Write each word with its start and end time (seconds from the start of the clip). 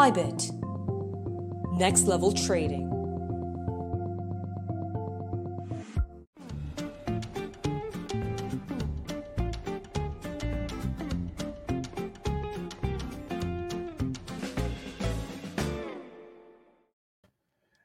Bybit. 0.00 0.50
Next 1.76 2.08
level 2.08 2.32
trading. 2.32 2.88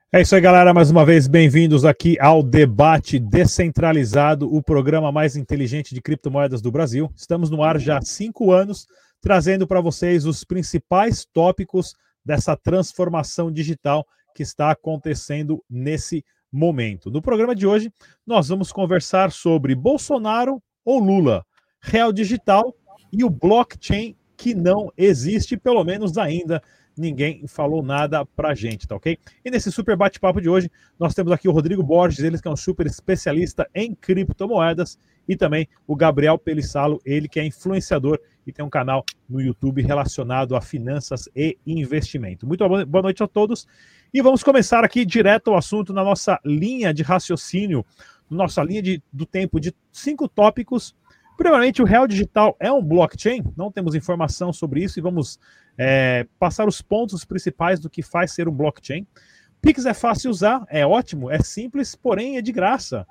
É 0.09 0.21
isso 0.21 0.33
aí, 0.33 0.39
galera. 0.39 0.73
Mais 0.73 0.89
uma 0.89 1.05
vez, 1.05 1.27
bem-vindos 1.27 1.83
aqui 1.83 2.17
ao 2.21 2.41
Debate 2.41 3.19
Descentralizado, 3.19 4.47
o 4.55 4.63
programa 4.63 5.11
mais 5.11 5.35
inteligente 5.35 5.93
de 5.93 6.01
criptomoedas 6.01 6.61
do 6.61 6.71
Brasil. 6.71 7.11
Estamos 7.13 7.49
no 7.49 7.61
ar 7.61 7.77
já 7.77 7.97
há 7.97 8.01
cinco 8.01 8.53
anos, 8.53 8.87
trazendo 9.21 9.67
para 9.67 9.81
vocês 9.81 10.25
os 10.25 10.43
principais 10.43 11.25
tópicos 11.25 11.93
dessa 12.23 12.55
transformação 12.55 13.51
digital 13.51 14.05
que 14.33 14.43
está 14.43 14.71
acontecendo 14.71 15.63
nesse 15.69 16.23
momento. 16.51 17.11
No 17.11 17.21
programa 17.21 17.55
de 17.55 17.67
hoje, 17.67 17.91
nós 18.25 18.47
vamos 18.49 18.71
conversar 18.71 19.31
sobre 19.31 19.75
Bolsonaro 19.75 20.61
ou 20.83 20.99
Lula, 20.99 21.45
real 21.81 22.11
digital 22.11 22.75
e 23.11 23.23
o 23.23 23.29
blockchain 23.29 24.15
que 24.37 24.53
não 24.53 24.91
existe, 24.97 25.55
pelo 25.57 25.83
menos 25.83 26.17
ainda 26.17 26.61
ninguém 26.97 27.45
falou 27.47 27.83
nada 27.83 28.25
pra 28.25 28.55
gente, 28.55 28.87
tá 28.87 28.95
ok? 28.95 29.17
E 29.43 29.51
nesse 29.51 29.71
super 29.71 29.95
bate-papo 29.95 30.41
de 30.41 30.49
hoje, 30.49 30.71
nós 30.97 31.13
temos 31.13 31.31
aqui 31.31 31.47
o 31.47 31.51
Rodrigo 31.51 31.83
Borges, 31.83 32.19
ele 32.19 32.39
que 32.39 32.47
é 32.47 32.51
um 32.51 32.55
super 32.55 32.85
especialista 32.85 33.69
em 33.73 33.93
criptomoedas, 33.93 34.97
e 35.27 35.35
também 35.35 35.67
o 35.87 35.95
Gabriel 35.95 36.37
Pelissalo, 36.37 37.01
ele 37.05 37.27
que 37.27 37.39
é 37.39 37.45
influenciador 37.45 38.19
e 38.45 38.51
tem 38.51 38.63
um 38.63 38.69
canal 38.69 39.03
no 39.27 39.41
YouTube 39.41 39.81
relacionado 39.81 40.55
a 40.55 40.61
finanças 40.61 41.27
e 41.35 41.57
investimento. 41.65 42.45
Muito 42.45 42.67
boa 42.85 43.01
noite 43.01 43.23
a 43.23 43.27
todos. 43.27 43.67
E 44.13 44.21
vamos 44.21 44.43
começar 44.43 44.83
aqui 44.83 45.03
direto 45.03 45.49
ao 45.49 45.57
assunto 45.57 45.91
na 45.91 46.03
nossa 46.03 46.39
linha 46.45 46.93
de 46.93 47.03
raciocínio, 47.03 47.85
nossa 48.29 48.63
linha 48.63 48.81
de, 48.81 49.01
do 49.11 49.25
tempo 49.25 49.59
de 49.59 49.73
cinco 49.91 50.27
tópicos. 50.27 50.95
Primeiramente, 51.35 51.81
o 51.81 51.85
real 51.85 52.07
digital 52.07 52.55
é 52.59 52.71
um 52.71 52.81
blockchain? 52.81 53.43
Não 53.57 53.71
temos 53.71 53.93
informação 53.93 54.53
sobre 54.53 54.83
isso 54.83 54.99
e 54.99 55.01
vamos 55.01 55.39
é, 55.77 56.25
passar 56.39 56.67
os 56.67 56.81
pontos 56.81 57.25
principais 57.25 57.79
do 57.79 57.89
que 57.89 58.01
faz 58.01 58.31
ser 58.31 58.47
um 58.47 58.53
blockchain. 58.53 59.05
Pix 59.61 59.85
é 59.85 59.93
fácil 59.93 60.29
usar, 60.29 60.63
é 60.69 60.85
ótimo, 60.85 61.29
é 61.29 61.39
simples, 61.39 61.95
porém 61.95 62.37
é 62.37 62.41
de 62.41 62.51
graça. 62.51 63.05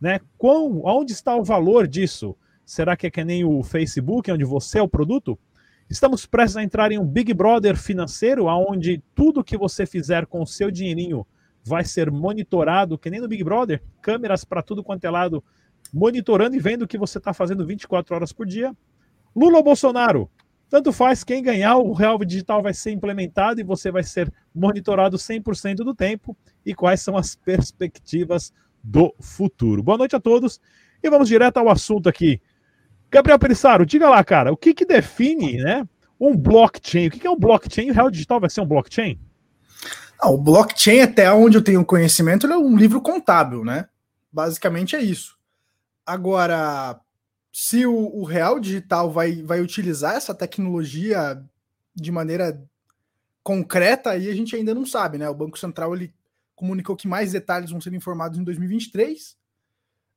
Né? 0.00 0.20
Onde 0.38 1.12
está 1.12 1.36
o 1.36 1.44
valor 1.44 1.86
disso? 1.86 2.36
Será 2.64 2.96
que 2.96 3.06
é 3.06 3.10
que 3.10 3.24
nem 3.24 3.44
o 3.44 3.62
Facebook, 3.62 4.30
onde 4.30 4.44
você 4.44 4.78
é 4.78 4.82
o 4.82 4.88
produto? 4.88 5.38
Estamos 5.88 6.24
prestes 6.24 6.56
a 6.56 6.62
entrar 6.62 6.92
em 6.92 6.98
um 6.98 7.04
Big 7.04 7.34
Brother 7.34 7.76
financeiro, 7.76 8.46
onde 8.46 9.02
tudo 9.14 9.42
que 9.42 9.58
você 9.58 9.84
fizer 9.84 10.24
com 10.24 10.40
o 10.40 10.46
seu 10.46 10.70
dinheirinho 10.70 11.26
vai 11.64 11.84
ser 11.84 12.10
monitorado, 12.10 12.96
que 12.96 13.10
nem 13.10 13.20
no 13.20 13.28
Big 13.28 13.42
Brother, 13.42 13.82
câmeras 14.00 14.44
para 14.44 14.62
tudo 14.62 14.84
quanto 14.84 15.04
é 15.04 15.10
lado, 15.10 15.42
monitorando 15.92 16.54
e 16.56 16.60
vendo 16.60 16.82
o 16.82 16.88
que 16.88 16.96
você 16.96 17.18
está 17.18 17.34
fazendo 17.34 17.66
24 17.66 18.14
horas 18.14 18.32
por 18.32 18.46
dia. 18.46 18.74
Lula 19.34 19.58
ou 19.58 19.64
Bolsonaro? 19.64 20.30
Tanto 20.68 20.92
faz 20.92 21.24
quem 21.24 21.42
ganhar, 21.42 21.76
o 21.76 21.92
real 21.92 22.16
digital 22.24 22.62
vai 22.62 22.72
ser 22.72 22.92
implementado 22.92 23.60
e 23.60 23.64
você 23.64 23.90
vai 23.90 24.04
ser 24.04 24.32
monitorado 24.54 25.16
100% 25.16 25.78
do 25.78 25.92
tempo. 25.92 26.36
E 26.64 26.72
quais 26.72 27.00
são 27.00 27.16
as 27.16 27.34
perspectivas 27.34 28.52
do 28.82 29.14
futuro? 29.20 29.82
Boa 29.82 29.98
noite 29.98 30.16
a 30.16 30.20
todos 30.20 30.60
e 31.02 31.08
vamos 31.08 31.28
direto 31.28 31.58
ao 31.58 31.68
assunto 31.68 32.08
aqui. 32.08 32.40
Gabriel 33.10 33.38
Perissaro, 33.38 33.84
diga 33.84 34.08
lá, 34.08 34.22
cara, 34.22 34.52
o 34.52 34.56
que, 34.56 34.72
que 34.72 34.84
define 34.84 35.58
né, 35.58 35.86
um 36.18 36.36
blockchain? 36.36 37.08
O 37.08 37.10
que, 37.10 37.18
que 37.20 37.26
é 37.26 37.30
um 37.30 37.38
blockchain? 37.38 37.90
O 37.90 37.94
real 37.94 38.10
digital 38.10 38.38
vai 38.38 38.50
ser 38.50 38.60
um 38.60 38.66
blockchain? 38.66 39.18
Ah, 40.18 40.30
o 40.30 40.38
blockchain, 40.38 41.00
até 41.00 41.32
onde 41.32 41.56
eu 41.56 41.64
tenho 41.64 41.84
conhecimento, 41.84 42.46
é 42.46 42.56
um 42.56 42.76
livro 42.76 43.00
contábil, 43.00 43.64
né? 43.64 43.88
Basicamente 44.30 44.94
é 44.94 45.00
isso. 45.00 45.36
Agora, 46.06 47.00
se 47.52 47.86
o, 47.86 47.94
o, 47.94 48.24
real 48.24 48.60
digital 48.60 49.10
vai, 49.10 49.42
vai 49.42 49.60
utilizar 49.60 50.14
essa 50.14 50.34
tecnologia 50.34 51.42
de 51.94 52.12
maneira 52.12 52.62
concreta, 53.42 54.10
aí 54.10 54.28
a 54.28 54.34
gente 54.34 54.54
ainda 54.54 54.74
não 54.74 54.84
sabe, 54.84 55.18
né? 55.18 55.28
O 55.28 55.34
Banco 55.34 55.58
Central 55.58 55.94
ele 55.94 56.12
comunicou 56.60 56.94
que 56.94 57.08
mais 57.08 57.32
detalhes 57.32 57.70
vão 57.70 57.80
ser 57.80 57.94
informados 57.94 58.38
em 58.38 58.44
2023. 58.44 59.34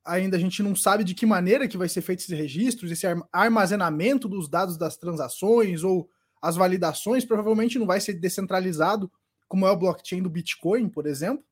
Ainda 0.04 0.36
a 0.36 0.40
gente 0.40 0.62
não 0.62 0.76
sabe 0.76 1.06
de 1.06 1.16
que 1.16 1.26
maneira 1.26 1.70
que 1.70 1.78
vai 1.78 1.88
ser 1.88 2.02
feito 2.02 2.20
esses 2.20 2.38
registros, 2.38 2.92
esse 2.92 3.08
armazenamento 3.32 4.28
dos 4.28 4.50
dados 4.50 4.78
das 4.78 4.98
transações 4.98 5.86
ou 5.86 6.10
as 6.42 6.58
validações 6.58 7.24
provavelmente 7.24 7.80
não 7.80 7.86
vai 7.86 8.02
ser 8.02 8.16
descentralizado, 8.16 9.10
como 9.48 9.66
é 9.66 9.72
o 9.72 9.78
blockchain 9.78 10.22
do 10.22 10.30
Bitcoin, 10.30 10.90
por 10.90 11.08
exemplo, 11.08 11.46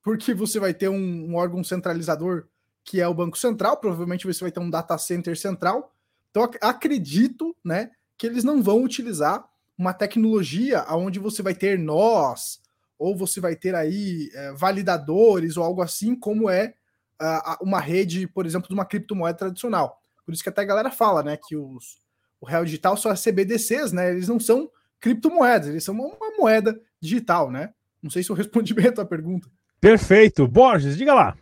porque 0.00 0.32
você 0.32 0.60
vai 0.60 0.72
ter 0.72 0.88
um, 0.88 1.30
um 1.30 1.34
órgão 1.34 1.64
centralizador 1.64 2.46
que 2.84 3.00
é 3.00 3.08
o 3.08 3.14
Banco 3.14 3.36
Central, 3.36 3.78
provavelmente 3.78 4.28
você 4.28 4.44
vai 4.44 4.52
ter 4.52 4.60
um 4.60 4.70
data 4.70 4.96
center 4.96 5.36
central. 5.36 5.92
Então 6.30 6.48
acredito, 6.60 7.56
né, 7.64 7.90
que 8.16 8.24
eles 8.24 8.44
não 8.44 8.62
vão 8.62 8.84
utilizar 8.84 9.44
uma 9.76 9.92
tecnologia 9.92 10.86
onde 10.90 11.18
você 11.18 11.42
vai 11.42 11.54
ter 11.56 11.76
nós 11.76 12.60
ou 12.98 13.16
você 13.16 13.40
vai 13.40 13.54
ter 13.56 13.74
aí 13.74 14.30
é, 14.34 14.52
validadores 14.52 15.56
ou 15.56 15.64
algo 15.64 15.82
assim, 15.82 16.14
como 16.14 16.48
é 16.48 16.74
uh, 17.20 17.64
uma 17.64 17.80
rede, 17.80 18.26
por 18.26 18.46
exemplo, 18.46 18.68
de 18.68 18.74
uma 18.74 18.84
criptomoeda 18.84 19.38
tradicional. 19.38 20.00
Por 20.24 20.32
isso 20.32 20.42
que 20.42 20.48
até 20.48 20.62
a 20.62 20.66
galera 20.66 20.90
fala, 20.90 21.22
né, 21.22 21.36
que 21.36 21.56
os, 21.56 22.00
o 22.40 22.46
real 22.46 22.64
digital 22.64 22.96
são 22.96 23.10
as 23.10 23.22
CBDCs, 23.22 23.92
né? 23.92 24.10
Eles 24.10 24.28
não 24.28 24.40
são 24.40 24.70
criptomoedas, 25.00 25.68
eles 25.68 25.84
são 25.84 25.94
uma 25.94 26.36
moeda 26.38 26.78
digital, 27.00 27.50
né? 27.50 27.72
Não 28.02 28.10
sei 28.10 28.22
se 28.22 28.30
eu 28.30 28.36
respondi 28.36 28.74
bem 28.74 28.88
a 28.88 28.92
tua 28.92 29.04
pergunta. 29.04 29.48
Perfeito. 29.80 30.46
Borges, 30.48 30.96
diga 30.96 31.14
lá. 31.14 31.36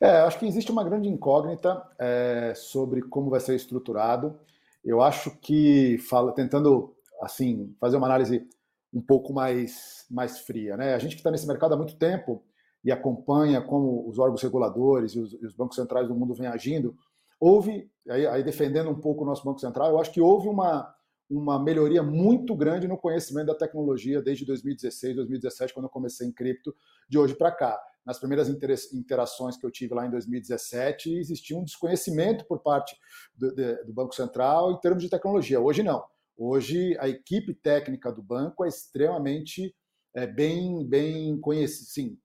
É, 0.00 0.20
acho 0.20 0.38
que 0.38 0.46
existe 0.46 0.70
uma 0.70 0.84
grande 0.84 1.08
incógnita 1.08 1.82
é, 1.98 2.52
sobre 2.54 3.02
como 3.02 3.30
vai 3.30 3.40
ser 3.40 3.56
estruturado. 3.56 4.38
Eu 4.84 5.02
acho 5.02 5.36
que, 5.40 5.98
fala, 5.98 6.32
tentando 6.32 6.94
assim 7.20 7.74
fazer 7.80 7.96
uma 7.96 8.06
análise 8.06 8.48
um 8.92 9.00
pouco 9.00 9.32
mais, 9.32 10.06
mais 10.10 10.40
fria, 10.40 10.76
né? 10.76 10.94
A 10.94 10.98
gente 10.98 11.12
que 11.12 11.20
está 11.20 11.30
nesse 11.30 11.46
mercado 11.46 11.74
há 11.74 11.76
muito 11.76 11.96
tempo 11.96 12.42
e 12.84 12.90
acompanha 12.90 13.60
como 13.60 14.08
os 14.08 14.18
órgãos 14.18 14.42
reguladores 14.42 15.12
e 15.12 15.20
os, 15.20 15.32
e 15.32 15.46
os 15.46 15.54
bancos 15.54 15.76
centrais 15.76 16.08
do 16.08 16.14
mundo 16.14 16.34
vêm 16.34 16.46
agindo, 16.46 16.96
houve, 17.38 17.90
aí, 18.08 18.26
aí, 18.26 18.42
defendendo 18.42 18.90
um 18.90 19.00
pouco 19.00 19.22
o 19.22 19.26
nosso 19.26 19.44
Banco 19.44 19.60
Central, 19.60 19.90
eu 19.90 20.00
acho 20.00 20.12
que 20.12 20.20
houve 20.20 20.48
uma, 20.48 20.92
uma 21.28 21.62
melhoria 21.62 22.02
muito 22.02 22.54
grande 22.56 22.88
no 22.88 22.96
conhecimento 22.96 23.48
da 23.48 23.54
tecnologia 23.54 24.22
desde 24.22 24.44
2016, 24.46 25.16
2017, 25.16 25.74
quando 25.74 25.84
eu 25.84 25.90
comecei 25.90 26.26
em 26.26 26.32
cripto, 26.32 26.74
de 27.08 27.18
hoje 27.18 27.34
para 27.34 27.52
cá 27.52 27.78
nas 28.08 28.18
primeiras 28.18 28.48
interações 28.94 29.58
que 29.58 29.66
eu 29.66 29.70
tive 29.70 29.92
lá 29.92 30.06
em 30.06 30.10
2017, 30.10 31.18
existia 31.18 31.58
um 31.58 31.62
desconhecimento 31.62 32.46
por 32.46 32.60
parte 32.60 32.96
do, 33.36 33.54
do, 33.54 33.92
Banco 33.92 34.14
Central 34.14 34.72
em 34.72 34.80
termos 34.80 35.02
de 35.02 35.10
tecnologia. 35.10 35.60
Hoje 35.60 35.82
não. 35.82 36.02
Hoje 36.40 36.96
a 37.00 37.08
equipe 37.08 37.52
técnica 37.52 38.12
do 38.12 38.22
banco 38.22 38.64
é 38.64 38.68
extremamente 38.68 39.74
é, 40.14 40.24
bem, 40.24 40.86
bem 40.88 41.40
conhecida, 41.40 41.90
sim, 41.90 42.18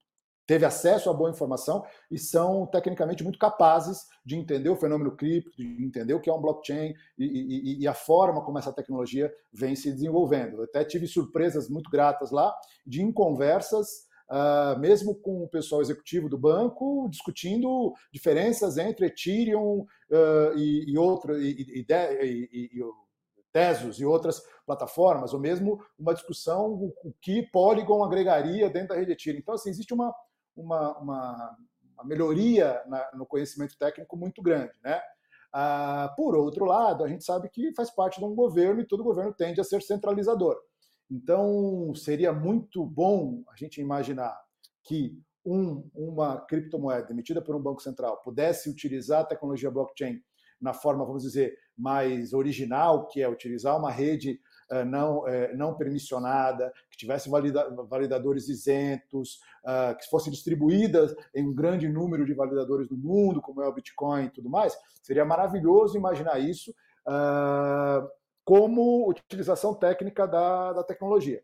teve 0.45 0.65
acesso 0.65 1.09
a 1.09 1.13
boa 1.13 1.31
informação 1.31 1.83
e 2.11 2.19
são 2.19 2.67
tecnicamente 2.67 3.23
muito 3.23 3.39
capazes 3.39 4.05
de 4.23 4.35
entender 4.35 4.69
o 4.69 4.75
fenômeno 4.75 5.15
cripto, 5.15 5.57
de 5.57 5.83
entender 5.83 6.13
o 6.13 6.19
que 6.19 6.29
é 6.29 6.33
um 6.33 6.41
blockchain 6.41 6.93
e, 7.17 7.25
e, 7.25 7.81
e, 7.81 7.87
a 7.87 7.93
forma 7.95 8.43
como 8.43 8.59
essa 8.59 8.71
tecnologia 8.71 9.33
vem 9.51 9.75
se 9.75 9.91
desenvolvendo. 9.91 10.57
Eu 10.57 10.63
até 10.65 10.83
tive 10.83 11.07
surpresas 11.07 11.67
muito 11.67 11.89
gratas 11.89 12.29
lá 12.29 12.53
de 12.85 13.01
em 13.01 13.11
conversas 13.11 14.07
uh, 14.29 14.79
mesmo 14.79 15.15
com 15.15 15.43
o 15.43 15.47
pessoal 15.47 15.81
executivo 15.81 16.29
do 16.29 16.37
banco, 16.37 17.07
discutindo 17.09 17.93
diferenças 18.11 18.77
entre 18.77 19.07
Ethereum 19.07 19.79
uh, 19.79 20.57
e, 20.57 20.91
e, 20.91 20.97
outra, 20.97 21.37
e, 21.39 21.85
Tesos 23.53 23.99
e 23.99 24.05
outras 24.05 24.41
plataformas, 24.65 25.33
ou 25.33 25.39
mesmo 25.39 25.79
uma 25.97 26.13
discussão 26.13 26.73
o 26.73 27.13
que 27.21 27.43
Polygon 27.43 28.03
agregaria 28.03 28.69
dentro 28.69 28.89
da 28.89 28.95
rede 28.95 29.13
Ethereum. 29.13 29.39
Então, 29.39 29.53
assim, 29.53 29.69
existe 29.69 29.93
uma, 29.93 30.13
uma, 30.55 30.97
uma, 30.97 31.57
uma 31.93 32.03
melhoria 32.03 32.83
na, 32.87 33.11
no 33.13 33.25
conhecimento 33.25 33.77
técnico 33.77 34.17
muito 34.17 34.41
grande, 34.41 34.73
né? 34.83 34.99
Ah, 35.55 36.11
por 36.17 36.35
outro 36.35 36.65
lado, 36.65 37.03
a 37.03 37.07
gente 37.07 37.23
sabe 37.23 37.47
que 37.47 37.71
faz 37.75 37.91
parte 37.91 38.19
de 38.19 38.25
um 38.25 38.33
governo 38.33 38.81
e 38.81 38.87
todo 38.87 39.03
governo 39.03 39.31
tende 39.31 39.61
a 39.61 39.63
ser 39.63 39.83
centralizador. 39.83 40.57
Então, 41.11 41.93
seria 41.93 42.33
muito 42.33 42.83
bom 42.83 43.43
a 43.49 43.55
gente 43.55 43.79
imaginar 43.79 44.35
que 44.83 45.15
um, 45.45 45.87
uma 45.93 46.41
criptomoeda 46.41 47.11
emitida 47.11 47.39
por 47.39 47.55
um 47.55 47.61
banco 47.61 47.81
central 47.81 48.19
pudesse 48.23 48.67
utilizar 48.67 49.21
a 49.21 49.25
tecnologia 49.25 49.69
blockchain 49.69 50.19
na 50.59 50.73
forma, 50.73 51.05
vamos 51.05 51.21
dizer, 51.21 51.55
mais 51.77 52.33
original, 52.33 53.07
que 53.07 53.21
é 53.21 53.29
utilizar 53.29 53.77
uma 53.77 53.91
rede 53.91 54.39
uh, 54.71 54.85
não, 54.85 55.19
uh, 55.19 55.55
não 55.55 55.75
permissionada, 55.75 56.71
que 56.89 56.97
tivesse 56.97 57.29
valida 57.29 57.69
validadores 57.89 58.47
isentos, 58.47 59.39
uh, 59.63 59.97
que 59.97 60.09
fosse 60.09 60.29
distribuída 60.29 61.13
em 61.33 61.47
um 61.47 61.53
grande 61.53 61.87
número 61.89 62.25
de 62.25 62.33
validadores 62.33 62.87
do 62.87 62.97
mundo, 62.97 63.41
como 63.41 63.61
é 63.61 63.67
o 63.67 63.73
Bitcoin 63.73 64.25
e 64.25 64.29
tudo 64.29 64.49
mais, 64.49 64.77
seria 65.01 65.25
maravilhoso 65.25 65.97
imaginar 65.97 66.39
isso 66.39 66.73
como 68.45 69.09
utilização 69.09 69.73
técnica 69.73 70.25
da, 70.25 70.71
da 70.71 70.83
tecnologia. 70.83 71.43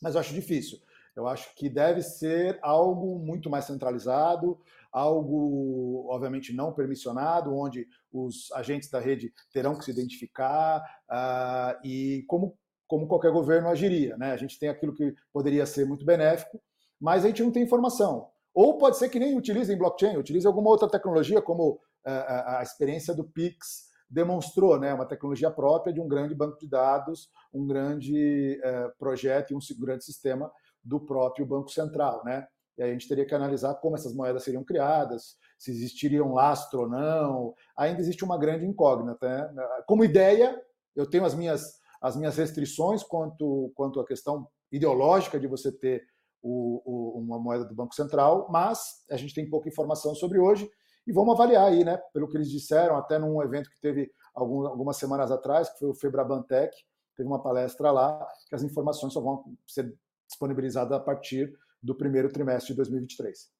Mas 0.00 0.14
eu 0.14 0.20
acho 0.20 0.32
difícil. 0.32 0.78
Eu 1.14 1.26
acho 1.26 1.54
que 1.54 1.68
deve 1.68 2.02
ser 2.02 2.58
algo 2.62 3.18
muito 3.18 3.50
mais 3.50 3.64
centralizado, 3.64 4.58
algo, 4.92 6.06
obviamente, 6.08 6.52
não 6.52 6.72
permissionado, 6.72 7.54
onde 7.54 7.86
os 8.12 8.50
agentes 8.52 8.90
da 8.90 9.00
rede 9.00 9.32
terão 9.52 9.76
que 9.76 9.84
se 9.84 9.90
identificar 9.90 10.82
uh, 11.10 11.86
e 11.86 12.24
como, 12.28 12.56
como 12.86 13.06
qualquer 13.06 13.32
governo 13.32 13.68
agiria. 13.68 14.16
Né? 14.16 14.32
A 14.32 14.36
gente 14.36 14.58
tem 14.58 14.68
aquilo 14.68 14.94
que 14.94 15.14
poderia 15.32 15.66
ser 15.66 15.86
muito 15.86 16.04
benéfico, 16.04 16.60
mas 17.00 17.24
a 17.24 17.28
gente 17.28 17.42
não 17.42 17.52
tem 17.52 17.62
informação. 17.62 18.28
Ou 18.52 18.78
pode 18.78 18.98
ser 18.98 19.08
que 19.08 19.18
nem 19.18 19.36
utilizem 19.36 19.78
blockchain, 19.78 20.16
utilize 20.16 20.46
alguma 20.46 20.70
outra 20.70 20.88
tecnologia, 20.88 21.40
como 21.40 21.74
uh, 21.74 21.80
a 22.04 22.60
experiência 22.62 23.14
do 23.14 23.24
Pix 23.24 23.90
demonstrou, 24.08 24.78
né? 24.78 24.92
uma 24.92 25.06
tecnologia 25.06 25.50
própria 25.50 25.92
de 25.92 26.00
um 26.00 26.08
grande 26.08 26.34
banco 26.34 26.58
de 26.58 26.68
dados, 26.68 27.28
um 27.54 27.64
grande 27.64 28.60
uh, 28.64 28.96
projeto 28.98 29.52
e 29.52 29.54
um 29.54 29.60
grande 29.78 30.04
sistema 30.04 30.50
do 30.82 30.98
próprio 30.98 31.46
Banco 31.46 31.70
Central. 31.70 32.24
Né? 32.24 32.44
E 32.76 32.82
aí 32.82 32.90
a 32.90 32.92
gente 32.92 33.06
teria 33.06 33.24
que 33.24 33.34
analisar 33.34 33.74
como 33.76 33.94
essas 33.94 34.12
moedas 34.12 34.42
seriam 34.42 34.64
criadas, 34.64 35.36
se 35.60 35.70
existiria 35.70 36.24
um 36.24 36.32
lastro 36.32 36.80
ou 36.80 36.88
não. 36.88 37.54
Ainda 37.76 38.00
existe 38.00 38.24
uma 38.24 38.38
grande 38.38 38.64
incógnita. 38.64 39.52
Né? 39.52 39.62
Como 39.86 40.02
ideia, 40.02 40.58
eu 40.96 41.06
tenho 41.06 41.22
as 41.22 41.34
minhas, 41.34 41.78
as 42.00 42.16
minhas 42.16 42.38
restrições 42.38 43.02
quanto, 43.02 43.70
quanto 43.74 44.00
à 44.00 44.06
questão 44.06 44.48
ideológica 44.72 45.38
de 45.38 45.46
você 45.46 45.70
ter 45.70 46.02
o, 46.42 46.80
o, 46.82 47.20
uma 47.20 47.38
moeda 47.38 47.66
do 47.66 47.74
Banco 47.74 47.94
Central, 47.94 48.48
mas 48.50 49.04
a 49.10 49.18
gente 49.18 49.34
tem 49.34 49.50
pouca 49.50 49.68
informação 49.68 50.14
sobre 50.14 50.38
hoje 50.38 50.66
e 51.06 51.12
vamos 51.12 51.34
avaliar 51.34 51.68
aí, 51.68 51.84
né? 51.84 51.98
Pelo 52.14 52.26
que 52.26 52.38
eles 52.38 52.50
disseram, 52.50 52.96
até 52.96 53.18
num 53.18 53.42
evento 53.42 53.70
que 53.70 53.80
teve 53.82 54.10
algum, 54.34 54.66
algumas 54.66 54.96
semanas 54.96 55.30
atrás, 55.30 55.68
que 55.68 55.78
foi 55.78 55.90
o 55.90 55.94
Febrabantec, 55.94 56.74
teve 57.14 57.28
uma 57.28 57.42
palestra 57.42 57.90
lá, 57.90 58.26
que 58.48 58.54
as 58.54 58.62
informações 58.62 59.12
só 59.12 59.20
vão 59.20 59.44
ser 59.66 59.94
disponibilizadas 60.26 60.96
a 60.96 61.00
partir 61.00 61.54
do 61.82 61.94
primeiro 61.94 62.32
trimestre 62.32 62.72
de 62.72 62.76
2023. 62.78 63.50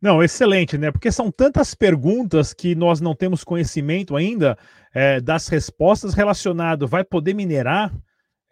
Não, 0.00 0.22
excelente, 0.22 0.76
né? 0.76 0.90
Porque 0.90 1.10
são 1.10 1.30
tantas 1.30 1.74
perguntas 1.74 2.52
que 2.52 2.74
nós 2.74 3.00
não 3.00 3.14
temos 3.14 3.42
conhecimento 3.42 4.14
ainda 4.14 4.56
é, 4.94 5.20
das 5.20 5.48
respostas 5.48 6.12
relacionado. 6.12 6.86
Vai 6.86 7.02
poder 7.02 7.34
minerar 7.34 7.92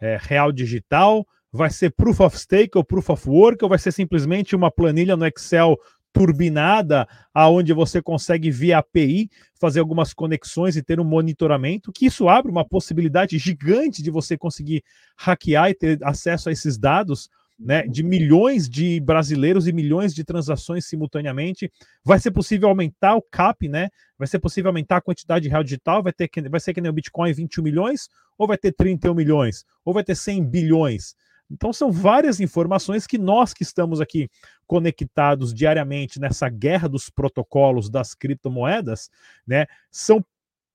é, 0.01 0.19
real 0.21 0.51
digital? 0.51 1.27
Vai 1.53 1.71
ser 1.71 1.91
proof 1.91 2.21
of 2.21 2.39
stake 2.39 2.77
ou 2.77 2.85
proof 2.85 3.11
of 3.11 3.29
work? 3.29 3.63
Ou 3.63 3.69
vai 3.69 3.79
ser 3.79 3.93
simplesmente 3.93 4.57
uma 4.57 4.71
planilha 4.71 5.17
no 5.17 5.27
Excel 5.27 5.77
turbinada, 6.15 7.09
aonde 7.35 7.73
você 7.73 8.01
consegue 8.01 8.49
via 8.49 8.79
API 8.79 9.29
fazer 9.61 9.81
algumas 9.81 10.15
conexões 10.15 10.77
e 10.77 10.83
ter 10.83 11.01
um 11.01 11.05
monitoramento, 11.05 11.93
que 11.93 12.07
isso 12.07 12.29
abre 12.29 12.53
uma 12.53 12.65
possibilidade 12.65 13.37
gigante 13.37 14.01
de 14.01 14.13
você 14.13 14.39
conseguir 14.39 14.85
hackear 15.19 15.71
e 15.71 15.75
ter 15.75 15.99
acesso 16.05 16.49
a 16.49 16.53
esses 16.53 16.79
dados 16.79 17.29
né, 17.59 17.87
de 17.87 18.03
milhões 18.03 18.69
de 18.69 19.01
brasileiros 19.01 19.69
e 19.69 19.73
milhões 19.73 20.15
de 20.15 20.25
transações 20.25 20.87
simultaneamente. 20.87 21.71
Vai 22.05 22.19
ser 22.19 22.31
possível 22.31 22.69
aumentar 22.69 23.15
o 23.15 23.23
CAP, 23.23 23.69
né? 23.69 23.89
Vai 24.19 24.27
ser 24.27 24.39
possível 24.39 24.71
aumentar 24.71 24.97
a 24.97 25.01
quantidade 25.01 25.45
de 25.45 25.49
real 25.49 25.63
digital, 25.63 26.03
vai 26.03 26.13
ter 26.13 26.29
vai 26.49 26.61
ser 26.61 26.75
que 26.75 26.81
nem 26.81 26.91
o 26.91 26.95
Bitcoin 26.95 27.33
21 27.33 27.63
milhões, 27.63 28.09
ou 28.37 28.47
vai 28.47 28.59
ter 28.59 28.73
31 28.73 29.15
milhões, 29.15 29.65
ou 29.85 29.95
vai 29.95 30.05
ter 30.05 30.15
100 30.15 30.45
bilhões. 30.45 31.15
Então 31.51 31.73
são 31.73 31.93
várias 31.93 32.41
informações 32.41 33.07
que 33.07 33.19
nós 33.19 33.53
que 33.53 33.63
estamos 33.63 34.01
aqui 34.01 34.29
conectados 34.67 35.53
diariamente 35.53 36.19
nessa 36.19 36.49
guerra 36.49 36.89
dos 36.89 37.11
protocolos 37.11 37.91
das 37.91 38.15
criptomoedas, 38.15 39.11
né, 39.47 39.67
são 39.91 40.25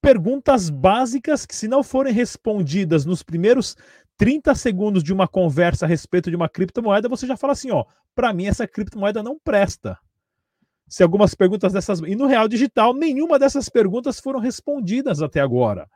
perguntas 0.02 0.70
básicas 0.70 1.46
que 1.46 1.56
se 1.56 1.68
não 1.68 1.84
forem 1.84 2.14
respondidas 2.14 3.06
nos 3.06 3.24
primeiros 3.24 3.76
30 4.20 4.54
segundos 4.54 5.02
de 5.02 5.14
uma 5.14 5.30
conversa 5.30 5.86
a 5.86 5.88
respeito 5.88 6.30
de 6.30 6.36
uma 6.36 6.50
criptomoeda, 6.50 7.08
você 7.08 7.26
já 7.26 7.38
fala 7.38 7.54
assim, 7.54 7.72
ó, 7.72 7.86
para 8.14 8.34
mim 8.34 8.48
essa 8.48 8.68
criptomoeda 8.68 9.24
não 9.24 9.40
presta. 9.40 9.98
Se 10.90 11.02
algumas 11.02 11.34
perguntas 11.34 11.72
dessas 11.72 12.02
e 12.02 12.16
no 12.18 12.28
real 12.28 12.46
digital 12.50 12.94
nenhuma 12.94 13.40
dessas 13.40 13.70
perguntas 13.70 14.20
foram 14.20 14.42
respondidas 14.42 15.22
até 15.22 15.40
agora, 15.40 15.88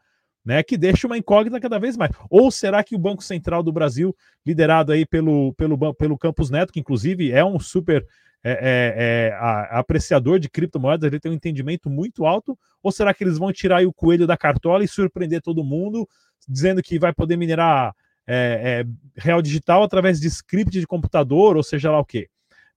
né? 0.45 0.63
Que 0.63 0.77
deixa 0.77 1.05
uma 1.05 1.17
incógnita 1.17 1.59
cada 1.59 1.77
vez 1.77 1.97
mais. 1.97 2.11
Ou 2.29 2.49
será 2.49 2.81
que 2.81 2.95
o 2.95 2.99
Banco 2.99 3.21
Central 3.21 3.61
do 3.61 3.73
Brasil, 3.73 4.15
liderado 4.45 4.93
aí 4.93 5.05
pelo 5.05 5.53
pelo 5.55 5.93
pelo 5.93 6.17
Campos 6.17 6.49
Neto, 6.49 6.71
que 6.71 6.79
inclusive 6.79 7.29
é 7.29 7.43
um 7.43 7.59
super 7.59 8.07
é, 8.41 8.51
é, 8.51 9.29
é, 9.31 9.33
a, 9.33 9.79
apreciador 9.79 10.39
de 10.39 10.49
criptomoedas, 10.49 11.07
ele 11.07 11.19
tem 11.19 11.31
um 11.31 11.35
entendimento 11.35 11.89
muito 11.89 12.25
alto, 12.25 12.57
ou 12.81 12.89
será 12.89 13.13
que 13.13 13.23
eles 13.23 13.37
vão 13.37 13.51
tirar 13.51 13.85
o 13.85 13.93
coelho 13.93 14.25
da 14.25 14.37
cartola 14.37 14.83
e 14.83 14.87
surpreender 14.87 15.41
todo 15.41 15.63
mundo, 15.63 16.07
dizendo 16.47 16.81
que 16.81 16.97
vai 16.97 17.13
poder 17.13 17.35
minerar 17.35 17.93
é, 18.27 18.85
é, 18.85 19.21
real 19.21 19.41
digital 19.41 19.83
através 19.83 20.19
de 20.19 20.27
script 20.27 20.79
de 20.79 20.87
computador, 20.87 21.57
ou 21.57 21.63
seja 21.63 21.91
lá 21.91 21.99
o 21.99 22.05
quê. 22.05 22.29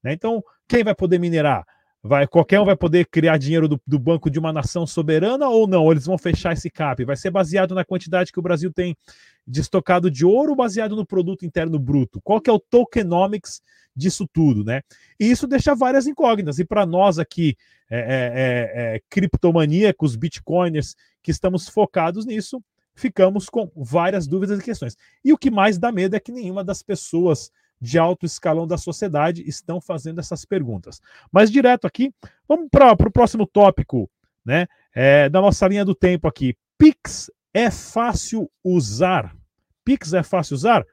Né? 0.03 0.13
Então, 0.13 0.43
quem 0.69 0.83
vai 0.83 0.95
poder 0.95 1.19
minerar? 1.19 1.65
Vai, 2.03 2.27
qualquer 2.27 2.61
um 2.61 2.65
vai 2.65 2.77
poder 2.77 3.07
criar 3.07 3.37
dinheiro 3.37 3.67
do, 3.67 3.81
do, 3.85 3.99
banco 3.99 4.31
de 4.31 4.39
uma 4.39 4.53
nação 4.53 4.87
soberana 4.87 5.49
ou 5.49 5.67
não? 5.67 5.91
Eles 5.91 6.07
vão 6.07 6.17
fechar 6.17 6.53
esse 6.53 6.71
cap? 6.71 7.05
Vai 7.05 7.17
ser 7.17 7.31
baseado 7.31 7.75
na 7.75 7.85
quantidade 7.85 8.31
que 8.31 8.39
o 8.39 8.43
Brasil 8.43 8.73
tem 8.73 8.97
de 9.45 9.61
estocado 9.61 10.09
de 10.09 10.25
ouro 10.25 10.51
ou 10.51 10.57
baseado 10.57 10.95
no 10.95 11.05
produto 11.05 11.45
interno 11.45 11.79
bruto? 11.81 12.21
Qual 12.23 12.41
que 12.41 12.49
é 12.49 12.53
o 12.53 12.61
tokenomics 12.61 13.61
disso 13.95 14.29
tudo, 14.33 14.63
né? 14.63 14.83
E 15.19 15.29
isso 15.31 15.49
deixa 15.49 15.75
várias 15.75 16.07
incógnitas. 16.07 16.59
E 16.59 16.65
para 16.65 16.87
nós 16.87 17.19
aqui, 17.19 17.57
é, 17.91 17.99
é, 17.99 18.03
é, 18.03 18.97
é, 18.97 19.01
criptomaníacos, 19.09 20.15
bitcoiners, 20.15 20.95
que 21.23 21.31
estamos 21.31 21.69
focados 21.69 22.27
nisso, 22.27 22.63
ficamos 22.97 23.49
com 23.49 23.71
várias 23.77 24.27
dúvidas 24.27 24.59
e 24.59 24.65
questões. 24.65 24.97
E 25.23 25.33
o 25.33 25.39
que 25.39 25.51
mais 25.51 25.79
dá 25.79 25.93
medo 25.93 26.17
é 26.17 26.21
que 26.21 26.33
nenhuma 26.33 26.65
das 26.65 26.83
pessoas 26.83 27.53
de 27.81 27.99
alto 27.99 28.25
escalão 28.25 28.67
da 28.67 28.79
sociedade 28.79 29.47
estão 29.47 29.81
fazendo 29.81 30.19
essas 30.19 30.47
perguntas. 30.47 31.01
Mas 31.31 31.51
direto 31.51 31.87
aqui, 31.87 32.13
vamos 32.49 32.69
para 32.71 32.93
o 32.93 33.13
próximo 33.13 33.47
tópico, 33.47 34.11
né? 34.45 34.67
É, 34.95 35.29
da 35.29 35.43
nossa 35.43 35.69
linha 35.69 35.85
do 35.85 35.95
tempo 35.95 36.27
aqui. 36.27 36.57
Pix 36.79 37.31
é 37.53 37.71
fácil 37.71 38.51
usar? 38.65 39.37
Pix 39.85 40.15
é 40.15 40.23
fácil 40.23 40.55
usar? 40.55 40.85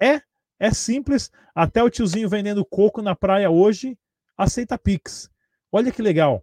É, 0.00 0.22
é 0.58 0.70
simples. 0.72 1.30
Até 1.54 1.82
o 1.82 1.90
tiozinho 1.90 2.28
vendendo 2.28 2.64
coco 2.64 3.02
na 3.02 3.14
praia 3.14 3.50
hoje 3.50 3.98
aceita 4.36 4.78
Pix. 4.78 5.30
Olha 5.70 5.92
que 5.92 6.00
legal. 6.00 6.42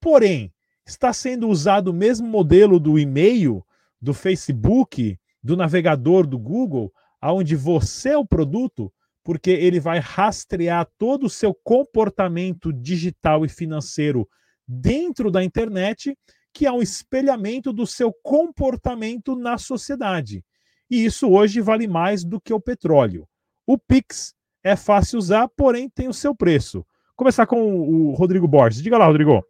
Porém, 0.00 0.52
está 0.86 1.12
sendo 1.12 1.48
usado 1.48 1.88
o 1.88 1.94
mesmo 1.94 2.26
modelo 2.26 2.78
do 2.78 2.98
e-mail 2.98 3.64
do 4.00 4.14
Facebook, 4.14 5.18
do 5.42 5.56
navegador 5.56 6.26
do 6.26 6.38
Google, 6.38 6.92
aonde 7.20 7.56
você 7.56 8.10
é 8.10 8.18
o 8.18 8.26
produto, 8.26 8.92
porque 9.24 9.50
ele 9.50 9.80
vai 9.80 9.98
rastrear 9.98 10.88
todo 10.96 11.26
o 11.26 11.30
seu 11.30 11.52
comportamento 11.52 12.72
digital 12.72 13.44
e 13.44 13.48
financeiro 13.48 14.28
dentro 14.66 15.30
da 15.30 15.42
internet, 15.42 16.16
que 16.52 16.66
é 16.66 16.72
um 16.72 16.82
espelhamento 16.82 17.72
do 17.72 17.86
seu 17.86 18.12
comportamento 18.22 19.36
na 19.36 19.58
sociedade. 19.58 20.44
E 20.90 21.04
isso 21.04 21.28
hoje 21.28 21.60
vale 21.60 21.86
mais 21.86 22.24
do 22.24 22.40
que 22.40 22.52
o 22.52 22.60
petróleo. 22.60 23.28
O 23.66 23.76
Pix 23.76 24.34
é 24.64 24.74
fácil 24.74 25.18
usar, 25.18 25.48
porém 25.48 25.88
tem 25.90 26.08
o 26.08 26.14
seu 26.14 26.34
preço. 26.34 26.86
Começar 27.14 27.46
com 27.46 27.80
o 27.80 28.14
Rodrigo 28.14 28.48
Borges. 28.48 28.82
Diga 28.82 28.96
lá, 28.96 29.06
Rodrigo. 29.06 29.44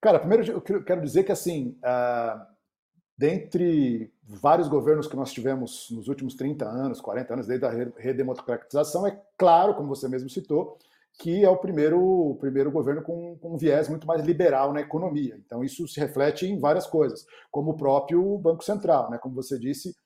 Cara, 0.00 0.18
primeiro 0.18 0.44
eu 0.52 0.84
quero 0.84 1.00
dizer 1.00 1.24
que 1.24 1.32
assim, 1.32 1.78
uh 1.78 2.55
dentre 3.16 4.12
vários 4.22 4.68
governos 4.68 5.06
que 5.06 5.16
nós 5.16 5.32
tivemos 5.32 5.88
nos 5.90 6.08
últimos 6.08 6.34
30 6.34 6.66
anos, 6.66 7.00
40 7.00 7.32
anos, 7.32 7.46
desde 7.46 7.64
a 7.64 7.70
redemocratização, 7.96 9.06
é 9.06 9.20
claro, 9.38 9.74
como 9.74 9.88
você 9.88 10.08
mesmo 10.08 10.28
citou, 10.28 10.78
que 11.18 11.44
é 11.44 11.48
o 11.48 11.56
primeiro, 11.56 11.98
o 11.98 12.34
primeiro 12.36 12.70
governo 12.70 13.02
com, 13.02 13.36
com 13.38 13.54
um 13.54 13.56
viés 13.56 13.88
muito 13.88 14.06
mais 14.06 14.22
liberal 14.22 14.72
na 14.72 14.80
economia. 14.80 15.40
Então, 15.46 15.64
isso 15.64 15.88
se 15.88 15.98
reflete 15.98 16.46
em 16.46 16.58
várias 16.58 16.86
coisas, 16.86 17.24
como 17.50 17.70
o 17.70 17.76
próprio 17.76 18.36
Banco 18.38 18.62
Central, 18.62 19.10
né? 19.10 19.18
como 19.18 19.34
você 19.34 19.58
disse, 19.58 19.96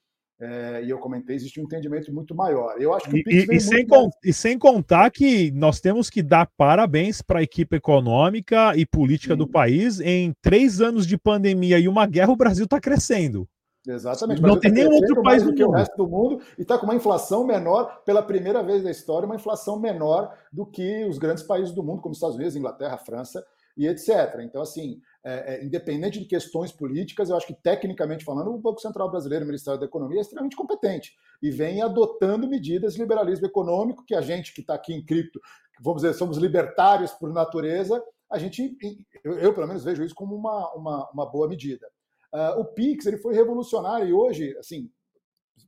é, 0.40 0.82
e 0.82 0.88
eu 0.88 0.99
comentei, 0.99 1.37
existe 1.37 1.61
um 1.61 1.64
entendimento 1.64 2.11
muito 2.14 2.35
maior. 2.35 2.80
Eu 2.80 2.94
acho 2.94 3.11
que 3.11 3.23
e, 3.26 3.47
e, 3.50 3.61
sem 3.61 3.87
e, 4.25 4.32
sem 4.32 4.59
contar 4.59 5.11
que 5.11 5.50
nós 5.50 5.80
temos 5.80 6.09
que 6.09 6.23
dar 6.23 6.49
parabéns 6.56 7.20
para 7.20 7.40
a 7.40 7.42
equipe 7.42 7.76
econômica 7.76 8.75
e 8.75 8.87
política 8.87 9.35
Sim. 9.35 9.38
do 9.38 9.47
país. 9.47 10.00
Em 10.00 10.32
três 10.40 10.80
anos 10.80 11.06
de 11.06 11.18
pandemia 11.18 11.78
e 11.78 11.87
uma 11.87 12.06
guerra, 12.06 12.32
o 12.32 12.37
Brasil 12.37 12.64
está 12.64 12.80
crescendo. 12.80 13.47
Exatamente. 13.87 14.40
Não 14.40 14.59
tem 14.59 14.70
tá 14.70 14.76
nenhum 14.76 14.94
outro 14.94 15.23
país 15.23 15.42
do 15.42 15.54
que 15.54 15.64
o 15.64 15.70
resto 15.70 15.97
do 15.97 16.09
mundo 16.09 16.40
e 16.59 16.62
está 16.62 16.78
com 16.78 16.85
uma 16.85 16.94
inflação 16.94 17.47
menor, 17.47 18.02
pela 18.04 18.23
primeira 18.23 18.62
vez 18.62 18.82
na 18.82 18.90
história, 18.90 19.26
uma 19.26 19.37
inflação 19.37 19.78
menor 19.78 20.35
do 20.50 20.64
que 20.64 21.04
os 21.04 21.18
grandes 21.18 21.42
países 21.42 21.75
do 21.75 21.82
mundo, 21.82 22.00
como 22.00 22.14
Estados 22.14 22.37
Unidos, 22.37 22.56
Inglaterra, 22.56 22.97
França 22.97 23.44
e 23.76 23.87
etc. 23.87 24.40
Então, 24.42 24.62
assim, 24.62 25.00
é, 25.22 25.54
é, 25.54 25.64
independente 25.64 26.18
de 26.18 26.24
questões 26.24 26.72
políticas, 26.72 27.28
eu 27.28 27.36
acho 27.36 27.46
que, 27.46 27.54
tecnicamente 27.54 28.24
falando, 28.24 28.52
o 28.52 28.58
Banco 28.58 28.80
Central 28.80 29.10
Brasileiro, 29.10 29.44
o 29.44 29.46
Ministério 29.46 29.78
da 29.78 29.84
Economia, 29.84 30.18
é 30.18 30.22
extremamente 30.22 30.56
competente 30.56 31.14
e 31.42 31.50
vem 31.50 31.82
adotando 31.82 32.48
medidas 32.48 32.94
de 32.94 33.00
liberalismo 33.00 33.46
econômico 33.46 34.04
que 34.06 34.14
a 34.14 34.22
gente 34.22 34.54
que 34.54 34.62
está 34.62 34.74
aqui 34.74 34.94
em 34.94 35.04
cripto, 35.04 35.38
vamos 35.80 36.02
dizer, 36.02 36.14
somos 36.14 36.38
libertários 36.38 37.12
por 37.12 37.30
natureza, 37.32 38.02
a 38.30 38.38
gente, 38.38 38.76
eu, 39.22 39.38
eu 39.38 39.54
pelo 39.54 39.66
menos 39.66 39.84
vejo 39.84 40.02
isso 40.02 40.14
como 40.14 40.34
uma, 40.34 40.72
uma, 40.74 41.10
uma 41.10 41.26
boa 41.26 41.48
medida. 41.48 41.86
Uh, 42.32 42.60
o 42.60 42.64
Pix 42.64 43.04
ele 43.06 43.18
foi 43.18 43.34
revolucionário 43.34 44.08
e 44.08 44.12
hoje, 44.12 44.56
assim, 44.56 44.90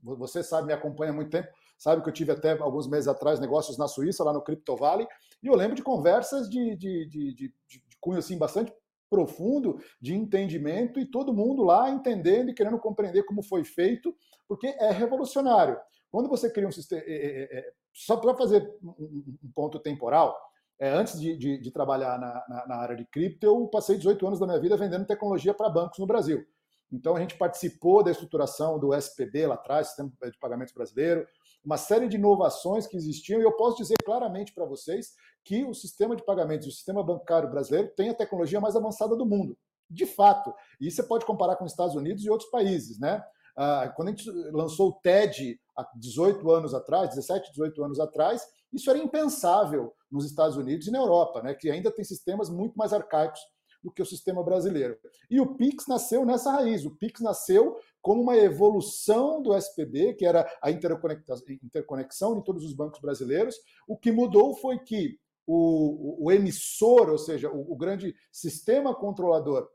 você 0.02 0.42
sabe, 0.42 0.68
me 0.68 0.72
acompanha 0.72 1.12
há 1.12 1.14
muito 1.14 1.30
tempo, 1.30 1.48
sabe 1.76 2.02
que 2.02 2.08
eu 2.08 2.12
tive 2.12 2.32
até 2.32 2.56
alguns 2.58 2.88
meses 2.88 3.08
atrás 3.08 3.38
negócios 3.38 3.76
na 3.76 3.86
Suíça, 3.86 4.24
lá 4.24 4.32
no 4.32 4.42
Crypto 4.42 4.76
Valley, 4.76 5.06
e 5.42 5.48
eu 5.48 5.54
lembro 5.54 5.74
de 5.74 5.82
conversas 5.82 6.48
de, 6.48 6.76
de, 6.76 7.06
de, 7.06 7.34
de, 7.34 7.54
de 7.68 7.82
cunho 8.00 8.18
assim, 8.18 8.38
bastante 8.38 8.72
profundo 9.12 9.78
de 10.00 10.14
entendimento 10.14 10.98
e 10.98 11.04
todo 11.04 11.34
mundo 11.34 11.62
lá 11.62 11.90
entendendo 11.90 12.48
e 12.48 12.54
querendo 12.54 12.78
compreender 12.78 13.24
como 13.24 13.42
foi 13.42 13.62
feito, 13.62 14.16
porque 14.48 14.68
é 14.68 14.90
revolucionário. 14.90 15.76
Quando 16.10 16.30
você 16.30 16.50
cria 16.50 16.66
um 16.66 16.72
sistema. 16.72 17.02
É, 17.04 17.12
é, 17.12 17.58
é, 17.58 17.72
só 17.92 18.16
para 18.16 18.34
fazer 18.34 18.66
um, 18.82 19.50
ponto 19.54 19.78
temporal, 19.78 20.34
é, 20.80 20.88
antes 20.88 21.20
de, 21.20 21.36
de, 21.36 21.58
de 21.58 21.70
trabalhar 21.70 22.18
na, 22.18 22.42
na, 22.48 22.66
na, 22.68 22.76
área 22.76 22.96
de 22.96 23.04
cripto, 23.04 23.44
eu 23.44 23.68
passei 23.68 23.98
18 23.98 24.26
anos 24.26 24.40
da 24.40 24.46
minha 24.46 24.58
vida 24.58 24.78
vendendo 24.78 25.06
tecnologia 25.06 25.52
para 25.52 25.68
bancos 25.68 25.98
no 25.98 26.06
Brasil. 26.06 26.42
Então 26.90 27.14
a 27.14 27.20
gente 27.20 27.36
participou 27.36 28.02
da 28.02 28.10
estruturação 28.10 28.78
do 28.78 28.94
SPB 28.94 29.46
lá 29.46 29.56
atrás, 29.56 29.88
Sistema 29.88 30.10
de 30.24 30.38
Pagamentos 30.38 30.72
Brasileiro, 30.72 31.26
uma 31.64 31.76
série 31.76 32.08
de 32.08 32.16
inovações 32.16 32.86
que 32.86 32.96
existiam, 32.96 33.40
e 33.40 33.44
eu 33.44 33.52
posso 33.52 33.76
dizer 33.76 33.96
claramente 34.04 34.52
para 34.52 34.64
vocês 34.64 35.12
que 35.44 35.64
o 35.64 35.74
sistema 35.74 36.16
de 36.16 36.24
pagamentos, 36.24 36.66
o 36.66 36.72
sistema 36.72 37.02
bancário 37.02 37.50
brasileiro 37.50 37.92
tem 37.96 38.10
a 38.10 38.14
tecnologia 38.14 38.60
mais 38.60 38.76
avançada 38.76 39.16
do 39.16 39.26
mundo. 39.26 39.56
De 39.88 40.06
fato. 40.06 40.52
E 40.80 40.90
você 40.90 41.02
pode 41.02 41.26
comparar 41.26 41.56
com 41.56 41.64
os 41.64 41.72
Estados 41.72 41.94
Unidos 41.94 42.24
e 42.24 42.30
outros 42.30 42.50
países, 42.50 42.98
né? 42.98 43.22
Ah, 43.56 43.92
quando 43.94 44.08
a 44.08 44.10
gente 44.12 44.30
lançou 44.50 44.88
o 44.88 44.92
TED 45.00 45.60
há 45.76 45.86
18 45.96 46.50
anos 46.50 46.74
atrás, 46.74 47.10
17, 47.10 47.50
18 47.50 47.84
anos 47.84 48.00
atrás, 48.00 48.46
isso 48.72 48.88
era 48.88 48.98
impensável 48.98 49.92
nos 50.10 50.24
Estados 50.24 50.56
Unidos 50.56 50.86
e 50.86 50.90
na 50.90 50.98
Europa, 50.98 51.42
né, 51.42 51.54
que 51.54 51.70
ainda 51.70 51.90
tem 51.90 52.04
sistemas 52.04 52.48
muito 52.48 52.74
mais 52.74 52.92
arcaicos 52.92 53.40
do 53.82 53.90
que 53.90 54.00
o 54.00 54.06
sistema 54.06 54.42
brasileiro. 54.42 54.96
E 55.28 55.40
o 55.40 55.54
Pix 55.56 55.86
nasceu 55.88 56.24
nessa 56.24 56.52
raiz. 56.52 56.84
O 56.86 56.96
Pix 56.96 57.20
nasceu 57.20 57.76
como 58.02 58.20
uma 58.20 58.36
evolução 58.36 59.40
do 59.40 59.56
SPB, 59.56 60.14
que 60.14 60.26
era 60.26 60.44
a 60.60 60.70
interconexão 60.70 62.34
de 62.36 62.44
todos 62.44 62.64
os 62.64 62.74
bancos 62.74 63.00
brasileiros. 63.00 63.54
O 63.86 63.96
que 63.96 64.10
mudou 64.10 64.54
foi 64.56 64.80
que 64.80 65.18
o, 65.46 66.26
o 66.26 66.32
emissor, 66.32 67.08
ou 67.08 67.18
seja, 67.18 67.48
o, 67.50 67.72
o 67.72 67.76
grande 67.76 68.14
sistema 68.30 68.94
controlador 68.94 69.68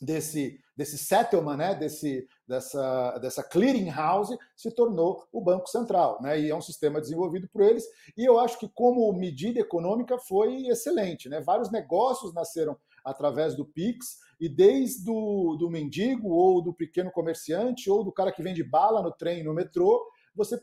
desse, 0.00 0.60
desse 0.76 0.96
settlement, 0.96 1.56
né, 1.56 1.74
desse, 1.74 2.26
dessa, 2.46 3.18
dessa 3.18 3.42
clearing 3.42 3.90
house, 3.90 4.30
se 4.56 4.70
tornou 4.70 5.26
o 5.32 5.40
Banco 5.40 5.68
Central. 5.68 6.20
Né, 6.22 6.40
e 6.40 6.50
é 6.50 6.54
um 6.54 6.60
sistema 6.60 7.00
desenvolvido 7.00 7.48
por 7.48 7.62
eles. 7.62 7.84
E 8.16 8.24
eu 8.24 8.38
acho 8.38 8.58
que, 8.58 8.68
como 8.68 9.12
medida 9.12 9.60
econômica, 9.60 10.18
foi 10.18 10.66
excelente. 10.68 11.28
Né, 11.28 11.40
vários 11.40 11.70
negócios 11.70 12.32
nasceram 12.32 12.76
através 13.10 13.54
do 13.54 13.64
Pix, 13.64 14.18
e 14.40 14.48
desde 14.48 15.10
o 15.10 15.56
do 15.56 15.68
mendigo, 15.68 16.28
ou 16.30 16.62
do 16.62 16.72
pequeno 16.72 17.10
comerciante, 17.10 17.90
ou 17.90 18.04
do 18.04 18.12
cara 18.12 18.32
que 18.32 18.42
vende 18.42 18.62
bala 18.62 19.02
no 19.02 19.10
trem, 19.10 19.42
no 19.42 19.54
metrô, 19.54 20.04
você 20.34 20.60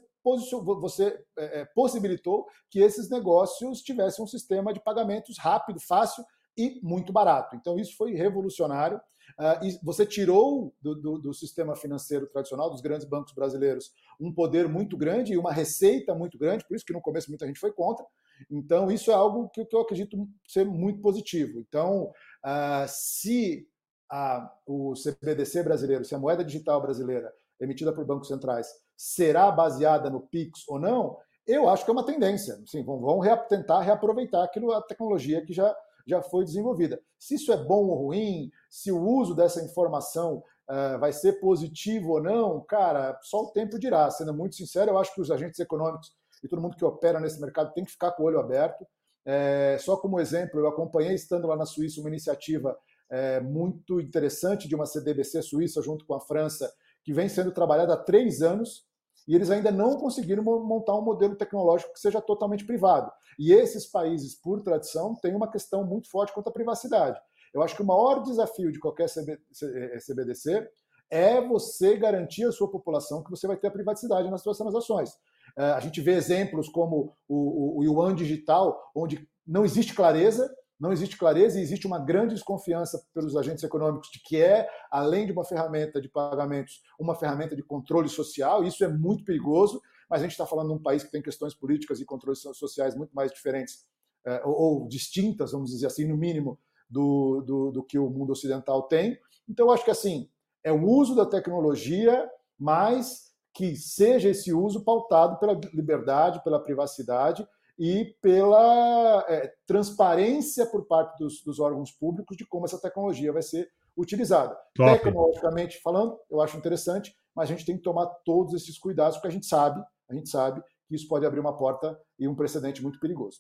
você 0.82 1.24
é, 1.38 1.66
possibilitou 1.66 2.48
que 2.72 2.80
esses 2.80 3.12
negócios 3.12 3.84
tivessem 3.84 4.26
um 4.26 4.28
sistema 4.28 4.74
de 4.74 4.80
pagamentos 4.80 5.38
rápido, 5.38 5.80
fácil 5.80 6.26
e 6.58 6.80
muito 6.82 7.14
barato. 7.14 7.56
Então, 7.56 7.78
isso 7.78 7.96
foi 7.96 8.14
revolucionário. 8.14 9.00
Uh, 9.40 9.66
e 9.66 9.80
você 9.84 10.06
tirou 10.06 10.74
do, 10.82 10.96
do, 10.96 11.18
do, 11.18 11.34
sistema 11.34 11.76
financeiro 11.76 12.28
tradicional, 12.28 12.70
dos 12.70 12.80
grandes 12.80 13.08
bancos 13.08 13.34
brasileiros, 13.34 13.92
um 14.20 14.32
poder 14.32 14.68
muito 14.70 14.96
grande 14.96 15.34
e 15.34 15.38
uma 15.38 15.52
receita 15.52 16.14
muito 16.14 16.38
grande, 16.38 16.66
por 16.66 16.76
isso 16.76 16.86
que 16.86 16.94
no 16.94 17.02
começo 17.02 17.30
muita 17.30 17.46
gente 17.48 17.60
foi 17.60 17.74
contra. 17.74 18.06
Então, 18.50 18.92
isso 18.92 19.12
é 19.12 19.14
algo 19.14 19.50
que, 19.50 19.66
que 19.66 19.76
eu 19.76 19.82
acredito 19.82 20.28
ser 20.48 20.66
muito 20.66 21.02
positivo. 21.02 21.60
Então, 21.60 22.12
uh, 22.46 22.86
se 22.88 23.68
a, 24.10 24.52
o 24.66 24.94
CBDC 24.94 25.64
brasileiro, 25.64 26.06
se 26.06 26.14
a 26.14 26.20
moeda 26.20 26.44
digital 26.44 26.82
brasileira 26.82 27.34
emitida 27.60 27.92
por 27.92 28.06
bancos 28.06 28.28
centrais 28.28 28.68
será 28.96 29.52
baseada 29.52 30.10
no 30.10 30.22
Pix 30.22 30.62
ou 30.68 30.80
não, 30.80 31.18
eu 31.48 31.68
acho 31.68 31.84
que 31.84 31.90
é 31.90 31.94
uma 31.94 32.06
tendência. 32.06 32.62
Sim, 32.66 32.84
vão, 32.84 33.00
vão 33.00 33.20
tentar 33.50 33.82
reaproveitar 33.82 34.44
aquilo, 34.44 34.72
a 34.72 34.82
tecnologia 34.82 35.44
que 35.44 35.54
já 35.54 35.76
já 36.08 36.22
foi 36.22 36.46
desenvolvida. 36.46 37.02
Se 37.18 37.36
isso 37.36 37.52
é 37.52 37.58
bom 37.58 37.88
ou 37.88 38.06
ruim, 38.06 38.52
se 38.70 38.92
o 38.92 39.02
uso 39.02 39.34
dessa 39.34 39.64
informação 39.64 40.44
uh, 40.70 41.00
vai 41.00 41.12
ser 41.12 41.40
positivo 41.40 42.14
ou 42.14 42.22
não, 42.22 42.62
cara, 42.62 43.18
só 43.24 43.42
o 43.42 43.52
tempo 43.52 43.80
dirá. 43.80 44.10
Sendo 44.12 44.34
muito 44.34 44.56
sincero, 44.56 44.92
eu 44.92 44.98
acho 44.98 45.14
que 45.14 45.22
os 45.22 45.32
agentes 45.32 45.60
econômicos 45.60 46.14
e 46.44 46.48
todo 46.48 46.62
mundo 46.62 46.76
que 46.76 46.86
opera 46.86 47.20
nesse 47.20 47.42
mercado 47.42 47.74
tem 47.74 47.84
que 47.84 47.92
ficar 47.92 48.12
com 48.12 48.24
o 48.24 48.26
olho 48.28 48.40
aberto. 48.40 48.86
É, 49.26 49.78
só 49.80 49.98
como 49.98 50.20
exemplo, 50.20 50.60
eu 50.60 50.68
acompanhei, 50.68 51.16
estando 51.16 51.48
lá 51.48 51.56
na 51.56 51.66
Suíça, 51.66 52.00
uma 52.00 52.10
iniciativa 52.10 52.78
é, 53.10 53.40
muito 53.40 54.00
interessante 54.00 54.68
de 54.68 54.76
uma 54.76 54.86
CDBC 54.86 55.42
suíça 55.42 55.82
junto 55.82 56.06
com 56.06 56.14
a 56.14 56.22
França, 56.22 56.72
que 57.04 57.14
vem 57.14 57.28
sendo 57.28 57.52
trabalhada 57.52 57.94
há 57.94 57.98
três 57.98 58.42
anos 58.42 58.86
e 59.28 59.36
eles 59.36 59.50
ainda 59.50 59.72
não 59.72 59.98
conseguiram 59.98 60.44
montar 60.44 60.96
um 60.96 61.02
modelo 61.02 61.36
tecnológico 61.36 61.94
que 61.94 62.00
seja 62.00 62.22
totalmente 62.22 62.66
privado. 62.66 63.12
E 63.40 63.52
esses 63.54 63.88
países, 63.88 64.36
por 64.36 64.62
tradição, 64.62 65.16
têm 65.16 65.36
uma 65.36 65.50
questão 65.50 65.84
muito 65.84 66.10
forte 66.10 66.34
quanto 66.34 66.50
à 66.50 66.52
privacidade. 66.52 67.20
Eu 67.54 67.64
acho 67.64 67.76
que 67.76 67.82
o 67.82 67.86
maior 67.86 68.22
desafio 68.22 68.72
de 68.72 68.80
qualquer 68.80 69.08
CBDC 69.08 70.70
é 71.10 71.42
você 71.42 71.98
garantir 71.98 72.44
à 72.44 72.52
sua 72.52 72.70
população 72.70 73.24
que 73.24 73.30
você 73.30 73.48
vai 73.48 73.58
ter 73.58 73.68
a 73.68 73.72
privacidade 73.72 74.30
nas 74.30 74.42
suas 74.42 74.58
transações. 74.58 75.12
É, 75.58 75.64
a 75.72 75.80
gente 75.80 76.02
vê 76.02 76.14
exemplos 76.14 76.68
como 76.68 77.16
o, 77.28 77.82
Yuan 77.84 78.14
digital, 78.16 78.92
onde 78.96 79.28
não 79.46 79.64
existe 79.64 79.94
clareza, 79.94 80.54
não 80.80 80.92
existe 80.92 81.18
clareza 81.18 81.58
e 81.58 81.62
existe 81.62 81.88
uma 81.88 82.00
grande 82.00 82.34
desconfiança 82.34 83.02
pelos 83.14 83.38
agentes 83.38 83.64
econômicos 83.64 84.10
de 84.12 84.20
que 84.22 84.42
é, 84.42 84.68
além 84.92 85.26
de 85.26 85.32
uma 85.32 85.46
ferramenta 85.46 86.02
de 86.02 86.10
pagamentos, 86.10 86.82
uma 87.00 87.16
ferramenta 87.16 87.56
de 87.56 87.64
controle 87.64 88.10
social. 88.10 88.64
Isso 88.64 88.84
é 88.84 88.88
muito 88.88 89.24
perigoso, 89.24 89.82
mas 90.10 90.20
a 90.20 90.24
gente 90.24 90.32
está 90.32 90.46
falando 90.46 90.68
de 90.68 90.74
um 90.74 90.82
país 90.82 91.04
que 91.04 91.12
tem 91.12 91.22
questões 91.22 91.54
políticas 91.54 92.02
e 92.02 92.06
controles 92.06 92.40
sociais 92.40 92.96
muito 92.96 93.14
mais 93.14 93.32
diferentes 93.32 93.86
é, 94.26 94.42
ou, 94.44 94.88
distintas, 94.88 95.52
vamos 95.52 95.72
dizer 95.72 95.88
assim, 95.88 96.06
no 96.06 96.18
mínimo, 96.18 96.60
do, 96.90 97.42
do, 97.42 97.72
do 97.72 97.84
que 97.84 97.98
o 97.98 98.10
mundo 98.10 98.32
ocidental 98.32 98.84
tem. 98.84 99.18
Então, 99.48 99.72
acho 99.72 99.86
que 99.86 99.92
assim 99.92 100.30
é 100.64 100.72
o 100.72 100.84
uso 100.84 101.16
da 101.16 101.28
tecnologia, 101.28 102.28
mas 102.58 103.25
que 103.56 103.74
seja 103.78 104.30
esse 104.30 104.54
uso 104.54 104.84
pautado 104.84 105.40
pela 105.40 105.58
liberdade, 105.74 106.44
pela 106.44 106.62
privacidade 106.62 107.48
e 107.80 108.14
pela 108.22 109.26
é, 109.30 109.54
transparência 109.66 110.66
por 110.66 110.86
parte 110.86 111.18
dos, 111.18 111.42
dos, 111.42 111.58
órgãos 111.58 111.90
públicos 111.90 112.36
de 112.36 112.46
como 112.46 112.66
essa 112.66 112.80
tecnologia 112.80 113.32
vai 113.32 113.42
ser 113.42 113.72
utilizada. 113.96 114.56
Top. 114.76 114.92
Tecnologicamente 114.92 115.82
falando, 115.82 116.20
eu 116.30 116.42
acho 116.42 116.58
interessante, 116.58 117.16
mas 117.34 117.50
a 117.50 117.54
gente 117.54 117.66
tem 117.66 117.78
que 117.78 117.84
tomar 117.84 118.08
todos 118.26 118.54
esses 118.54 118.78
cuidados, 118.78 119.16
porque 119.18 119.30
a 119.30 119.32
gente 119.32 119.46
sabe, 119.46 119.82
a 120.10 120.14
gente 120.14 120.30
sabe 120.30 120.62
que 120.86 120.96
isso 120.96 121.08
pode 121.08 121.26
abrir 121.26 121.40
uma 121.40 121.58
porta 121.58 121.98
e 122.20 122.28
um 122.28 122.36
precedente 122.36 122.84
muito 122.84 123.00
perigoso. 123.00 123.40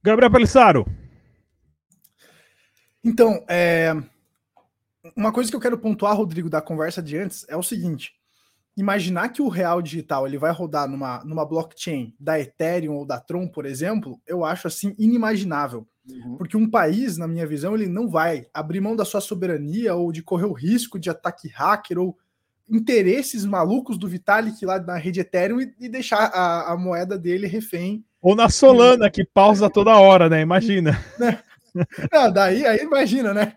Gabriel 0.00 0.30
Pelissaro. 0.30 0.86
Então, 3.02 3.44
é... 3.48 3.92
uma 5.16 5.32
coisa 5.32 5.50
que 5.50 5.56
eu 5.56 5.60
quero 5.60 5.78
pontuar, 5.78 6.16
Rodrigo, 6.16 6.48
da 6.48 6.62
conversa 6.62 7.02
de 7.02 7.16
antes 7.16 7.44
é 7.48 7.56
o 7.56 7.62
seguinte: 7.62 8.19
imaginar 8.76 9.28
que 9.30 9.42
o 9.42 9.48
real 9.48 9.82
digital 9.82 10.26
ele 10.26 10.38
vai 10.38 10.52
rodar 10.52 10.88
numa, 10.88 11.22
numa 11.24 11.44
blockchain 11.44 12.14
da 12.18 12.38
Ethereum 12.38 12.94
ou 12.94 13.06
da 13.06 13.20
Tron, 13.20 13.46
por 13.48 13.66
exemplo, 13.66 14.20
eu 14.26 14.44
acho 14.44 14.68
assim 14.68 14.94
inimaginável. 14.98 15.86
Uhum. 16.08 16.36
Porque 16.36 16.56
um 16.56 16.68
país, 16.68 17.16
na 17.16 17.28
minha 17.28 17.46
visão, 17.46 17.74
ele 17.74 17.86
não 17.86 18.08
vai 18.08 18.46
abrir 18.52 18.80
mão 18.80 18.96
da 18.96 19.04
sua 19.04 19.20
soberania 19.20 19.94
ou 19.94 20.10
de 20.10 20.22
correr 20.22 20.46
o 20.46 20.52
risco 20.52 20.98
de 20.98 21.10
ataque 21.10 21.48
hacker 21.48 21.98
ou 21.98 22.16
interesses 22.68 23.44
malucos 23.44 23.98
do 23.98 24.08
Vitalik 24.08 24.64
lá 24.64 24.78
na 24.78 24.96
rede 24.96 25.20
Ethereum 25.20 25.60
e, 25.60 25.74
e 25.80 25.88
deixar 25.88 26.26
a, 26.32 26.72
a, 26.72 26.76
moeda 26.76 27.18
dele 27.18 27.46
refém. 27.46 28.04
Ou 28.22 28.34
na 28.34 28.48
Solana, 28.48 29.10
que 29.10 29.24
pausa 29.24 29.68
toda 29.68 29.98
hora, 29.98 30.28
né? 30.28 30.40
Imagina. 30.40 30.98
Não, 32.12 32.32
daí 32.32 32.66
aí 32.66 32.78
imagina, 32.78 33.32
né? 33.34 33.54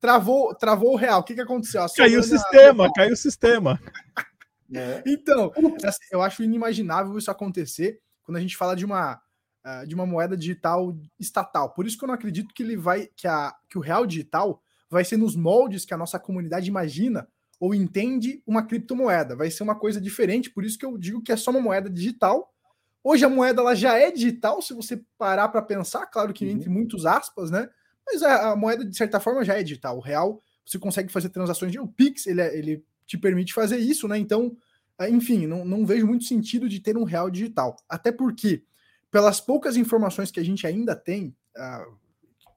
Travou, 0.00 0.54
travou 0.54 0.92
o 0.92 0.96
real. 0.96 1.20
O 1.20 1.22
que, 1.22 1.34
que 1.34 1.40
aconteceu? 1.40 1.84
Caiu 1.96 2.20
o 2.20 2.24
sistema, 2.24 2.90
caiu 2.92 3.12
o 3.12 3.16
sistema. 3.16 3.80
É. 4.72 5.02
Então, 5.04 5.52
assim, 5.82 6.04
eu 6.12 6.22
acho 6.22 6.44
inimaginável 6.44 7.18
isso 7.18 7.28
acontecer 7.28 8.00
quando 8.22 8.36
a 8.36 8.40
gente 8.40 8.56
fala 8.56 8.76
de 8.76 8.84
uma, 8.84 9.20
uh, 9.66 9.84
de 9.84 9.96
uma 9.96 10.06
moeda 10.06 10.36
digital 10.36 10.96
estatal. 11.18 11.74
Por 11.74 11.88
isso 11.88 11.98
que 11.98 12.04
eu 12.04 12.06
não 12.06 12.14
acredito 12.14 12.54
que 12.54 12.62
ele 12.62 12.76
vai, 12.76 13.08
que, 13.16 13.26
a, 13.26 13.52
que 13.68 13.76
o 13.76 13.80
real 13.80 14.06
digital 14.06 14.62
vai 14.88 15.04
ser 15.04 15.16
nos 15.16 15.34
moldes 15.34 15.84
que 15.84 15.92
a 15.92 15.96
nossa 15.96 16.20
comunidade 16.20 16.68
imagina 16.68 17.26
ou 17.58 17.74
entende 17.74 18.44
uma 18.46 18.64
criptomoeda. 18.64 19.34
Vai 19.34 19.50
ser 19.50 19.64
uma 19.64 19.74
coisa 19.74 20.00
diferente, 20.00 20.50
por 20.50 20.64
isso 20.64 20.78
que 20.78 20.86
eu 20.86 20.96
digo 20.96 21.20
que 21.20 21.32
é 21.32 21.36
só 21.36 21.50
uma 21.50 21.60
moeda 21.60 21.90
digital. 21.90 22.54
Hoje 23.02 23.24
a 23.24 23.28
moeda 23.28 23.60
ela 23.60 23.74
já 23.74 23.98
é 23.98 24.12
digital, 24.12 24.62
se 24.62 24.72
você 24.72 25.02
parar 25.18 25.48
para 25.48 25.62
pensar, 25.62 26.06
claro 26.06 26.32
que 26.32 26.44
uhum. 26.44 26.52
entre 26.52 26.70
muitos 26.70 27.06
aspas, 27.06 27.50
né? 27.50 27.68
Mas 28.10 28.22
a, 28.22 28.50
a, 28.50 28.56
moeda, 28.56 28.84
de 28.84 28.96
certa 28.96 29.20
forma, 29.20 29.44
já 29.44 29.54
é 29.54 29.62
digital. 29.62 29.96
O 29.96 30.00
real, 30.00 30.40
você 30.64 30.78
consegue 30.78 31.12
fazer 31.12 31.28
transações. 31.28 31.74
O 31.76 31.86
Pix, 31.86 32.26
ele, 32.26 32.40
é, 32.40 32.56
ele 32.56 32.84
te 33.06 33.16
permite 33.16 33.52
fazer 33.52 33.78
isso, 33.78 34.08
né? 34.08 34.18
Então, 34.18 34.56
é, 34.98 35.08
enfim, 35.08 35.46
não, 35.46 35.64
não 35.64 35.86
vejo 35.86 36.06
muito 36.06 36.24
sentido 36.24 36.68
de 36.68 36.80
ter 36.80 36.96
um 36.96 37.04
real 37.04 37.30
digital. 37.30 37.76
Até 37.88 38.10
porque, 38.10 38.64
pelas 39.10 39.40
poucas 39.40 39.76
informações 39.76 40.30
que 40.30 40.40
a 40.40 40.44
gente 40.44 40.66
ainda 40.66 40.96
tem, 40.96 41.34
uh, 41.56 41.96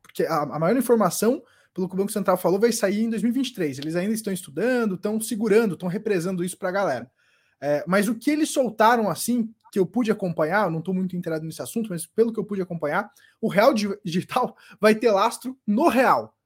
porque 0.02 0.24
a, 0.24 0.42
a 0.42 0.60
maior 0.60 0.78
informação, 0.78 1.42
pelo 1.74 1.88
que 1.88 1.96
o 1.96 1.98
Banco 1.98 2.12
Central 2.12 2.38
falou, 2.38 2.60
vai 2.60 2.72
sair 2.72 3.04
em 3.04 3.10
2023. 3.10 3.80
Eles 3.80 3.96
ainda 3.96 4.14
estão 4.14 4.32
estudando, 4.32 4.96
estão 4.96 5.20
segurando, 5.20 5.74
estão 5.74 5.90
represando 5.90 6.44
isso 6.44 6.58
para 6.58 6.70
a 6.70 6.74
galera. 6.74 7.12
É, 7.60 7.84
mas 7.88 8.08
o 8.08 8.16
que 8.16 8.30
eles 8.30 8.50
soltaram 8.50 9.10
assim, 9.10 9.54
que 9.74 9.80
eu 9.80 9.88
pude 9.88 10.12
acompanhar, 10.12 10.70
não 10.70 10.78
estou 10.78 10.94
muito 10.94 11.18
inteirado 11.18 11.44
nesse 11.44 11.60
assunto, 11.60 11.90
mas 11.90 12.06
pelo 12.06 12.32
que 12.32 12.40
eu 12.40 12.46
pude 12.46 12.62
acompanhar, 12.62 13.12
o 13.42 13.48
real 13.48 13.74
digital 13.74 14.56
vai 14.80 14.94
ter 14.94 15.10
lastro 15.10 15.58
no 15.66 15.88
real. 15.88 16.38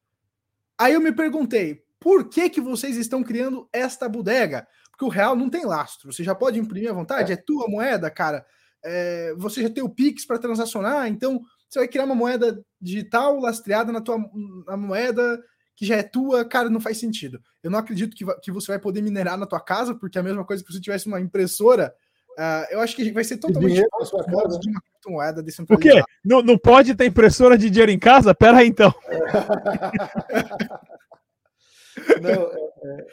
Aí 0.78 0.94
eu 0.94 1.02
me 1.02 1.12
perguntei, 1.12 1.84
por 2.00 2.30
que 2.30 2.50
que 2.50 2.62
vocês 2.62 2.96
estão 2.96 3.22
criando 3.22 3.68
esta 3.74 4.08
bodega? 4.08 4.66
Porque 4.90 5.04
o 5.04 5.10
real 5.10 5.36
não 5.36 5.50
tem 5.50 5.66
lastro, 5.66 6.10
você 6.10 6.24
já 6.24 6.34
pode 6.34 6.58
imprimir 6.58 6.90
à 6.90 6.94
vontade, 6.94 7.34
é, 7.34 7.36
é 7.36 7.38
tua 7.38 7.68
moeda, 7.68 8.10
cara. 8.10 8.46
É, 8.82 9.36
você 9.36 9.62
já 9.62 9.70
tem 9.70 9.84
o 9.84 9.90
Pix 9.90 10.26
para 10.26 10.40
transacionar, 10.40 11.10
então 11.10 11.42
você 11.68 11.80
vai 11.80 11.88
criar 11.90 12.06
uma 12.06 12.16
moeda 12.16 12.64
digital 12.80 13.38
lastreada 13.42 13.92
na 13.92 14.00
tua 14.00 14.18
na 14.66 14.78
moeda 14.78 15.44
que 15.76 15.86
já 15.86 15.98
é 15.98 16.04
tua, 16.04 16.46
cara, 16.46 16.70
não 16.70 16.80
faz 16.80 16.98
sentido. 16.98 17.42
Eu 17.62 17.70
não 17.70 17.78
acredito 17.78 18.16
que, 18.16 18.26
que 18.42 18.52
você 18.54 18.72
vai 18.72 18.80
poder 18.80 19.02
minerar 19.02 19.38
na 19.38 19.46
tua 19.46 19.60
casa, 19.60 19.94
porque 19.94 20.18
é 20.18 20.22
a 20.22 20.24
mesma 20.24 20.46
coisa 20.46 20.64
que 20.64 20.72
se 20.72 20.78
você 20.78 20.82
tivesse 20.82 21.08
uma 21.08 21.20
impressora. 21.20 21.94
Uh, 22.38 22.70
eu 22.70 22.80
acho 22.82 22.96
que 22.96 23.12
vai 23.12 23.24
ser 23.24 23.38
totalmente 23.38 23.82
na 23.82 24.06
sua 24.06 24.24
casa. 24.24 24.60
de 24.60 24.70
uma 24.70 24.80
criptomoeda 24.80 25.42
descentralizada. 25.42 26.00
O 26.00 26.06
quê? 26.06 26.12
Não, 26.24 26.44
não 26.44 26.56
pode 26.56 26.94
ter 26.94 27.06
impressora 27.06 27.58
de 27.58 27.68
dinheiro 27.68 27.92
em 27.92 27.98
casa? 27.98 28.36
Pera 28.36 28.60
aí, 28.60 28.68
então. 28.68 28.94
não, 32.22 32.52
é, 32.84 33.08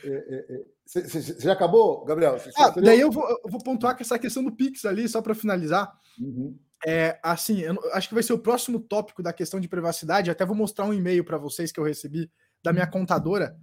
você 0.84 0.98
é, 0.98 1.02
é, 1.02 1.06
é 1.06 1.40
já 1.40 1.54
acabou, 1.54 2.04
Gabriel? 2.04 2.38
Ah, 2.58 2.68
daí 2.76 3.00
eu 3.00 3.10
vou, 3.10 3.26
eu 3.26 3.50
vou 3.50 3.62
pontuar 3.62 3.96
com 3.96 4.02
essa 4.02 4.18
questão 4.18 4.44
do 4.44 4.52
Pix 4.52 4.84
ali, 4.84 5.08
só 5.08 5.22
para 5.22 5.34
finalizar. 5.34 5.90
Uhum. 6.20 6.58
É, 6.86 7.18
assim, 7.22 7.60
eu 7.60 7.80
acho 7.94 8.08
que 8.08 8.14
vai 8.14 8.22
ser 8.22 8.34
o 8.34 8.38
próximo 8.38 8.78
tópico 8.78 9.22
da 9.22 9.32
questão 9.32 9.58
de 9.58 9.68
privacidade. 9.68 10.30
Até 10.30 10.44
vou 10.44 10.54
mostrar 10.54 10.84
um 10.84 10.92
e-mail 10.92 11.24
para 11.24 11.38
vocês 11.38 11.72
que 11.72 11.80
eu 11.80 11.84
recebi 11.84 12.30
da 12.62 12.74
minha 12.74 12.86
contadora 12.86 13.56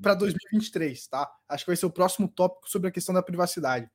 para 0.00 0.14
2023, 0.14 1.08
tá? 1.08 1.28
Acho 1.48 1.64
que 1.64 1.70
vai 1.70 1.76
ser 1.76 1.86
o 1.86 1.90
próximo 1.90 2.28
tópico 2.28 2.70
sobre 2.70 2.88
a 2.88 2.92
questão 2.92 3.12
da 3.12 3.22
privacidade. 3.22 3.90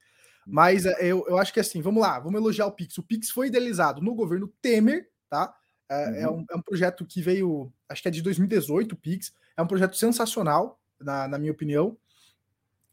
Mas 0.46 0.86
é, 0.86 0.96
eu, 1.02 1.26
eu 1.28 1.38
acho 1.38 1.54
que 1.54 1.60
assim, 1.60 1.82
vamos 1.82 2.02
lá, 2.02 2.20
vamos 2.20 2.40
elogiar 2.40 2.66
o 2.66 2.72
Pix. 2.72 2.98
O 2.98 3.04
Pix 3.04 3.30
foi 3.30 3.48
idealizado 3.48 4.02
no 4.02 4.16
governo 4.16 4.48
Temer, 4.62 5.10
tá? 5.30 5.54
É, 5.88 6.04
é 6.04 6.08
uhum. 6.08 6.16
é, 6.16 6.30
um, 6.30 6.46
é 6.52 6.56
um, 6.56 6.62
projeto 6.62 7.06
que 7.06 7.22
veio, 7.22 7.72
acho 7.88 8.02
que 8.02 8.08
é 8.08 8.12
de 8.12 8.22
2018, 8.22 8.94
o 8.94 8.98
Pix. 8.98 9.34
É 9.56 9.62
um 9.62 9.68
projeto 9.68 9.96
sensacional, 9.96 10.80
na, 11.00 11.28
na 11.28 11.38
minha 11.38 11.52
opinião. 11.52 11.98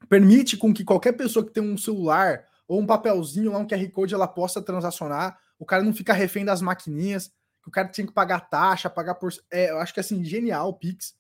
Permite 0.09 0.57
com 0.57 0.73
que 0.73 0.85
qualquer 0.85 1.13
pessoa 1.13 1.45
que 1.45 1.53
tem 1.53 1.63
um 1.63 1.79
celular 1.79 2.45
ou 2.69 2.81
um 2.81 2.87
papelzinho 2.87 3.53
lá, 3.53 3.59
um 3.59 3.67
QR 3.67 3.89
Code, 3.91 4.15
ela 4.15 4.27
possa 4.27 4.61
transacionar. 4.61 5.39
O 5.59 5.65
cara 5.65 5.83
não 5.83 5.95
fica 5.95 6.13
refém 6.13 6.45
das 6.45 6.61
maquininhas, 6.61 7.29
que 7.63 7.69
o 7.69 7.71
cara 7.71 7.89
tinha 7.89 8.07
que 8.07 8.13
pagar 8.13 8.41
taxa, 8.41 8.91
pagar 8.91 9.15
por. 9.15 9.33
É, 9.51 9.71
eu 9.71 9.79
acho 9.79 9.95
que 9.95 10.01
assim, 10.01 10.25
genial 10.25 10.69
o 10.69 10.75
Pix. 10.75 11.15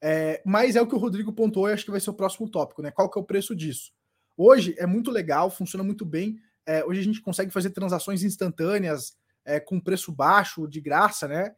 É, 0.00 0.42
mas 0.44 0.76
é 0.76 0.82
o 0.82 0.86
que 0.86 0.94
o 0.94 0.98
Rodrigo 0.98 1.32
pontuou 1.32 1.68
e 1.68 1.72
acho 1.72 1.84
que 1.84 1.90
vai 1.90 2.00
ser 2.00 2.10
o 2.10 2.14
próximo 2.14 2.48
tópico, 2.48 2.82
né? 2.82 2.90
Qual 2.90 3.10
que 3.10 3.18
é 3.18 3.22
o 3.22 3.24
preço 3.24 3.54
disso? 3.54 3.92
Hoje 4.36 4.74
é 4.78 4.86
muito 4.86 5.10
legal, 5.10 5.50
funciona 5.50 5.82
muito 5.84 6.04
bem. 6.04 6.38
É, 6.64 6.84
hoje 6.84 7.00
a 7.00 7.04
gente 7.04 7.20
consegue 7.20 7.50
fazer 7.50 7.70
transações 7.70 8.22
instantâneas 8.22 9.16
é, 9.44 9.60
com 9.60 9.80
preço 9.80 10.12
baixo, 10.12 10.66
de 10.66 10.80
graça, 10.80 11.28
né? 11.28 11.54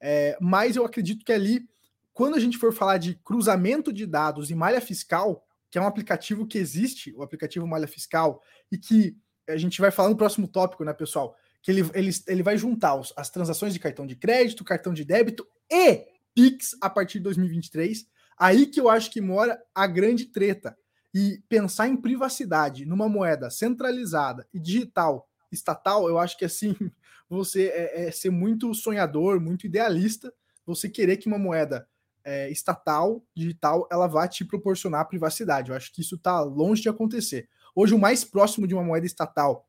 É, 0.00 0.36
mas 0.40 0.76
eu 0.76 0.84
acredito 0.84 1.24
que 1.24 1.32
ali, 1.32 1.68
quando 2.12 2.34
a 2.34 2.40
gente 2.40 2.58
for 2.58 2.72
falar 2.72 2.98
de 2.98 3.14
cruzamento 3.24 3.92
de 3.92 4.06
dados 4.06 4.50
e 4.50 4.54
malha 4.54 4.80
fiscal, 4.80 5.46
que 5.72 5.78
é 5.78 5.80
um 5.80 5.86
aplicativo 5.86 6.46
que 6.46 6.58
existe, 6.58 7.14
o 7.16 7.22
aplicativo 7.22 7.66
Malha 7.66 7.88
Fiscal, 7.88 8.42
e 8.70 8.76
que 8.76 9.16
a 9.48 9.56
gente 9.56 9.80
vai 9.80 9.90
falar 9.90 10.10
no 10.10 10.16
próximo 10.16 10.46
tópico, 10.46 10.84
né, 10.84 10.92
pessoal? 10.92 11.34
Que 11.62 11.70
ele, 11.70 11.90
ele, 11.94 12.10
ele 12.28 12.42
vai 12.42 12.58
juntar 12.58 12.94
os, 12.94 13.10
as 13.16 13.30
transações 13.30 13.72
de 13.72 13.80
cartão 13.80 14.06
de 14.06 14.14
crédito, 14.14 14.64
cartão 14.64 14.92
de 14.92 15.02
débito 15.02 15.48
e 15.70 16.06
Pix 16.34 16.76
a 16.78 16.90
partir 16.90 17.18
de 17.18 17.24
2023. 17.24 18.06
Aí 18.38 18.66
que 18.66 18.78
eu 18.78 18.90
acho 18.90 19.10
que 19.10 19.22
mora 19.22 19.58
a 19.74 19.86
grande 19.86 20.26
treta. 20.26 20.76
E 21.14 21.42
pensar 21.48 21.88
em 21.88 21.96
privacidade 21.96 22.86
numa 22.86 23.08
moeda 23.08 23.50
centralizada 23.50 24.46
e 24.52 24.58
digital, 24.58 25.28
estatal, 25.50 26.08
eu 26.08 26.18
acho 26.18 26.38
que 26.38 26.44
assim, 26.44 26.74
você 27.28 27.68
é, 27.68 28.06
é 28.06 28.10
ser 28.10 28.30
muito 28.30 28.72
sonhador, 28.74 29.40
muito 29.40 29.66
idealista, 29.66 30.32
você 30.64 30.88
querer 30.88 31.16
que 31.16 31.26
uma 31.26 31.38
moeda 31.38 31.86
é, 32.24 32.50
estatal, 32.50 33.22
digital, 33.34 33.88
ela 33.90 34.06
vai 34.06 34.28
te 34.28 34.44
proporcionar 34.44 35.08
privacidade. 35.08 35.70
Eu 35.70 35.76
acho 35.76 35.92
que 35.92 36.00
isso 36.00 36.14
está 36.14 36.40
longe 36.40 36.82
de 36.82 36.88
acontecer. 36.88 37.48
Hoje, 37.74 37.94
o 37.94 37.98
mais 37.98 38.24
próximo 38.24 38.66
de 38.66 38.74
uma 38.74 38.84
moeda 38.84 39.06
estatal 39.06 39.68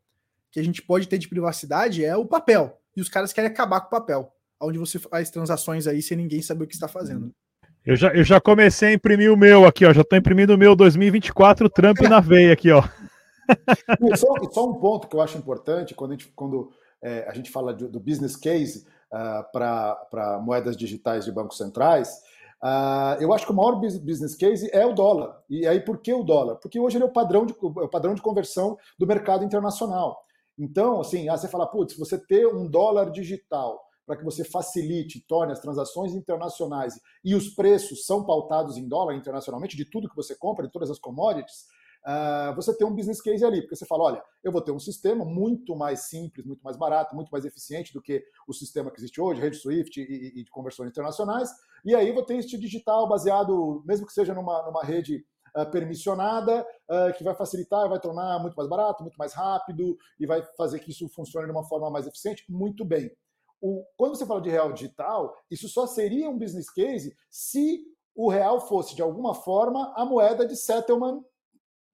que 0.51 0.60
a 0.60 0.63
gente 0.63 0.82
pode 0.82 1.08
ter 1.08 1.17
de 1.17 1.27
privacidade 1.27 2.06
é 2.06 2.15
o 2.15 2.25
papel. 2.25 2.79
E 2.95 3.01
os 3.01 3.10
caras 3.10 3.34
querem 3.34 3.49
acabar 3.49 3.82
com 3.82 3.88
o 3.88 3.89
papel 3.89 4.34
onde 4.67 4.77
você 4.77 4.97
faz 4.97 5.29
transações 5.29 5.88
aí 5.88 6.01
sem 6.01 6.17
ninguém 6.17 6.41
saber 6.41 6.63
o 6.63 6.67
que 6.67 6.73
está 6.73 6.88
fazendo. 6.88 7.34
Eu 7.86 7.98
já, 7.98 8.13
eu 8.13 8.24
já 8.24 8.39
comecei 8.39 8.89
a 8.89 8.93
imprimir 8.93 9.32
o 9.32 9.36
meu 9.36 9.65
aqui, 9.65 9.86
ó. 9.86 9.91
Já 9.91 10.02
estou 10.02 10.17
imprimindo 10.17 10.54
o 10.54 10.58
meu 10.58 10.74
2024 10.74 11.69
Trump 11.69 12.00
na 12.02 12.22
veia 12.22 12.54
aqui, 12.54 12.72
ó. 12.72 12.82
só, 14.15 14.34
só, 14.52 14.69
um 14.69 14.76
ponto 14.76 15.08
que 15.08 15.15
eu 15.15 15.22
acho 15.22 15.38
importante 15.38 15.93
quando 15.93 16.12
a 16.12 16.13
gente, 16.13 16.32
quando, 16.34 16.72
é, 17.02 17.28
a 17.28 17.34
gente 17.34 17.52
fala 17.52 17.74
do, 17.74 17.89
do 17.89 18.00
business 18.00 18.38
case 18.38 18.86
uh, 19.12 19.52
para 19.52 20.39
moedas 20.41 20.78
digitais 20.78 21.26
de 21.26 21.32
bancos 21.32 21.58
centrais. 21.58 22.22
Uh, 22.63 23.19
eu 23.19 23.34
acho 23.34 23.46
que 23.46 23.52
o 23.52 23.56
maior 23.56 23.76
business 23.76 24.36
case 24.36 24.69
é 24.72 24.86
o 24.86 24.93
dólar. 24.93 25.41
E 25.50 25.67
aí, 25.67 25.82
por 25.82 25.98
que 25.98 26.13
o 26.13 26.24
dólar? 26.24 26.56
Porque 26.56 26.80
hoje 26.80 26.96
ele 26.96 27.04
é 27.04 27.08
o 27.08 27.12
padrão 27.12 27.46
de, 27.46 27.54
é 27.54 27.84
o 27.84 27.89
padrão 27.89 28.15
de 28.15 28.22
conversão 28.22 28.78
do 28.98 29.06
mercado 29.06 29.43
internacional. 29.43 30.24
Então, 30.58 31.02
assim, 31.02 31.28
ah, 31.28 31.36
você 31.36 31.50
fala, 31.50 31.67
putz, 31.67 31.98
você 31.98 32.17
ter 32.17 32.48
um 32.48 32.65
dólar 32.65 33.12
digital 33.12 33.84
para 34.06 34.18
que 34.18 34.24
você 34.24 34.44
facilite, 34.44 35.26
torne 35.28 35.54
as 35.54 35.60
transações 35.60 36.13
internacionais 36.13 37.00
e 37.24 37.36
os 37.36 37.50
preços 37.50 38.06
são 38.06 38.26
pautados 38.26 38.78
em 38.78 38.88
dólar 38.88 39.16
internacionalmente, 39.16 39.78
de 39.78 39.86
tudo 39.86 40.10
que 40.10 40.16
você 40.16 40.36
compra, 40.36 40.66
de 40.66 40.72
todas 40.72 40.89
as 40.89 41.00
commodities, 41.00 41.66
uh, 42.06 42.56
você 42.56 42.76
tem 42.76 42.86
um 42.86 42.94
business 42.94 43.22
case 43.22 43.44
ali, 43.44 43.62
porque 43.62 43.76
você 43.76 43.86
fala, 43.86 44.04
olha, 44.04 44.24
eu 44.44 44.52
vou 44.52 44.62
ter 44.62 44.72
um 44.72 44.80
sistema 44.80 45.24
muito 45.24 45.76
mais 45.76 46.08
simples, 46.08 46.46
muito 46.46 46.62
mais 46.62 46.78
barato, 46.78 47.16
muito 47.16 47.30
mais 47.30 47.46
eficiente 47.46 47.94
do 47.94 48.02
que 48.02 48.24
o 48.48 48.54
sistema 48.54 48.92
que 48.92 49.00
existe 49.00 49.22
hoje, 49.22 49.42
rede 49.42 49.58
Swift 49.58 50.00
e, 50.00 50.39
e 50.39 50.44
de 50.44 50.52
conversões 50.52 50.89
internacionais, 50.89 51.50
e 51.86 51.96
aí 51.96 52.12
vou 52.12 52.24
ter 52.24 52.36
este 52.36 52.58
digital 52.58 53.08
baseado, 53.08 53.84
mesmo 53.86 54.06
que 54.06 54.13
seja 54.13 54.34
numa, 54.34 54.63
numa 54.63 54.84
rede 54.84 55.26
Uh, 55.56 55.70
permissionada, 55.70 56.66
uh, 56.89 57.16
que 57.16 57.24
vai 57.24 57.36
facilitar, 57.36 57.88
vai 57.88 58.00
tornar 58.00 58.39
muito 58.39 58.56
mais 58.56 58.68
barato, 58.68 59.04
muito 59.04 59.18
mais 59.18 59.34
rápido 59.34 59.96
e 60.20 60.26
vai 60.26 60.42
fazer 60.58 60.80
que 60.80 60.89
isso 60.89 61.08
funcione 61.10 61.46
de 61.46 61.52
uma 61.52 61.63
forma 61.63 61.92
mais 61.92 62.08
eficiente. 62.08 62.44
Muito 62.50 62.84
bem 62.84 63.12
o, 63.63 63.86
quando 63.95 64.17
você 64.17 64.26
fala 64.26 64.41
de 64.41 64.49
real 64.49 64.73
digital, 64.73 65.34
isso 65.49 65.69
só 65.69 65.88
seria 65.88 66.30
um 66.30 66.38
business 66.38 66.69
case 66.69 67.15
se 67.30 67.82
o 68.13 68.30
real 68.30 68.60
fosse, 68.60 68.93
de 68.93 69.02
alguma 69.02 69.34
forma, 69.34 69.93
a 69.95 70.04
moeda 70.04 70.45
de 70.45 70.58
settlement 70.58 71.23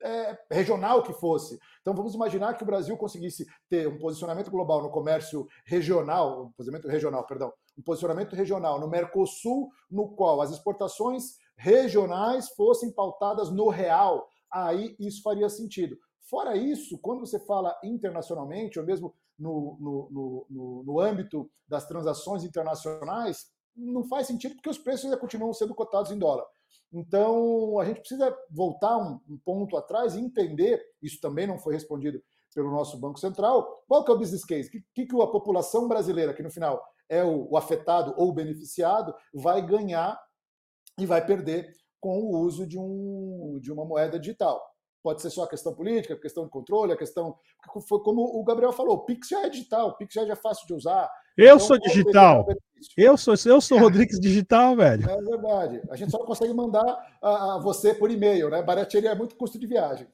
é, 0.02 0.36
regional 0.50 1.04
que 1.04 1.14
fosse. 1.14 1.60
Então 1.82 1.94
vamos 1.94 2.16
imaginar 2.16 2.56
que 2.56 2.64
o 2.64 2.66
Brasil 2.66 2.98
conseguisse 2.98 3.46
ter 3.70 3.88
um 3.88 4.00
posicionamento 4.00 4.50
global 4.50 4.82
no 4.82 4.90
comércio 4.90 5.48
regional, 5.64 6.46
um 6.46 6.52
posicionamento 6.54 6.90
regional, 6.90 7.26
perdão, 7.28 7.54
um 7.78 7.84
posicionamento 7.84 8.36
regional 8.36 8.80
no 8.80 8.90
Mercosul, 8.90 9.70
no 9.92 10.10
qual 10.16 10.42
as 10.42 10.50
exportações 10.50 11.36
regionais 11.56 12.50
fossem 12.50 12.92
pautadas 12.92 13.52
no 13.52 13.70
real. 13.70 14.28
Aí 14.52 14.96
isso 15.00 15.22
faria 15.22 15.48
sentido. 15.48 15.96
Fora 16.22 16.58
isso, 16.58 16.98
quando 16.98 17.20
você 17.20 17.40
fala 17.40 17.78
internacionalmente, 17.84 18.80
ou 18.80 18.86
mesmo 18.86 19.14
no, 19.40 19.78
no, 19.80 20.46
no, 20.50 20.84
no, 20.84 21.00
âmbito 21.00 21.50
das 21.68 21.88
transações 21.88 22.44
internacionais, 22.44 23.48
não 23.76 24.04
faz 24.04 24.28
sentido 24.28 24.56
porque 24.56 24.70
os 24.70 24.78
preços 24.78 25.06
ainda 25.06 25.18
continuam 25.18 25.54
sendo 25.54 25.74
cotados 25.74 26.12
em 26.12 26.20
dólar. 26.20 26.46
Então, 26.92 27.80
a 27.80 27.86
gente 27.86 28.00
precisa 28.00 28.36
voltar 28.52 28.98
um, 28.98 29.20
um 29.30 29.38
ponto 29.38 29.78
atrás 29.78 30.16
e 30.16 30.20
entender, 30.20 30.84
isso 31.02 31.20
também 31.22 31.48
não 31.48 31.58
foi 31.58 31.74
respondido 31.74 32.22
pelo 32.54 32.72
nosso 32.72 33.00
Banco 33.00 33.20
Central, 33.20 33.84
qual 33.88 34.04
que 34.04 34.12
é 34.12 34.14
o 34.14 34.18
business 34.18 34.44
case? 34.44 34.70
O 34.70 34.72
que, 34.94 35.06
que 35.06 35.22
a 35.22 35.28
população 35.28 35.88
brasileira, 35.88 36.34
que 36.34 36.44
no 36.44 36.50
final 36.50 36.84
é 37.08 37.24
o, 37.24 37.48
o 37.52 37.58
afetado 37.58 38.14
ou 38.18 38.30
o 38.30 38.34
beneficiado, 38.34 39.14
vai 39.34 39.66
ganhar 39.66 40.20
e 40.98 41.06
vai 41.06 41.26
perder 41.26 41.72
com 42.00 42.20
o 42.20 42.40
uso 42.40 42.66
de, 42.68 42.78
um, 42.78 43.60
de 43.62 43.72
uma 43.72 43.86
moeda 43.86 44.20
digital. 44.20 44.62
Pode 45.02 45.22
ser 45.22 45.30
só 45.30 45.44
a 45.44 45.50
questão 45.50 45.74
política, 45.74 46.14
a 46.14 46.20
questão 46.20 46.44
de 46.44 46.50
controle, 46.50 46.92
a 46.92 46.98
questão. 46.98 47.36
Foi 47.88 48.00
como 48.02 48.22
o 48.22 48.44
Gabriel 48.44 48.74
falou: 48.74 48.96
o 48.96 49.06
Pix 49.06 49.30
já 49.30 49.46
é 49.46 49.50
digital, 49.50 49.90
o 49.90 49.98
Pix 49.98 50.14
já 50.14 50.24
é 50.24 50.36
fácil 50.36 50.68
de 50.68 50.74
usar. 50.74 51.10
Eu 51.38 51.56
então, 51.56 51.60
sou 51.60 51.80
digital. 51.80 52.46
Eu 52.98 53.18
sou, 53.18 53.34
eu 53.46 53.62
sou 53.62 53.80
Rodrigues 53.80 54.20
digital, 54.20 54.76
velho. 54.76 55.10
É 55.10 55.22
verdade. 55.22 55.82
A 55.90 55.96
gente 55.96 56.12
só 56.12 56.18
consegue 56.20 56.54
mandar 56.54 56.84
a, 57.22 57.56
a 57.56 57.60
você 57.60 57.94
por 57.94 58.12
e-mail, 58.12 58.50
né? 58.50 58.62
Barateria 58.62 59.12
é 59.12 59.16
muito 59.16 59.36
custo 59.36 59.58
de 59.58 59.66
viagem. 59.66 60.08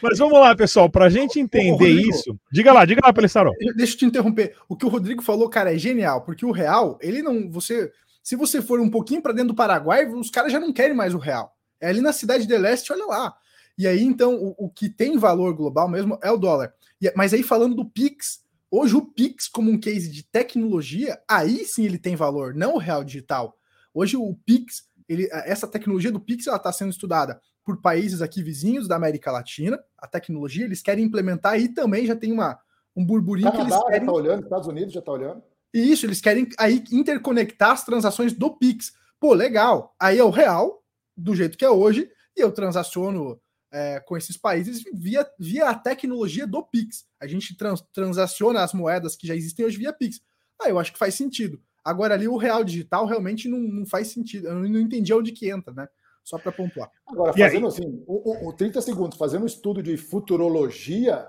Mas 0.00 0.18
vamos 0.18 0.38
lá, 0.38 0.54
pessoal, 0.54 0.88
para 0.88 1.06
a 1.06 1.10
gente 1.10 1.40
entender 1.40 1.70
Rodrigo, 1.70 2.10
isso. 2.10 2.38
Diga 2.50 2.72
lá, 2.72 2.84
diga 2.84 3.00
lá, 3.04 3.12
Pelissaro. 3.12 3.50
Deixa 3.76 3.94
eu 3.94 3.98
te 3.98 4.04
interromper. 4.04 4.56
O 4.68 4.76
que 4.76 4.86
o 4.86 4.88
Rodrigo 4.88 5.22
falou, 5.22 5.48
cara, 5.48 5.74
é 5.74 5.78
genial, 5.78 6.22
porque 6.22 6.46
o 6.46 6.52
real, 6.52 6.98
ele 7.00 7.22
não. 7.22 7.50
Você 7.50 7.90
Se 8.22 8.36
você 8.36 8.62
for 8.62 8.78
um 8.78 8.90
pouquinho 8.90 9.22
para 9.22 9.32
dentro 9.32 9.48
do 9.48 9.56
Paraguai, 9.56 10.06
os 10.06 10.30
caras 10.30 10.52
já 10.52 10.60
não 10.60 10.72
querem 10.72 10.94
mais 10.94 11.14
o 11.14 11.18
real. 11.18 11.52
É 11.80 11.88
ali 11.88 12.00
na 12.00 12.12
cidade 12.12 12.46
de 12.46 12.56
leste, 12.56 12.92
olha 12.92 13.06
lá. 13.06 13.34
E 13.76 13.86
aí, 13.86 14.02
então, 14.02 14.34
o, 14.34 14.66
o 14.66 14.70
que 14.70 14.88
tem 14.88 15.16
valor 15.16 15.54
global 15.54 15.88
mesmo 15.88 16.18
é 16.22 16.30
o 16.30 16.36
dólar. 16.36 16.74
E, 17.00 17.12
mas 17.16 17.32
aí, 17.32 17.42
falando 17.42 17.74
do 17.74 17.84
Pix, 17.84 18.44
hoje 18.70 18.94
o 18.96 19.02
Pix, 19.02 19.48
como 19.48 19.70
um 19.70 19.78
case 19.78 20.10
de 20.10 20.22
tecnologia, 20.22 21.20
aí 21.28 21.64
sim 21.64 21.84
ele 21.84 21.98
tem 21.98 22.14
valor, 22.16 22.54
não 22.54 22.74
o 22.74 22.78
real 22.78 23.02
digital. 23.02 23.56
Hoje 23.94 24.16
o 24.16 24.34
Pix, 24.46 24.84
ele, 25.08 25.28
essa 25.30 25.66
tecnologia 25.66 26.12
do 26.12 26.20
Pix, 26.20 26.46
ela 26.46 26.56
está 26.56 26.72
sendo 26.72 26.90
estudada 26.90 27.40
por 27.64 27.80
países 27.80 28.22
aqui 28.22 28.42
vizinhos 28.42 28.88
da 28.88 28.96
América 28.96 29.30
Latina. 29.30 29.78
A 29.98 30.06
tecnologia, 30.06 30.64
eles 30.64 30.82
querem 30.82 31.04
implementar 31.04 31.52
aí 31.52 31.68
também 31.68 32.06
já 32.06 32.16
tem 32.16 32.32
uma, 32.32 32.58
um 32.96 33.04
burburinho 33.04 33.50
Canadá 33.50 33.66
que 33.66 33.72
eles 33.72 33.84
querem. 33.84 33.98
já 33.98 34.04
está 34.04 34.12
olhando, 34.12 34.42
Estados 34.42 34.68
Unidos 34.68 34.92
já 34.92 35.00
está 35.00 35.12
olhando. 35.12 35.42
E 35.74 35.92
isso, 35.92 36.04
eles 36.04 36.20
querem 36.20 36.48
aí 36.58 36.84
interconectar 36.92 37.70
as 37.70 37.84
transações 37.84 38.32
do 38.32 38.50
Pix. 38.50 38.92
Pô, 39.18 39.32
legal. 39.32 39.94
Aí 39.98 40.18
é 40.18 40.24
o 40.24 40.30
real, 40.30 40.82
do 41.16 41.34
jeito 41.34 41.56
que 41.56 41.64
é 41.64 41.70
hoje, 41.70 42.10
e 42.36 42.40
eu 42.40 42.52
transaciono 42.52 43.40
é, 43.72 43.98
com 44.00 44.16
esses 44.16 44.36
países 44.36 44.84
via, 44.92 45.26
via 45.38 45.70
a 45.70 45.74
tecnologia 45.74 46.46
do 46.46 46.62
Pix. 46.62 47.06
A 47.18 47.26
gente 47.26 47.56
trans, 47.56 47.82
transaciona 47.92 48.62
as 48.62 48.74
moedas 48.74 49.16
que 49.16 49.26
já 49.26 49.34
existem 49.34 49.64
hoje 49.64 49.78
via 49.78 49.92
Pix. 49.92 50.20
Ah, 50.60 50.68
eu 50.68 50.78
acho 50.78 50.92
que 50.92 50.98
faz 50.98 51.14
sentido. 51.14 51.60
Agora 51.82 52.14
ali 52.14 52.28
o 52.28 52.36
real 52.36 52.62
digital 52.62 53.06
realmente 53.06 53.48
não, 53.48 53.58
não 53.58 53.86
faz 53.86 54.08
sentido. 54.08 54.46
Eu 54.46 54.54
não 54.56 54.78
entendi 54.78 55.12
onde 55.12 55.32
que 55.32 55.50
entra, 55.50 55.72
né? 55.72 55.88
Só 56.22 56.38
para 56.38 56.52
pontuar. 56.52 56.88
Agora, 57.04 57.32
fazendo 57.32 57.66
assim, 57.66 58.04
o, 58.06 58.48
o, 58.48 58.52
30 58.52 58.80
segundos, 58.80 59.18
fazendo 59.18 59.42
um 59.42 59.46
estudo 59.46 59.82
de 59.82 59.96
futurologia, 59.96 61.26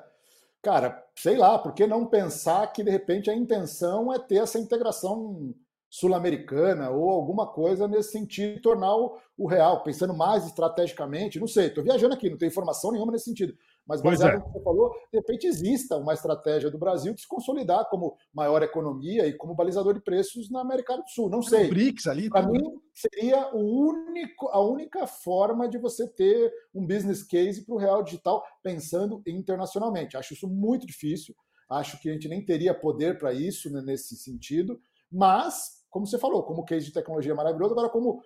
cara, 0.62 1.04
sei 1.16 1.36
lá, 1.36 1.58
por 1.58 1.74
que 1.74 1.88
não 1.88 2.06
pensar 2.06 2.68
que 2.72 2.84
de 2.84 2.92
repente 2.92 3.30
a 3.30 3.36
intenção 3.36 4.14
é 4.14 4.20
ter 4.20 4.36
essa 4.36 4.60
integração 4.60 5.56
sul-americana 5.94 6.90
ou 6.90 7.08
alguma 7.12 7.46
coisa 7.46 7.88
nesse 7.88 8.14
sentido, 8.14 8.60
tornar 8.64 8.96
o, 8.96 9.16
o, 9.38 9.48
real, 9.48 9.84
pensando 9.84 10.12
mais 10.12 10.44
estrategicamente, 10.44 11.40
não 11.40 11.46
sei, 11.46 11.68
estou 11.68 11.84
viajando 11.84 12.16
aqui, 12.16 12.32
não 12.32 12.38
tenho 12.38 12.50
informação 12.50 12.92
nenhuma 12.92 13.12
nesse 13.12 13.26
sentido, 13.26 13.56
mas 13.86 14.02
baseado 14.02 14.32
é. 14.32 14.38
no 14.38 14.44
que 14.44 14.54
você 14.54 14.64
falou, 14.64 14.90
de 14.90 15.20
repente 15.20 15.46
exista 15.46 15.96
uma 15.98 16.16
estratégia 16.16 16.72
do 16.72 16.80
Brasil 16.80 17.14
de 17.14 17.22
se 17.22 17.28
consolidar 17.28 17.88
como 17.92 18.18
maior 18.34 18.64
economia 18.64 19.28
e 19.28 19.34
como 19.34 19.54
balizador 19.54 19.94
de 19.94 20.02
preços 20.02 20.50
na 20.50 20.62
América 20.62 20.98
do 20.98 21.08
Sul, 21.08 21.30
não 21.30 21.44
sei. 21.44 21.70
BRICS 21.70 22.08
ali. 22.08 22.28
Para 22.28 22.48
mim, 22.48 22.60
seria 22.92 23.54
o 23.54 23.60
único, 23.88 24.48
a 24.48 24.60
única 24.60 25.06
forma 25.06 25.70
de 25.70 25.78
você 25.78 26.08
ter 26.08 26.52
um 26.74 26.88
business 26.88 27.22
case 27.22 27.64
para 27.64 27.76
o 27.76 27.78
real 27.78 28.02
digital 28.02 28.44
pensando 28.64 29.22
internacionalmente. 29.28 30.18
Acho 30.18 30.34
isso 30.34 30.48
muito 30.48 30.88
difícil, 30.88 31.36
acho 31.70 32.02
que 32.02 32.10
a 32.10 32.14
gente 32.14 32.28
nem 32.28 32.44
teria 32.44 32.74
poder 32.74 33.20
para 33.20 33.32
isso 33.32 33.72
né, 33.72 33.80
nesse 33.80 34.16
sentido, 34.16 34.82
mas 35.12 35.83
como 35.94 36.08
você 36.08 36.18
falou, 36.18 36.42
como 36.42 36.66
case 36.66 36.88
de 36.88 36.92
tecnologia 36.92 37.36
maravilhoso, 37.36 37.74
agora 37.74 37.88
como, 37.88 38.20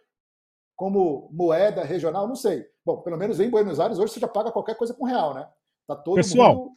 como 0.73 1.29
moeda 1.33 1.83
regional, 1.83 2.25
não 2.25 2.35
sei. 2.35 2.65
Bom, 2.85 3.01
pelo 3.01 3.17
menos 3.17 3.41
em 3.41 3.49
Buenos 3.49 3.77
Aires, 3.77 3.99
hoje 3.99 4.13
você 4.13 4.21
já 4.21 4.27
paga 4.27 4.53
qualquer 4.53 4.77
coisa 4.77 4.93
com 4.93 5.03
real, 5.03 5.33
né? 5.33 5.45
Tá 5.85 5.93
todo 5.93 6.15
Pessoal, 6.15 6.69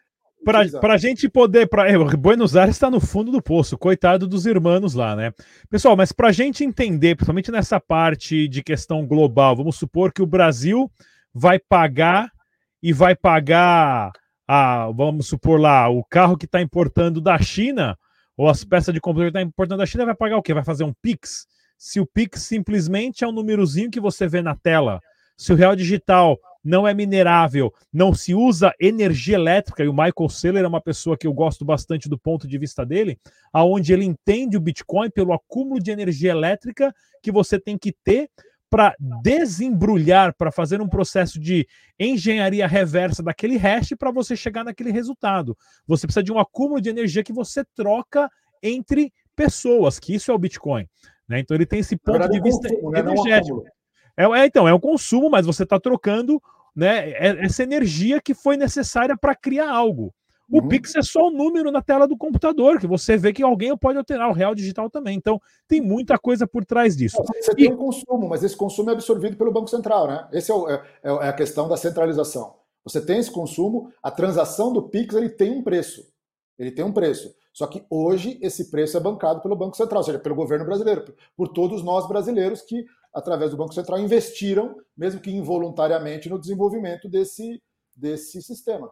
para 0.44 0.94
a 0.94 0.96
gente 0.96 1.28
poder. 1.28 1.68
Pra, 1.68 1.88
é, 1.88 1.96
Buenos 2.16 2.56
Aires 2.56 2.74
está 2.74 2.90
no 2.90 2.98
fundo 2.98 3.30
do 3.30 3.40
poço, 3.40 3.78
coitado 3.78 4.26
dos 4.26 4.46
irmãos 4.46 4.92
lá, 4.94 5.14
né? 5.14 5.32
Pessoal, 5.70 5.96
mas 5.96 6.10
para 6.10 6.28
a 6.28 6.32
gente 6.32 6.64
entender, 6.64 7.14
principalmente 7.14 7.52
nessa 7.52 7.78
parte 7.78 8.48
de 8.48 8.60
questão 8.60 9.06
global, 9.06 9.54
vamos 9.54 9.76
supor 9.76 10.12
que 10.12 10.22
o 10.22 10.26
Brasil 10.26 10.90
vai 11.32 11.60
pagar 11.60 12.32
e 12.82 12.92
vai 12.92 13.14
pagar, 13.14 14.10
a, 14.48 14.90
vamos 14.90 15.28
supor 15.28 15.60
lá, 15.60 15.88
o 15.88 16.02
carro 16.02 16.36
que 16.36 16.46
está 16.46 16.60
importando 16.60 17.20
da 17.20 17.38
China 17.38 17.96
ou 18.40 18.48
as 18.48 18.64
peças 18.64 18.94
de 18.94 19.02
computador 19.02 19.30
que 19.30 19.38
está 19.38 19.46
importando 19.46 19.80
da 19.80 19.86
China, 19.86 20.06
vai 20.06 20.14
pagar 20.14 20.38
o 20.38 20.42
quê? 20.42 20.54
Vai 20.54 20.64
fazer 20.64 20.82
um 20.82 20.94
Pix? 21.02 21.46
Se 21.76 22.00
o 22.00 22.06
Pix 22.06 22.40
simplesmente 22.40 23.22
é 23.22 23.28
um 23.28 23.32
númerozinho 23.32 23.90
que 23.90 24.00
você 24.00 24.26
vê 24.26 24.40
na 24.40 24.56
tela, 24.56 24.98
se 25.36 25.52
o 25.52 25.54
real 25.54 25.76
digital 25.76 26.38
não 26.64 26.88
é 26.88 26.94
minerável, 26.94 27.70
não 27.92 28.14
se 28.14 28.34
usa 28.34 28.72
energia 28.80 29.34
elétrica, 29.34 29.84
e 29.84 29.88
o 29.88 29.92
Michael 29.92 30.30
Saylor 30.30 30.62
é 30.62 30.66
uma 30.66 30.80
pessoa 30.80 31.18
que 31.18 31.26
eu 31.26 31.34
gosto 31.34 31.66
bastante 31.66 32.08
do 32.08 32.18
ponto 32.18 32.48
de 32.48 32.56
vista 32.56 32.82
dele, 32.82 33.18
aonde 33.52 33.92
ele 33.92 34.06
entende 34.06 34.56
o 34.56 34.60
Bitcoin 34.60 35.10
pelo 35.10 35.34
acúmulo 35.34 35.78
de 35.78 35.90
energia 35.90 36.30
elétrica 36.30 36.94
que 37.22 37.30
você 37.30 37.60
tem 37.60 37.76
que 37.76 37.94
ter 38.02 38.30
para 38.70 38.94
desembrulhar, 39.22 40.32
para 40.34 40.52
fazer 40.52 40.80
um 40.80 40.88
processo 40.88 41.40
de 41.40 41.66
engenharia 41.98 42.68
reversa 42.68 43.22
daquele 43.22 43.56
hash 43.56 43.94
para 43.98 44.12
você 44.12 44.36
chegar 44.36 44.62
naquele 44.62 44.92
resultado. 44.92 45.58
Você 45.86 46.06
precisa 46.06 46.22
de 46.22 46.32
um 46.32 46.38
acúmulo 46.38 46.80
de 46.80 46.88
energia 46.88 47.24
que 47.24 47.32
você 47.32 47.64
troca 47.74 48.30
entre 48.62 49.12
pessoas, 49.34 49.98
que 49.98 50.14
isso 50.14 50.30
é 50.30 50.34
o 50.34 50.38
Bitcoin. 50.38 50.88
Né? 51.28 51.40
Então 51.40 51.56
ele 51.56 51.66
tem 51.66 51.80
esse 51.80 51.96
ponto 51.96 52.18
verdade, 52.18 52.32
de 52.32 52.42
vista 52.42 52.68
consumo, 52.68 52.90
né? 52.92 53.00
energético. 53.00 53.64
É, 54.16 54.24
é, 54.24 54.46
então, 54.46 54.68
é 54.68 54.74
um 54.74 54.80
consumo, 54.80 55.28
mas 55.28 55.46
você 55.46 55.64
está 55.64 55.80
trocando 55.80 56.40
né, 56.74 57.10
é, 57.10 57.44
essa 57.44 57.62
energia 57.62 58.20
que 58.20 58.34
foi 58.34 58.56
necessária 58.56 59.16
para 59.16 59.34
criar 59.34 59.70
algo. 59.70 60.14
O 60.50 60.60
uhum. 60.60 60.68
Pix 60.68 60.96
é 60.96 61.02
só 61.02 61.24
o 61.24 61.28
um 61.28 61.30
número 61.30 61.70
na 61.70 61.80
tela 61.80 62.08
do 62.08 62.16
computador, 62.16 62.80
que 62.80 62.86
você 62.86 63.16
vê 63.16 63.32
que 63.32 63.42
alguém 63.42 63.76
pode 63.76 63.96
alterar, 63.96 64.28
o 64.28 64.32
real 64.32 64.54
digital 64.54 64.90
também. 64.90 65.16
Então, 65.16 65.40
tem 65.68 65.80
muita 65.80 66.18
coisa 66.18 66.46
por 66.46 66.64
trás 66.64 66.96
disso. 66.96 67.22
Você 67.40 67.52
e... 67.52 67.54
tem 67.54 67.72
um 67.72 67.76
consumo, 67.76 68.28
mas 68.28 68.42
esse 68.42 68.56
consumo 68.56 68.90
é 68.90 68.92
absorvido 68.92 69.36
pelo 69.36 69.52
Banco 69.52 69.68
Central, 69.68 70.08
né? 70.08 70.28
Essa 70.32 70.52
é, 70.52 70.56
é, 70.56 70.82
é, 71.04 71.10
é, 71.10 71.28
a 71.28 71.32
questão 71.32 71.68
da 71.68 71.76
centralização. 71.76 72.56
Você 72.84 73.00
tem 73.00 73.18
esse 73.18 73.30
consumo, 73.30 73.92
a 74.02 74.10
transação 74.10 74.72
do 74.72 74.88
Pix 74.88 75.14
ele 75.14 75.28
tem 75.28 75.52
um 75.52 75.62
preço. 75.62 76.04
Ele 76.58 76.72
tem 76.72 76.84
um 76.84 76.92
preço. 76.92 77.32
Só 77.52 77.66
que 77.66 77.84
hoje 77.88 78.38
esse 78.42 78.70
preço 78.70 78.96
é 78.96 79.00
bancado 79.00 79.40
pelo 79.40 79.54
Banco 79.56 79.76
Central, 79.76 80.00
ou 80.00 80.04
seja, 80.04 80.18
pelo 80.18 80.34
governo 80.34 80.64
brasileiro, 80.64 81.14
por 81.36 81.48
todos 81.48 81.82
nós 81.82 82.08
brasileiros 82.08 82.62
que, 82.62 82.84
através 83.14 83.52
do 83.52 83.56
Banco 83.56 83.74
Central, 83.74 84.00
investiram, 84.00 84.76
mesmo 84.96 85.20
que 85.20 85.30
involuntariamente, 85.30 86.28
no 86.28 86.38
desenvolvimento 86.40 87.08
desse, 87.08 87.62
desse 87.94 88.42
sistema. 88.42 88.90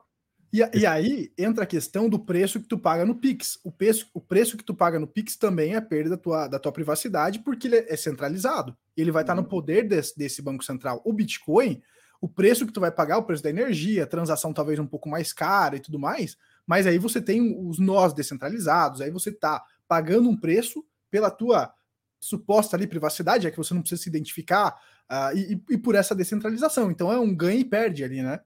E, 0.53 0.61
e, 0.79 0.87
aí 0.87 1.31
entra 1.37 1.65
a 1.65 1.67
questão 1.67 2.09
do 2.09 2.19
preço 2.19 2.59
que 2.59 2.67
tu 2.67 2.79
paga 2.79 3.05
no 3.05 3.15
Pix. 3.15 3.59
O 3.63 3.71
preço, 3.71 4.09
o 4.15 4.21
preço 4.21 4.57
que 4.57 4.65
tu 4.65 4.75
paga 4.75 4.99
no 4.99 5.07
Pix 5.07 5.37
também 5.37 5.75
é 5.75 5.81
perda 5.81 6.11
da 6.11 6.17
tua, 6.17 6.49
da 6.49 6.59
tua 6.59 6.73
privacidade, 6.73 7.41
porque 7.41 7.69
ele 7.69 7.77
é 7.77 7.97
centralizado. 7.97 8.77
Ele 8.97 9.11
vai 9.11 9.23
estar 9.23 9.35
no 9.35 9.43
uhum. 9.43 9.49
poder 9.49 9.87
desse, 9.87 10.17
desse 10.17 10.41
Banco 10.41 10.65
Central. 10.65 11.03
O 11.05 11.13
Bitcoin, 11.13 11.83
o 12.21 12.29
preço 12.29 12.67
que 12.67 12.73
tu 12.73 12.81
vai 12.81 12.91
pagar, 12.91 13.19
o 13.19 13.25
preço 13.25 13.43
da 13.43 13.51
energia, 13.51 14.07
transação 14.07 14.53
talvez 14.53 14.79
um 14.79 14.87
pouco 14.87 15.09
mais 15.09 15.33
cara 15.33 15.77
e 15.77 15.81
tudo 15.81 15.99
mais, 15.99 16.37
mas 16.67 16.87
aí 16.87 16.99
você 16.99 17.21
tem 17.21 17.57
os 17.69 17.79
nós 17.79 18.13
descentralizados, 18.13 19.01
aí 19.01 19.11
você 19.11 19.31
está 19.31 19.63
pagando 19.87 20.29
um 20.29 20.37
preço 20.37 20.85
pela 21.11 21.31
tua 21.31 21.73
suposta 22.21 22.77
ali 22.77 22.87
privacidade, 22.87 23.47
é 23.47 23.51
que 23.51 23.57
você 23.57 23.73
não 23.73 23.81
precisa 23.81 24.03
se 24.03 24.09
identificar, 24.09 24.77
uh, 25.11 25.37
e, 25.37 25.63
e 25.71 25.79
por 25.79 25.95
essa 25.95 26.15
descentralização. 26.15 26.91
Então 26.91 27.13
é 27.13 27.19
um 27.19 27.35
ganho 27.35 27.61
e 27.61 27.65
perde 27.65 28.05
ali, 28.05 28.23
né? 28.23 28.41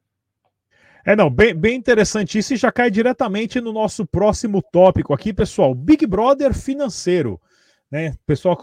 É, 1.04 1.16
não, 1.16 1.28
bem, 1.28 1.52
bem 1.52 1.76
interessante 1.76 2.38
isso 2.38 2.54
e 2.54 2.56
já 2.56 2.70
cai 2.70 2.88
diretamente 2.88 3.60
no 3.60 3.72
nosso 3.72 4.06
próximo 4.06 4.62
tópico 4.62 5.12
aqui, 5.12 5.32
pessoal. 5.32 5.74
Big 5.74 6.06
Brother 6.06 6.54
financeiro. 6.54 7.40
Né? 7.90 8.10
O 8.10 8.26
pessoal 8.26 8.56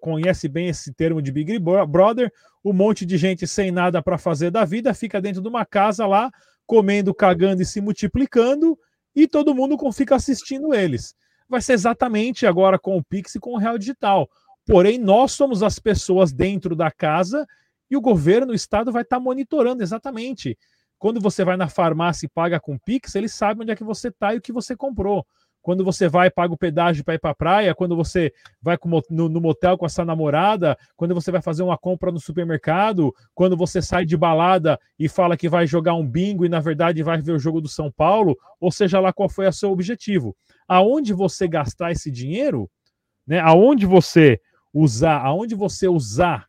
conhece 0.00 0.48
bem 0.48 0.68
esse 0.68 0.92
termo 0.94 1.20
de 1.20 1.30
Big 1.30 1.58
Brother. 1.58 2.32
Um 2.64 2.72
monte 2.72 3.04
de 3.04 3.18
gente 3.18 3.46
sem 3.46 3.70
nada 3.70 4.02
para 4.02 4.16
fazer 4.16 4.50
da 4.50 4.64
vida 4.64 4.94
fica 4.94 5.20
dentro 5.20 5.42
de 5.42 5.48
uma 5.48 5.66
casa 5.66 6.06
lá, 6.06 6.30
comendo, 6.66 7.14
cagando 7.14 7.60
e 7.60 7.66
se 7.66 7.80
multiplicando, 7.80 8.78
e 9.14 9.28
todo 9.28 9.54
mundo 9.54 9.76
fica 9.92 10.16
assistindo 10.16 10.72
eles. 10.72 11.14
Vai 11.46 11.60
ser 11.60 11.74
exatamente 11.74 12.46
agora 12.46 12.78
com 12.78 12.96
o 12.96 13.04
Pix 13.04 13.34
e 13.34 13.40
com 13.40 13.52
o 13.52 13.58
Real 13.58 13.76
Digital. 13.76 14.30
Porém, 14.64 14.96
nós 14.96 15.32
somos 15.32 15.62
as 15.62 15.78
pessoas 15.78 16.32
dentro 16.32 16.74
da 16.74 16.90
casa 16.90 17.46
e 17.90 17.96
o 17.96 18.00
governo, 18.00 18.52
o 18.52 18.54
Estado 18.54 18.90
vai 18.90 19.02
estar 19.02 19.16
tá 19.16 19.22
monitorando 19.22 19.82
exatamente 19.82 20.56
quando 21.02 21.20
você 21.20 21.44
vai 21.44 21.56
na 21.56 21.68
farmácia 21.68 22.26
e 22.26 22.28
paga 22.28 22.60
com 22.60 22.78
Pix, 22.78 23.16
eles 23.16 23.34
sabem 23.34 23.62
onde 23.62 23.72
é 23.72 23.74
que 23.74 23.82
você 23.82 24.06
está 24.06 24.34
e 24.34 24.38
o 24.38 24.40
que 24.40 24.52
você 24.52 24.76
comprou. 24.76 25.26
Quando 25.60 25.84
você 25.84 26.08
vai 26.08 26.30
paga 26.30 26.54
o 26.54 26.56
pedágio 26.56 27.02
para 27.02 27.14
ir 27.14 27.18
para 27.18 27.32
a 27.32 27.34
praia, 27.34 27.74
quando 27.74 27.96
você 27.96 28.32
vai 28.62 28.78
no, 29.10 29.28
no, 29.28 29.40
motel 29.40 29.76
com 29.76 29.84
a 29.84 29.88
sua 29.88 30.04
namorada, 30.04 30.78
quando 30.94 31.12
você 31.12 31.32
vai 31.32 31.42
fazer 31.42 31.64
uma 31.64 31.76
compra 31.76 32.12
no 32.12 32.20
supermercado, 32.20 33.12
quando 33.34 33.56
você 33.56 33.82
sai 33.82 34.04
de 34.04 34.16
balada 34.16 34.78
e 34.96 35.08
fala 35.08 35.36
que 35.36 35.48
vai 35.48 35.66
jogar 35.66 35.94
um 35.94 36.06
bingo 36.06 36.44
e 36.44 36.48
na 36.48 36.60
verdade 36.60 37.02
vai 37.02 37.20
ver 37.20 37.32
o 37.32 37.38
jogo 37.38 37.60
do 37.60 37.68
São 37.68 37.90
Paulo, 37.90 38.38
ou 38.60 38.70
seja 38.70 39.00
lá 39.00 39.12
qual 39.12 39.28
foi 39.28 39.48
o 39.48 39.52
seu 39.52 39.72
objetivo. 39.72 40.36
Aonde 40.68 41.12
você 41.12 41.48
gastar 41.48 41.90
esse 41.90 42.12
dinheiro, 42.12 42.70
né? 43.26 43.40
Aonde 43.40 43.86
você 43.86 44.40
usar, 44.72 45.20
aonde 45.20 45.56
você 45.56 45.88
usar 45.88 46.46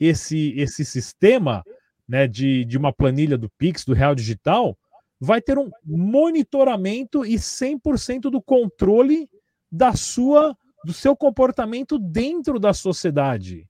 esse 0.00 0.54
esse 0.56 0.86
sistema, 0.86 1.62
né, 2.10 2.26
de, 2.26 2.64
de 2.64 2.76
uma 2.76 2.92
planilha 2.92 3.38
do 3.38 3.48
Pix, 3.50 3.84
do 3.84 3.94
Real 3.94 4.16
Digital, 4.16 4.76
vai 5.20 5.40
ter 5.40 5.56
um 5.56 5.70
monitoramento 5.84 7.24
e 7.24 7.36
100% 7.36 8.22
do 8.22 8.42
controle 8.42 9.30
da 9.70 9.94
sua 9.94 10.56
do 10.82 10.92
seu 10.94 11.14
comportamento 11.14 11.98
dentro 11.98 12.58
da 12.58 12.72
sociedade. 12.72 13.68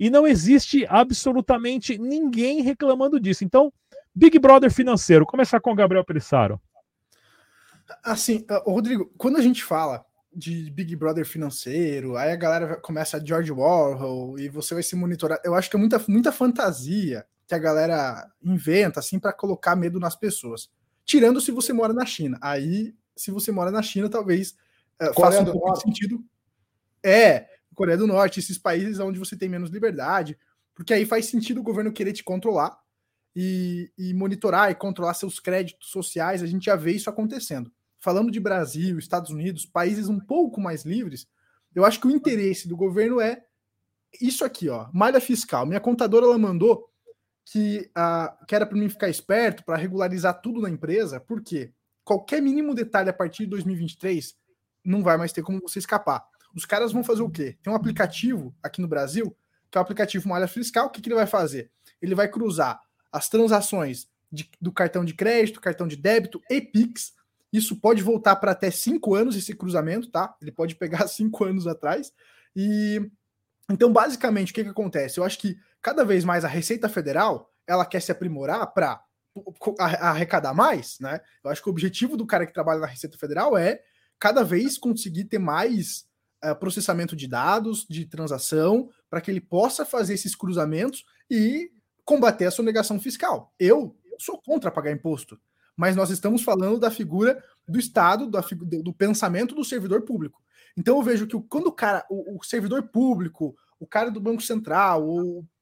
E 0.00 0.08
não 0.08 0.26
existe 0.26 0.86
absolutamente 0.88 1.98
ninguém 1.98 2.62
reclamando 2.62 3.20
disso. 3.20 3.44
Então, 3.44 3.70
Big 4.14 4.38
Brother 4.38 4.72
financeiro, 4.72 5.26
começar 5.26 5.60
com 5.60 5.70
o 5.70 5.74
Gabriel 5.74 6.04
Pelissaro. 6.04 6.58
Assim, 8.02 8.46
uh, 8.50 8.70
Rodrigo, 8.70 9.12
quando 9.18 9.36
a 9.36 9.42
gente 9.42 9.62
fala 9.62 10.04
de 10.34 10.70
Big 10.70 10.96
Brother 10.96 11.26
financeiro, 11.26 12.16
aí 12.16 12.32
a 12.32 12.36
galera 12.36 12.76
começa 12.80 13.18
a 13.18 13.24
George 13.24 13.52
Orwell 13.52 14.38
e 14.38 14.48
você 14.48 14.72
vai 14.72 14.82
se 14.82 14.96
monitorar. 14.96 15.38
Eu 15.44 15.54
acho 15.54 15.68
que 15.68 15.76
é 15.76 15.78
muita, 15.78 16.02
muita 16.08 16.32
fantasia 16.32 17.26
que 17.48 17.54
a 17.54 17.58
galera 17.58 18.30
inventa 18.42 19.00
assim 19.00 19.18
para 19.18 19.32
colocar 19.32 19.74
medo 19.74 19.98
nas 19.98 20.14
pessoas. 20.14 20.70
Tirando 21.02 21.40
se 21.40 21.50
você 21.50 21.72
mora 21.72 21.94
na 21.94 22.04
China. 22.04 22.38
Aí, 22.42 22.94
se 23.16 23.30
você 23.30 23.50
mora 23.50 23.70
na 23.70 23.80
China, 23.82 24.10
talvez 24.10 24.54
uh, 25.00 25.14
faça 25.14 25.40
um 25.40 25.46
pouco 25.46 25.72
de 25.72 25.80
sentido. 25.80 26.22
É, 27.02 27.48
Coreia 27.74 27.96
do 27.96 28.06
Norte, 28.06 28.38
esses 28.38 28.58
países 28.58 28.98
onde 28.98 29.18
você 29.18 29.34
tem 29.34 29.48
menos 29.48 29.70
liberdade, 29.70 30.38
porque 30.74 30.92
aí 30.92 31.06
faz 31.06 31.26
sentido 31.26 31.60
o 31.60 31.62
governo 31.62 31.90
querer 31.90 32.12
te 32.12 32.22
controlar 32.22 32.78
e, 33.34 33.90
e 33.96 34.12
monitorar 34.12 34.70
e 34.70 34.74
controlar 34.74 35.14
seus 35.14 35.40
créditos 35.40 35.90
sociais. 35.90 36.42
A 36.42 36.46
gente 36.46 36.66
já 36.66 36.76
vê 36.76 36.92
isso 36.92 37.08
acontecendo. 37.08 37.72
Falando 37.98 38.30
de 38.30 38.38
Brasil, 38.38 38.98
Estados 38.98 39.30
Unidos, 39.30 39.64
países 39.64 40.08
um 40.08 40.20
pouco 40.20 40.60
mais 40.60 40.84
livres, 40.84 41.26
eu 41.74 41.84
acho 41.84 41.98
que 41.98 42.06
o 42.06 42.10
interesse 42.10 42.68
do 42.68 42.76
governo 42.76 43.20
é 43.20 43.42
isso 44.20 44.44
aqui, 44.44 44.68
ó, 44.68 44.88
malha 44.92 45.20
fiscal. 45.20 45.64
Minha 45.64 45.80
contadora 45.80 46.26
ela 46.26 46.38
mandou 46.38 46.87
que, 47.50 47.90
que 48.46 48.54
era 48.54 48.66
para 48.66 48.76
mim 48.76 48.88
ficar 48.88 49.08
esperto 49.08 49.64
para 49.64 49.76
regularizar 49.76 50.40
tudo 50.40 50.60
na 50.60 50.68
empresa, 50.68 51.18
porque 51.18 51.72
qualquer 52.04 52.42
mínimo 52.42 52.74
detalhe 52.74 53.08
a 53.08 53.12
partir 53.12 53.44
de 53.44 53.50
2023 53.50 54.36
não 54.84 55.02
vai 55.02 55.16
mais 55.16 55.32
ter 55.32 55.42
como 55.42 55.60
você 55.60 55.78
escapar. 55.78 56.26
Os 56.54 56.66
caras 56.66 56.92
vão 56.92 57.02
fazer 57.02 57.22
o 57.22 57.30
quê? 57.30 57.56
Tem 57.62 57.72
um 57.72 57.76
aplicativo 57.76 58.54
aqui 58.62 58.82
no 58.82 58.88
Brasil, 58.88 59.34
que 59.70 59.78
é 59.78 59.80
o 59.80 59.82
aplicativo 59.82 60.28
Malha 60.28 60.46
Fiscal. 60.46 60.86
O 60.86 60.90
que, 60.90 61.00
que 61.00 61.08
ele 61.08 61.14
vai 61.14 61.26
fazer? 61.26 61.70
Ele 62.02 62.14
vai 62.14 62.28
cruzar 62.28 62.80
as 63.10 63.28
transações 63.28 64.08
de, 64.30 64.50
do 64.60 64.70
cartão 64.70 65.04
de 65.04 65.14
crédito, 65.14 65.60
cartão 65.60 65.88
de 65.88 65.96
débito 65.96 66.42
e 66.50 66.60
Pix. 66.60 67.14
Isso 67.50 67.76
pode 67.76 68.02
voltar 68.02 68.36
para 68.36 68.52
até 68.52 68.70
cinco 68.70 69.14
anos 69.14 69.36
esse 69.36 69.54
cruzamento, 69.54 70.10
tá? 70.10 70.36
Ele 70.42 70.52
pode 70.52 70.74
pegar 70.74 71.06
cinco 71.08 71.44
anos 71.44 71.66
atrás. 71.66 72.12
E 72.54 73.10
então, 73.70 73.90
basicamente, 73.92 74.50
o 74.50 74.54
que, 74.54 74.64
que 74.64 74.70
acontece? 74.70 75.18
Eu 75.18 75.24
acho 75.24 75.38
que 75.38 75.58
cada 75.82 76.04
vez 76.04 76.24
mais 76.24 76.44
a 76.44 76.48
Receita 76.48 76.88
Federal 76.88 77.50
ela 77.66 77.84
quer 77.84 78.00
se 78.00 78.10
aprimorar 78.10 78.66
para 78.72 79.02
arrecadar 79.78 80.54
mais, 80.54 80.98
né? 81.00 81.20
Eu 81.44 81.50
acho 81.50 81.62
que 81.62 81.68
o 81.68 81.72
objetivo 81.72 82.16
do 82.16 82.26
cara 82.26 82.46
que 82.46 82.52
trabalha 82.52 82.80
na 82.80 82.86
Receita 82.86 83.18
Federal 83.18 83.56
é 83.56 83.80
cada 84.18 84.42
vez 84.42 84.78
conseguir 84.78 85.26
ter 85.26 85.38
mais 85.38 86.06
uh, 86.44 86.56
processamento 86.56 87.14
de 87.14 87.28
dados, 87.28 87.86
de 87.88 88.04
transação, 88.06 88.88
para 89.08 89.20
que 89.20 89.30
ele 89.30 89.40
possa 89.40 89.84
fazer 89.84 90.14
esses 90.14 90.34
cruzamentos 90.34 91.04
e 91.30 91.70
combater 92.04 92.46
a 92.46 92.50
sonegação 92.50 92.98
fiscal. 92.98 93.52
Eu 93.58 93.96
sou 94.18 94.40
contra 94.40 94.70
pagar 94.70 94.90
imposto, 94.90 95.38
mas 95.76 95.94
nós 95.94 96.10
estamos 96.10 96.42
falando 96.42 96.80
da 96.80 96.90
figura 96.90 97.42
do 97.68 97.78
Estado, 97.78 98.26
do, 98.26 98.82
do 98.82 98.92
pensamento 98.92 99.54
do 99.54 99.64
servidor 99.64 100.02
público. 100.02 100.42
Então 100.76 100.96
eu 100.96 101.02
vejo 101.02 101.26
que 101.26 101.38
quando 101.48 101.68
o 101.68 101.72
cara, 101.72 102.04
o, 102.10 102.38
o 102.38 102.42
servidor 102.42 102.88
público, 102.88 103.54
o 103.78 103.86
cara 103.86 104.10
do 104.10 104.20
Banco 104.20 104.42
Central, 104.42 105.06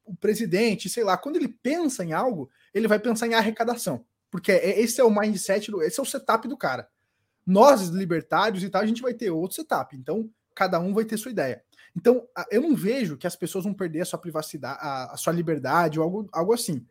o 0.07 0.15
presidente, 0.15 0.89
sei 0.89 1.03
lá, 1.03 1.17
quando 1.17 1.35
ele 1.35 1.47
pensa 1.47 2.03
em 2.03 2.13
algo, 2.13 2.49
ele 2.73 2.87
vai 2.87 2.99
pensar 2.99 3.27
em 3.27 3.33
arrecadação. 3.33 4.05
Porque 4.31 4.51
é, 4.51 4.79
esse 4.79 4.99
é 4.99 5.03
o 5.03 5.09
mindset, 5.09 5.71
esse 5.81 5.99
é 5.99 6.03
o 6.03 6.05
setup 6.05 6.47
do 6.47 6.57
cara. 6.57 6.87
Nós, 7.45 7.87
libertários 7.87 8.63
e 8.63 8.69
tal, 8.69 8.81
a 8.81 8.85
gente 8.85 9.01
vai 9.01 9.13
ter 9.13 9.29
outro 9.29 9.55
setup. 9.55 9.95
Então, 9.95 10.29
cada 10.55 10.79
um 10.79 10.93
vai 10.93 11.05
ter 11.05 11.17
sua 11.17 11.31
ideia. 11.31 11.63
Então, 11.95 12.27
eu 12.51 12.61
não 12.61 12.75
vejo 12.75 13.17
que 13.17 13.25
as 13.25 13.35
pessoas 13.35 13.63
vão 13.63 13.73
perder 13.73 14.01
a 14.01 14.05
sua 14.05 14.19
privacidade, 14.19 14.79
a, 14.81 15.13
a 15.13 15.17
sua 15.17 15.33
liberdade 15.33 15.99
ou 15.99 16.03
algo, 16.03 16.29
algo 16.31 16.53
assim, 16.53 16.85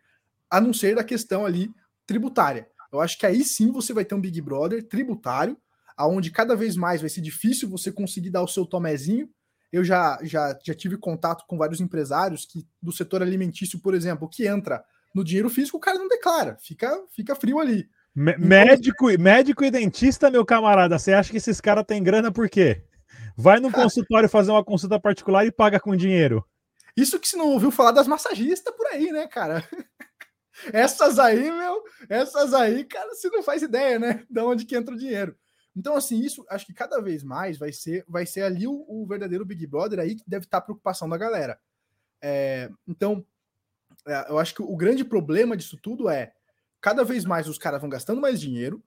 a 0.51 0.61
não 0.61 0.73
ser 0.73 0.97
da 0.97 1.05
questão 1.05 1.45
ali 1.45 1.71
tributária. 2.07 2.69
Eu 2.93 3.01
acho 3.01 3.19
que 3.19 3.27
aí 3.27 3.45
sim 3.45 3.71
você 3.71 3.93
vai 3.93 4.05
ter 4.05 4.15
um 4.15 4.21
Big 4.21 4.41
Brother 4.41 4.83
tributário, 4.87 5.57
aonde 5.97 6.31
cada 6.31 6.57
vez 6.57 6.77
mais 6.77 7.01
vai 7.01 7.11
ser 7.11 7.21
difícil 7.21 7.69
você 7.69 7.93
conseguir 7.93 8.31
dar 8.31 8.43
o 8.43 8.49
seu 8.49 8.65
tomezinho. 8.65 9.31
Eu 9.77 9.85
já, 9.85 10.19
já, 10.23 10.59
já 10.65 10.75
tive 10.75 10.97
contato 10.97 11.45
com 11.47 11.59
vários 11.59 11.83
empresários 11.83 12.47
que 12.47 12.67
do 12.81 12.91
setor 12.91 13.21
alimentício, 13.21 13.79
por 13.79 13.93
exemplo, 13.93 14.27
que 14.27 14.47
entra 14.47 14.83
no 15.15 15.23
dinheiro 15.23 15.51
físico, 15.51 15.77
o 15.77 15.81
cara 15.81 15.99
não 15.99 16.09
declara, 16.09 16.57
fica, 16.63 16.99
fica 17.15 17.35
frio 17.37 17.59
ali. 17.59 17.87
Então, 18.17 18.39
médico, 18.39 19.07
médico 19.21 19.65
e 19.65 19.71
dentista, 19.71 20.31
meu 20.31 20.47
camarada, 20.47 20.99
você 20.99 21.13
acha 21.13 21.31
que 21.31 21.37
esses 21.37 21.61
caras 21.61 21.85
têm 21.87 22.03
grana 22.03 22.33
por 22.33 22.49
quê? 22.49 22.85
Vai 23.37 23.61
no 23.61 23.71
consultório 23.71 24.31
fazer 24.31 24.51
uma 24.51 24.65
consulta 24.65 24.99
particular 24.99 25.45
e 25.45 25.53
paga 25.53 25.79
com 25.79 25.95
dinheiro. 25.95 26.43
Isso 26.97 27.21
que 27.21 27.29
você 27.29 27.37
não 27.37 27.49
ouviu 27.49 27.71
falar 27.71 27.93
das 27.93 28.07
massagistas 28.07 28.75
por 28.75 28.87
aí, 28.87 29.13
né, 29.13 29.27
cara? 29.27 29.63
Essas 30.73 31.19
aí, 31.19 31.51
meu, 31.53 31.83
essas 32.09 32.55
aí, 32.55 32.83
cara, 32.83 33.15
você 33.15 33.29
não 33.29 33.43
faz 33.43 33.61
ideia, 33.61 33.99
né? 33.99 34.25
De 34.31 34.41
onde 34.41 34.65
que 34.65 34.75
entra 34.75 34.95
o 34.95 34.99
dinheiro. 34.99 35.37
Então, 35.77 35.95
assim, 35.95 36.19
isso 36.19 36.45
acho 36.49 36.65
que 36.65 36.73
cada 36.73 37.01
vez 37.01 37.23
mais 37.23 37.59
vai 37.59 37.71
ser, 37.71 38.03
vai 38.09 38.25
ser 38.25 38.43
ali 38.43 38.67
o, 38.67 38.85
o 38.89 39.07
verdadeiro 39.07 39.45
Big 39.45 39.67
Brother 39.67 39.99
aí 39.99 40.17
que 40.17 40.25
deve 40.27 40.47
estar 40.47 40.59
a 40.59 40.63
preocupação 40.63 41.07
da 41.07 41.19
galera. 41.19 41.61
É, 42.23 42.71
então, 42.89 43.25
é, 44.07 44.31
eu 44.31 44.39
acho 44.39 44.55
que 44.55 44.63
o 44.63 44.77
grande 44.77 45.05
problema 45.05 45.57
disso 45.57 45.77
tudo 45.77 46.09
é 46.09 46.33
cada 46.81 47.05
vez 47.05 47.25
mais 47.27 47.47
os 47.47 47.59
caras 47.59 47.81
vão 47.81 47.91
gastando 47.91 48.21
mais 48.21 48.41
dinheiro, 48.41 48.83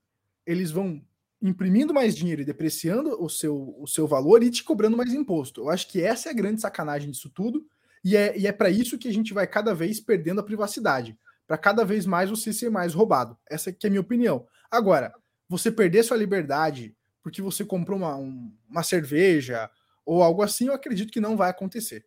eles 0.46 0.72
vão 0.72 1.02
imprimindo 1.42 1.94
mais 1.94 2.16
dinheiro 2.16 2.42
e 2.42 2.46
depreciando 2.46 3.22
o 3.22 3.30
seu, 3.30 3.76
o 3.80 3.88
seu 3.88 4.08
valor 4.08 4.42
e 4.42 4.50
te 4.50 4.64
cobrando 4.64 4.98
mais 4.98 5.14
imposto. 5.14 5.62
Eu 5.62 5.70
acho 5.70 5.88
que 5.88 6.02
essa 6.02 6.28
é 6.28 6.32
a 6.32 6.36
grande 6.36 6.60
sacanagem 6.60 7.12
disso 7.12 7.30
tudo, 7.30 7.66
e 8.04 8.16
é, 8.16 8.38
e 8.38 8.48
é 8.48 8.52
para 8.52 8.70
isso 8.70 8.98
que 8.98 9.08
a 9.08 9.14
gente 9.14 9.34
vai 9.34 9.46
cada 9.46 9.76
vez 9.76 10.00
perdendo 10.00 10.42
a 10.42 10.44
privacidade, 10.44 11.18
para 11.46 11.58
cada 11.58 11.86
vez 11.86 12.06
mais 12.06 12.30
você 12.30 12.52
ser 12.52 12.70
mais 12.70 12.94
roubado. 12.94 13.38
Essa 13.50 13.72
que 13.72 13.86
é 13.86 13.90
a 13.90 13.92
minha 13.92 14.02
opinião. 14.02 14.48
Agora, 14.72 15.14
você 15.50 15.72
perder 15.72 16.04
sua 16.04 16.16
liberdade 16.16 16.96
porque 17.24 17.42
você 17.42 17.66
comprou 17.66 17.98
uma, 17.98 18.16
um, 18.16 18.52
uma 18.70 18.84
cerveja 18.84 19.70
ou 20.06 20.24
algo 20.24 20.42
assim, 20.42 20.68
eu 20.68 20.74
acredito 20.74 21.12
que 21.12 21.20
não 21.20 21.36
vai 21.36 21.50
acontecer. 21.50 22.06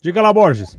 Diga 0.00 0.20
lá, 0.20 0.32
Borges. 0.32 0.78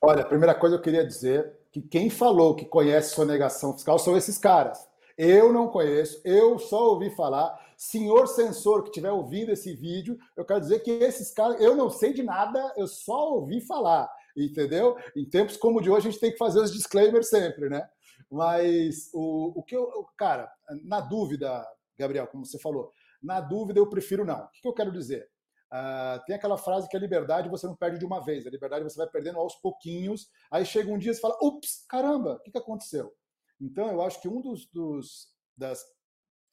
Olha, 0.00 0.22
a 0.22 0.26
primeira 0.26 0.54
coisa 0.54 0.76
eu 0.76 0.80
queria 0.80 1.06
dizer 1.06 1.52
que 1.72 1.80
quem 1.80 2.10
falou 2.10 2.54
que 2.54 2.64
conhece 2.64 3.14
sonegação 3.14 3.72
fiscal 3.72 3.98
são 3.98 4.16
esses 4.16 4.38
caras. 4.38 4.78
Eu 5.16 5.52
não 5.52 5.68
conheço, 5.68 6.20
eu 6.24 6.58
só 6.58 6.90
ouvi 6.90 7.10
falar. 7.10 7.62
Senhor 7.76 8.28
censor 8.28 8.82
que 8.82 8.90
estiver 8.90 9.10
ouvindo 9.10 9.50
esse 9.50 9.74
vídeo, 9.74 10.18
eu 10.36 10.44
quero 10.44 10.60
dizer 10.60 10.80
que 10.80 10.90
esses 10.90 11.32
caras, 11.32 11.60
eu 11.60 11.74
não 11.74 11.90
sei 11.90 12.12
de 12.12 12.22
nada, 12.22 12.72
eu 12.76 12.86
só 12.86 13.34
ouvi 13.34 13.60
falar, 13.60 14.08
entendeu? 14.36 14.96
Em 15.16 15.24
tempos 15.24 15.56
como 15.56 15.78
o 15.78 15.82
de 15.82 15.90
hoje, 15.90 16.06
a 16.06 16.10
gente 16.10 16.20
tem 16.20 16.30
que 16.30 16.38
fazer 16.38 16.60
os 16.60 16.72
disclaimers 16.72 17.28
sempre, 17.28 17.68
né? 17.68 17.88
Mas 18.34 19.10
o, 19.14 19.60
o 19.60 19.62
que 19.62 19.76
eu, 19.76 20.08
cara, 20.18 20.52
na 20.82 21.00
dúvida, 21.00 21.64
Gabriel, 21.96 22.26
como 22.26 22.44
você 22.44 22.58
falou, 22.58 22.92
na 23.22 23.40
dúvida 23.40 23.78
eu 23.78 23.88
prefiro 23.88 24.24
não. 24.24 24.44
O 24.46 24.50
que 24.50 24.66
eu 24.66 24.74
quero 24.74 24.90
dizer? 24.90 25.30
Uh, 25.72 26.18
tem 26.26 26.34
aquela 26.34 26.58
frase 26.58 26.88
que 26.88 26.96
a 26.96 27.00
liberdade 27.00 27.48
você 27.48 27.64
não 27.64 27.76
perde 27.76 27.96
de 27.96 28.04
uma 28.04 28.18
vez, 28.24 28.44
a 28.44 28.50
liberdade 28.50 28.82
você 28.82 28.96
vai 28.96 29.08
perdendo 29.08 29.38
aos 29.38 29.54
pouquinhos. 29.54 30.28
Aí 30.50 30.66
chega 30.66 30.90
um 30.90 30.98
dia 30.98 31.12
e 31.12 31.20
fala: 31.20 31.38
ups, 31.40 31.84
caramba, 31.88 32.34
o 32.34 32.40
que, 32.40 32.50
que 32.50 32.58
aconteceu? 32.58 33.14
Então, 33.60 33.88
eu 33.88 34.02
acho 34.02 34.20
que 34.20 34.28
um 34.28 34.40
dos, 34.40 34.66
dos, 34.66 35.28
das 35.56 35.84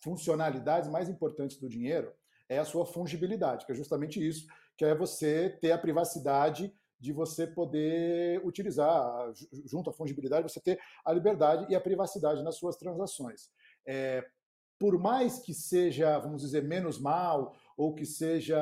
funcionalidades 0.04 0.88
mais 0.88 1.10
importantes 1.10 1.58
do 1.58 1.68
dinheiro 1.68 2.14
é 2.48 2.60
a 2.60 2.66
sua 2.66 2.86
fungibilidade, 2.86 3.66
que 3.66 3.72
é 3.72 3.76
justamente 3.76 4.26
isso, 4.26 4.46
que 4.78 4.86
é 4.86 4.94
você 4.94 5.50
ter 5.60 5.72
a 5.72 5.80
privacidade 5.80 6.72
de 7.02 7.12
você 7.12 7.48
poder 7.48 8.46
utilizar, 8.46 9.34
junto 9.66 9.90
à 9.90 9.94
fungibilidade, 9.94 10.48
você 10.48 10.62
ter 10.62 10.80
a 11.04 11.12
liberdade 11.12 11.66
e 11.68 11.76
a 11.76 11.82
privacidade 11.82 12.44
nas 12.44 12.56
suas 12.56 12.78
transações. 12.78 13.50
É, 13.86 14.24
por 14.80 15.00
mais 15.00 15.40
que 15.40 15.54
seja, 15.54 16.20
vamos 16.20 16.44
dizer, 16.44 16.64
menos 16.64 17.00
mal, 17.00 17.56
ou 17.76 17.96
que 17.96 18.06
seja, 18.06 18.58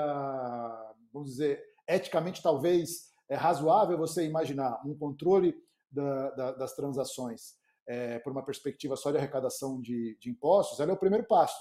vamos 1.11 1.31
dizer, 1.31 1.61
eticamente 1.87 2.41
talvez 2.41 3.11
é 3.27 3.35
razoável 3.35 3.97
você 3.97 4.25
imaginar 4.25 4.81
um 4.85 4.97
controle 4.97 5.53
da, 5.91 6.31
da, 6.31 6.51
das 6.53 6.73
transações 6.73 7.57
é, 7.85 8.19
por 8.19 8.31
uma 8.31 8.45
perspectiva 8.45 8.95
só 8.95 9.11
de 9.11 9.17
arrecadação 9.17 9.81
de, 9.81 10.17
de 10.19 10.29
impostos, 10.29 10.79
ela 10.79 10.91
é 10.91 10.93
o 10.93 10.99
primeiro 10.99 11.27
passo. 11.27 11.59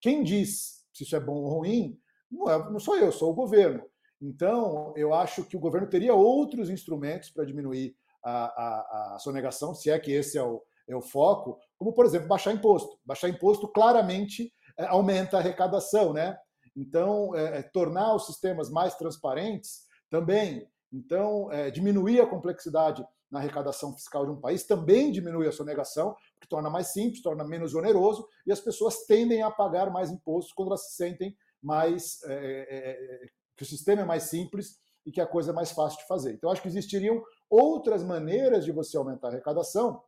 Quem 0.00 0.22
diz 0.22 0.80
se 0.92 1.04
isso 1.04 1.16
é 1.16 1.20
bom 1.20 1.34
ou 1.34 1.48
ruim, 1.48 1.98
não, 2.30 2.48
é, 2.48 2.70
não 2.70 2.78
sou 2.78 2.96
eu, 2.96 3.10
sou 3.10 3.30
o 3.32 3.34
governo. 3.34 3.84
Então, 4.20 4.92
eu 4.96 5.14
acho 5.14 5.44
que 5.44 5.56
o 5.56 5.60
governo 5.60 5.88
teria 5.88 6.14
outros 6.14 6.68
instrumentos 6.68 7.30
para 7.30 7.44
diminuir 7.44 7.96
a, 8.22 8.32
a, 8.32 9.14
a, 9.14 9.18
sonegação, 9.18 9.74
se 9.74 9.90
é 9.90 9.98
que 9.98 10.12
esse 10.12 10.36
é 10.36 10.42
o, 10.42 10.62
é 10.86 10.94
o 10.94 11.00
foco, 11.00 11.58
como, 11.78 11.92
por 11.92 12.04
exemplo, 12.04 12.28
baixar 12.28 12.52
imposto. 12.52 12.98
Baixar 13.04 13.28
imposto 13.28 13.66
claramente 13.68 14.52
é, 14.76 14.86
aumenta 14.86 15.36
a 15.36 15.40
arrecadação, 15.40 16.12
né? 16.12 16.36
Então, 16.76 17.34
é, 17.34 17.58
é 17.58 17.62
tornar 17.62 18.14
os 18.14 18.26
sistemas 18.26 18.70
mais 18.70 18.94
transparentes 18.94 19.86
também. 20.10 20.68
Então, 20.92 21.50
é, 21.50 21.70
diminuir 21.70 22.20
a 22.20 22.26
complexidade 22.26 23.04
na 23.30 23.38
arrecadação 23.38 23.94
fiscal 23.94 24.26
de 24.26 24.32
um 24.32 24.40
país, 24.40 24.64
também 24.64 25.12
diminui 25.12 25.46
a 25.46 25.52
sonegação, 25.52 26.16
porque 26.34 26.48
torna 26.48 26.68
mais 26.68 26.88
simples, 26.88 27.22
torna 27.22 27.44
menos 27.44 27.74
oneroso, 27.74 28.26
e 28.44 28.50
as 28.50 28.60
pessoas 28.60 29.04
tendem 29.06 29.40
a 29.42 29.50
pagar 29.50 29.90
mais 29.90 30.10
impostos 30.10 30.52
quando 30.52 30.68
elas 30.68 30.88
se 30.88 30.96
sentem 30.96 31.36
mais. 31.62 32.20
É, 32.24 32.34
é, 32.34 33.30
que 33.60 33.64
o 33.64 33.68
sistema 33.68 34.00
é 34.00 34.04
mais 34.06 34.22
simples 34.22 34.80
e 35.04 35.12
que 35.12 35.20
a 35.20 35.26
coisa 35.26 35.50
é 35.50 35.54
mais 35.54 35.70
fácil 35.70 35.98
de 35.98 36.06
fazer. 36.06 36.32
Então, 36.32 36.50
acho 36.50 36.62
que 36.62 36.68
existiriam 36.68 37.22
outras 37.50 38.02
maneiras 38.02 38.64
de 38.64 38.72
você 38.72 38.96
aumentar 38.96 39.28
a 39.28 39.30
arrecadação, 39.32 40.02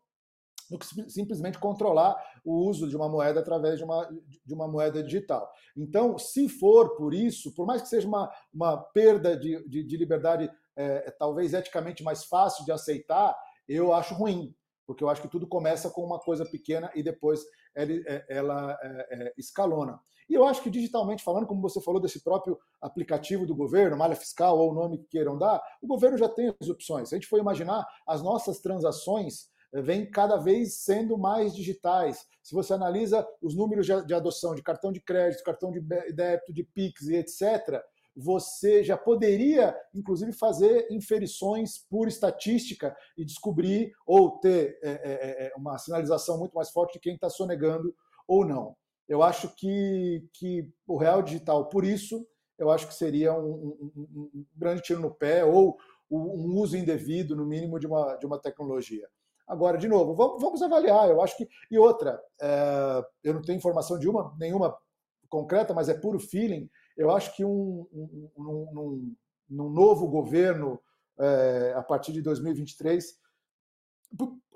do 0.70 0.78
que 0.78 0.86
simplesmente 1.10 1.58
controlar 1.58 2.16
o 2.42 2.66
uso 2.66 2.88
de 2.88 2.96
uma 2.96 3.10
moeda 3.10 3.40
através 3.40 3.76
de 3.76 3.84
uma, 3.84 4.08
de 4.42 4.54
uma 4.54 4.66
moeda 4.66 5.02
digital. 5.02 5.52
Então, 5.76 6.16
se 6.16 6.48
for 6.48 6.96
por 6.96 7.12
isso, 7.12 7.54
por 7.54 7.66
mais 7.66 7.82
que 7.82 7.88
seja 7.88 8.08
uma, 8.08 8.32
uma 8.54 8.78
perda 8.78 9.36
de, 9.36 9.62
de, 9.68 9.84
de 9.84 9.96
liberdade, 9.98 10.50
é, 10.74 11.10
talvez 11.10 11.52
eticamente 11.52 12.02
mais 12.02 12.24
fácil 12.24 12.64
de 12.64 12.72
aceitar, 12.72 13.36
eu 13.68 13.92
acho 13.92 14.14
ruim, 14.14 14.56
porque 14.86 15.04
eu 15.04 15.10
acho 15.10 15.20
que 15.20 15.28
tudo 15.28 15.46
começa 15.46 15.90
com 15.90 16.02
uma 16.02 16.18
coisa 16.18 16.46
pequena 16.46 16.90
e 16.94 17.02
depois 17.02 17.44
ela, 17.74 17.92
é, 17.92 18.24
ela 18.28 18.78
é, 18.82 19.06
é, 19.11 19.35
escalona. 19.37 20.00
E 20.28 20.35
eu 20.35 20.46
acho 20.46 20.62
que 20.62 20.70
digitalmente 20.70 21.22
falando, 21.22 21.46
como 21.46 21.61
você 21.61 21.80
falou 21.80 22.00
desse 22.00 22.22
próprio 22.22 22.58
aplicativo 22.80 23.46
do 23.46 23.54
governo, 23.54 23.96
malha 23.96 24.16
fiscal 24.16 24.58
ou 24.58 24.70
o 24.70 24.74
nome 24.74 24.98
que 24.98 25.08
queiram 25.08 25.37
dar, 25.37 25.62
o 25.82 25.87
governo 25.87 26.16
já 26.16 26.28
tem 26.28 26.54
as 26.61 26.68
opções. 26.68 27.08
Se 27.08 27.14
a 27.14 27.18
gente 27.18 27.28
for 27.28 27.38
imaginar, 27.38 27.87
as 28.06 28.22
nossas 28.22 28.61
transações 28.61 29.50
vêm 29.72 30.11
cada 30.11 30.37
vez 30.37 30.76
sendo 30.76 31.16
mais 31.16 31.54
digitais. 31.54 32.26
Se 32.42 32.54
você 32.54 32.74
analisa 32.74 33.26
os 33.40 33.54
números 33.54 33.87
de 33.87 34.14
adoção 34.14 34.54
de 34.54 34.62
cartão 34.62 34.92
de 34.92 35.00
crédito, 35.00 35.44
cartão 35.44 35.70
de 35.70 35.80
débito, 35.80 36.52
de 36.52 36.64
Pix 36.64 37.08
e 37.08 37.16
etc., 37.16 37.82
você 38.14 38.85
já 38.85 38.96
poderia, 38.96 39.77
inclusive, 39.94 40.33
fazer 40.33 40.87
inferições 40.90 41.79
por 41.79 42.09
estatística 42.09 42.94
e 43.16 43.25
descobrir 43.25 43.92
ou 44.07 44.38
ter 44.38 44.79
é, 44.83 44.90
é, 45.46 45.53
uma 45.57 45.79
sinalização 45.79 46.38
muito 46.38 46.55
mais 46.55 46.70
forte 46.70 46.94
de 46.94 47.01
quem 47.01 47.14
está 47.14 47.31
sonegando 47.31 47.94
ou 48.27 48.44
não. 48.44 48.77
Eu 49.09 49.22
acho 49.22 49.55
que, 49.57 50.27
que 50.33 50.68
o 50.87 50.96
real 50.96 51.22
digital, 51.22 51.68
por 51.68 51.85
isso, 51.85 52.27
eu 52.59 52.70
acho 52.70 52.87
que 52.87 52.94
seria 52.94 53.35
um, 53.35 53.92
um, 53.96 54.31
um 54.35 54.46
grande 54.57 54.83
tiro 54.83 55.01
no 55.01 55.11
pé 55.11 55.44
ou 55.44 55.77
um 56.11 56.59
uso 56.59 56.77
indevido, 56.77 57.35
no 57.35 57.46
mínimo, 57.46 57.81
de 57.81 57.87
uma, 57.87 58.16
de 58.16 58.27
uma 58.27 58.38
tecnologia. 58.38 59.09
Agora, 59.46 59.79
de 59.79 59.88
novo, 59.88 60.14
vamos, 60.14 60.40
vamos 60.40 60.62
avaliar. 60.62 61.09
Eu 61.09 61.20
acho 61.22 61.37
que. 61.37 61.48
E 61.70 61.79
outra, 61.79 62.20
é, 62.40 63.03
eu 63.25 63.35
não 63.35 63.42
tenho 63.42 63.57
informação 63.57 63.98
de 63.98 64.09
uma, 64.09 64.35
nenhuma 64.38 64.77
concreta, 65.29 65.75
mas 65.75 65.88
é 65.88 65.94
puro 65.94 66.18
feeling. 66.18 66.68
Eu 66.96 67.11
acho 67.11 67.35
que 67.35 67.44
um, 67.44 67.87
um, 67.92 69.14
um, 69.50 69.70
novo 69.70 70.07
governo, 70.09 70.81
é, 71.18 71.74
a 71.76 71.83
partir 71.83 72.12
de 72.12 72.22
2023, 72.22 73.20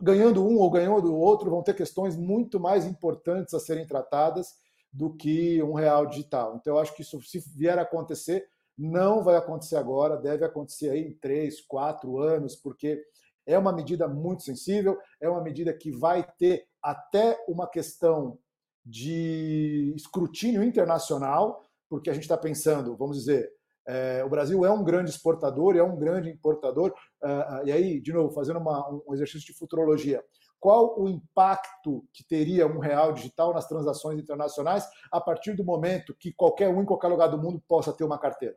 ganhando 0.00 0.46
um 0.46 0.58
ou 0.58 0.70
ganhando 0.70 1.14
outro, 1.14 1.50
vão 1.50 1.62
ter 1.62 1.74
questões 1.74 2.16
muito 2.16 2.60
mais 2.60 2.84
importantes 2.84 3.54
a 3.54 3.60
serem 3.60 3.86
tratadas 3.86 4.54
do 4.92 5.14
que 5.14 5.62
um 5.62 5.74
real 5.74 6.06
digital. 6.06 6.56
Então, 6.56 6.74
eu 6.74 6.78
acho 6.78 6.94
que 6.94 7.02
isso, 7.02 7.20
se 7.22 7.38
vier 7.56 7.78
a 7.78 7.82
acontecer, 7.82 8.46
não 8.76 9.22
vai 9.22 9.36
acontecer 9.36 9.76
agora, 9.76 10.16
deve 10.16 10.44
acontecer 10.44 10.90
aí 10.90 11.08
em 11.08 11.12
três, 11.14 11.60
quatro 11.60 12.18
anos, 12.18 12.56
porque 12.56 13.02
é 13.46 13.58
uma 13.58 13.72
medida 13.72 14.06
muito 14.08 14.42
sensível, 14.42 14.98
é 15.20 15.28
uma 15.28 15.42
medida 15.42 15.72
que 15.72 15.90
vai 15.90 16.26
ter 16.38 16.66
até 16.82 17.42
uma 17.48 17.66
questão 17.66 18.38
de 18.84 19.92
escrutínio 19.96 20.62
internacional, 20.62 21.65
porque 21.88 22.10
a 22.10 22.12
gente 22.12 22.22
está 22.22 22.36
pensando, 22.36 22.96
vamos 22.96 23.18
dizer, 23.18 23.50
é, 23.86 24.24
o 24.24 24.28
Brasil 24.28 24.64
é 24.64 24.70
um 24.70 24.82
grande 24.82 25.10
exportador, 25.10 25.76
é 25.76 25.82
um 25.82 25.96
grande 25.96 26.28
importador. 26.28 26.92
Uh, 27.22 27.66
e 27.66 27.72
aí, 27.72 28.00
de 28.00 28.12
novo, 28.12 28.34
fazendo 28.34 28.58
uma, 28.58 28.88
um 29.06 29.14
exercício 29.14 29.46
de 29.46 29.56
futurologia, 29.56 30.22
qual 30.58 31.00
o 31.00 31.08
impacto 31.08 32.04
que 32.12 32.26
teria 32.26 32.66
um 32.66 32.80
real 32.80 33.12
digital 33.12 33.54
nas 33.54 33.68
transações 33.68 34.18
internacionais 34.18 34.84
a 35.12 35.20
partir 35.20 35.54
do 35.54 35.64
momento 35.64 36.16
que 36.18 36.32
qualquer 36.32 36.68
um 36.68 36.82
em 36.82 36.84
qualquer 36.84 37.08
lugar 37.08 37.28
do 37.28 37.38
mundo 37.38 37.62
possa 37.68 37.92
ter 37.92 38.02
uma 38.02 38.18
carteira, 38.18 38.56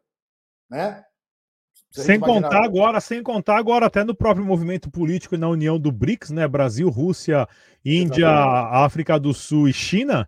né? 0.69 1.03
Sem 1.91 2.19
contar 2.19 2.63
agora, 2.63 2.99
sem 2.99 3.23
contar 3.23 3.57
agora 3.57 3.85
até 3.85 4.03
no 4.03 4.15
próprio 4.15 4.45
movimento 4.45 4.91
político 4.91 5.37
na 5.37 5.47
união 5.47 5.79
do 5.79 5.91
BRICS, 5.91 6.31
né? 6.31 6.47
Brasil, 6.47 6.89
Rússia, 6.89 7.47
Índia, 7.85 8.25
Exatamente. 8.25 8.75
África 8.75 9.19
do 9.19 9.33
Sul 9.33 9.67
e 9.67 9.73
China 9.73 10.27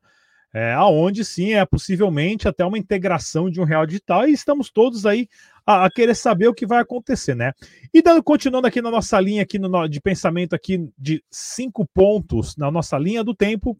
é, 0.53 0.73
aonde 0.73 1.23
sim 1.23 1.53
é 1.53 1.65
possivelmente 1.65 2.47
até 2.47 2.65
uma 2.65 2.77
integração 2.77 3.49
de 3.49 3.61
um 3.61 3.63
real 3.63 3.85
digital 3.85 4.27
e 4.27 4.33
estamos 4.33 4.69
todos 4.69 5.05
aí 5.05 5.27
a, 5.65 5.85
a 5.85 5.91
querer 5.91 6.15
saber 6.15 6.47
o 6.47 6.53
que 6.53 6.65
vai 6.65 6.79
acontecer, 6.79 7.35
né? 7.35 7.53
E 7.93 8.01
dando, 8.01 8.21
continuando 8.21 8.67
aqui 8.67 8.81
na 8.81 8.91
nossa 8.91 9.19
linha 9.19 9.43
aqui 9.43 9.57
no, 9.57 9.87
de 9.87 10.01
pensamento 10.01 10.53
aqui 10.53 10.89
de 10.97 11.23
cinco 11.29 11.87
pontos 11.93 12.57
na 12.57 12.69
nossa 12.69 12.97
linha 12.97 13.23
do 13.23 13.33
tempo, 13.33 13.77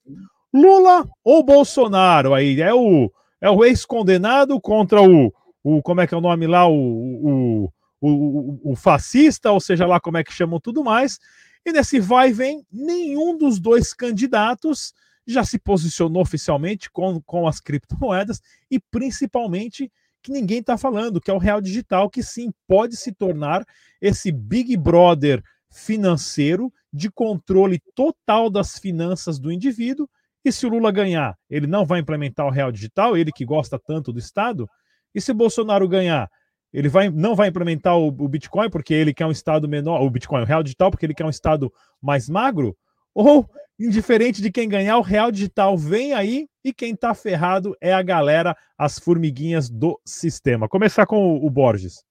Lula 0.54 1.08
ou 1.24 1.44
Bolsonaro 1.44 2.34
aí 2.34 2.62
é 2.62 2.74
o 2.74 3.12
é 3.42 3.50
o 3.50 3.66
ex-condenado 3.66 4.60
contra 4.62 5.02
o, 5.02 5.34
o 5.64 5.82
como 5.82 6.00
é 6.00 6.08
que 6.08 6.14
é 6.14 6.18
o 6.18 6.22
nome 6.22 6.46
lá 6.46 6.68
o, 6.68 6.74
o, 6.74 7.74
o, 8.00 8.72
o 8.72 8.76
fascista, 8.76 9.52
ou 9.52 9.60
seja 9.60 9.86
lá 9.86 10.00
como 10.00 10.18
é 10.18 10.24
que 10.24 10.32
chamam 10.32 10.60
tudo 10.60 10.84
mais. 10.84 11.20
E 11.66 11.72
nesse 11.72 12.00
vai 12.00 12.30
e 12.30 12.34
vem, 12.34 12.66
nenhum 12.72 13.38
dos 13.38 13.60
dois 13.60 13.94
candidatos 13.94 14.94
já 15.28 15.44
se 15.44 15.60
posicionou 15.60 16.22
oficialmente 16.22 16.90
com, 16.90 17.22
com 17.22 17.48
as 17.48 17.60
criptomoedas 17.60 18.42
e 18.70 18.80
principalmente 18.80 19.92
que 20.22 20.32
ninguém 20.32 20.60
está 20.60 20.78
falando, 20.78 21.20
que 21.20 21.32
é 21.32 21.34
o 21.34 21.40
real 21.40 21.62
digital, 21.62 22.10
que 22.10 22.22
sim 22.22 22.52
pode 22.68 22.96
se 22.96 23.12
tornar 23.12 23.66
esse 24.00 24.32
Big 24.32 24.78
Brother 24.78 25.44
financeiro 25.72 26.72
de 26.94 27.10
controle 27.10 27.80
total 27.96 28.50
das 28.50 28.78
finanças 28.78 29.40
do 29.40 29.52
indivíduo. 29.52 30.08
E 30.44 30.52
se 30.52 30.66
o 30.66 30.70
Lula 30.70 30.92
ganhar, 30.92 31.38
ele 31.50 31.68
não 31.68 31.86
vai 31.86 32.00
implementar 32.00 32.46
o 32.46 32.52
real 32.52 32.72
digital, 32.72 33.16
ele 33.16 33.32
que 33.32 33.46
gosta 33.46 33.80
tanto 33.80 34.12
do 34.12 34.20
Estado. 34.20 34.70
E 35.14 35.22
se 35.22 35.34
Bolsonaro 35.34 35.88
ganhar, 35.88 36.30
ele 36.74 36.90
vai, 36.90 37.10
não 37.10 37.36
vai 37.36 37.50
implementar 37.50 37.98
o, 37.98 38.08
o 38.08 38.28
Bitcoin, 38.28 38.70
porque 38.70 38.94
ele 38.94 39.14
quer 39.14 39.26
um 39.26 39.32
Estado 39.32 39.68
menor, 39.68 40.02
o 40.02 40.10
Bitcoin, 40.10 40.42
o 40.42 40.46
real 40.46 40.64
digital, 40.64 40.90
porque 40.90 41.06
ele 41.06 41.14
quer 41.14 41.26
um 41.26 41.30
Estado 41.30 41.72
mais 42.02 42.30
magro. 42.30 42.76
Ou 43.14 43.50
indiferente 43.80 44.42
de 44.42 44.52
quem 44.52 44.70
ganhar, 44.70 44.98
o 44.98 45.02
real 45.02 45.32
digital 45.32 45.78
vem 45.78 46.14
aí 46.14 46.48
e 46.64 46.72
quem 46.72 46.96
tá 46.96 47.14
ferrado 47.14 47.76
é 47.82 47.94
a 47.94 48.02
galera, 48.02 48.56
as 48.78 49.00
formiguinhas 49.00 49.70
do 49.70 50.00
sistema. 50.06 50.70
Começar 50.70 51.06
com 51.06 51.44
o, 51.44 51.50
Borges. 51.50 52.04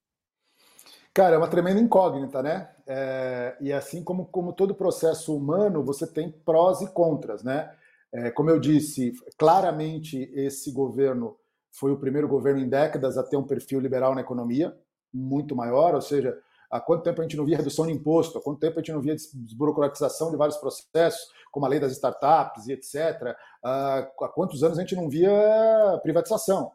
Cara, 1.13 1.35
é 1.35 1.37
uma 1.37 1.47
tremenda 1.47 1.79
incógnita, 1.79 2.41
né? 2.43 2.69
É, 2.87 3.55
e 3.61 3.71
assim 3.71 4.03
como, 4.03 4.25
como 4.25 4.53
todo 4.53 4.75
processo 4.75 5.35
humano, 5.35 5.83
você 5.83 6.05
tem 6.05 6.31
prós 6.31 6.81
e 6.81 6.87
contras, 6.87 7.43
né? 7.43 7.71
É, 8.13 8.29
como 8.29 8.49
eu 8.49 8.59
disse, 8.59 9.13
claramente 9.37 10.29
esse 10.33 10.71
governo 10.71 11.37
foi 11.71 11.91
o 11.91 11.97
primeiro 11.97 12.27
governo 12.27 12.59
em 12.59 12.67
décadas 12.67 13.17
a 13.17 13.23
ter 13.23 13.37
um 13.37 13.47
perfil 13.47 13.79
liberal 13.79 14.13
na 14.13 14.21
economia, 14.21 14.75
muito 15.13 15.55
maior, 15.55 15.95
ou 15.95 16.01
seja, 16.01 16.37
Há 16.71 16.79
quanto 16.79 17.03
tempo 17.03 17.19
a 17.19 17.23
gente 17.23 17.35
não 17.35 17.45
via 17.45 17.57
redução 17.57 17.85
de 17.85 17.91
imposto? 17.91 18.37
Há 18.37 18.41
quanto 18.41 18.59
tempo 18.59 18.79
a 18.79 18.81
gente 18.81 18.93
não 18.93 19.01
via 19.01 19.15
desburocratização 19.15 20.31
de 20.31 20.37
vários 20.37 20.57
processos, 20.57 21.27
como 21.51 21.65
a 21.65 21.69
lei 21.69 21.79
das 21.79 21.91
startups 21.91 22.67
e 22.67 22.73
etc. 22.73 23.35
Há 23.63 24.09
quantos 24.33 24.63
anos 24.63 24.77
a 24.77 24.81
gente 24.81 24.95
não 24.95 25.09
via 25.09 25.99
privatização? 26.01 26.71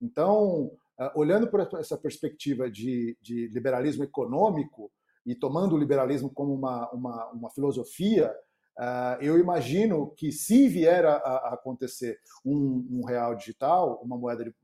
Então, 0.00 0.70
olhando 1.14 1.46
por 1.48 1.60
essa 1.60 1.96
perspectiva 1.96 2.70
de, 2.70 3.18
de 3.20 3.48
liberalismo 3.48 4.02
econômico 4.02 4.90
e 5.26 5.34
tomando 5.34 5.74
o 5.74 5.78
liberalismo 5.78 6.30
como 6.30 6.54
uma, 6.54 6.90
uma, 6.90 7.30
uma 7.32 7.50
filosofia, 7.50 8.34
eu 9.20 9.38
imagino 9.38 10.10
que 10.16 10.32
se 10.32 10.68
vier 10.68 11.04
a, 11.04 11.16
acontecer 11.54 12.18
um, 12.44 12.86
um, 12.90 13.04
real 13.04 13.34
digital, 13.34 14.00
uma 14.02 14.16
moeda 14.16 14.44
de, 14.44 14.54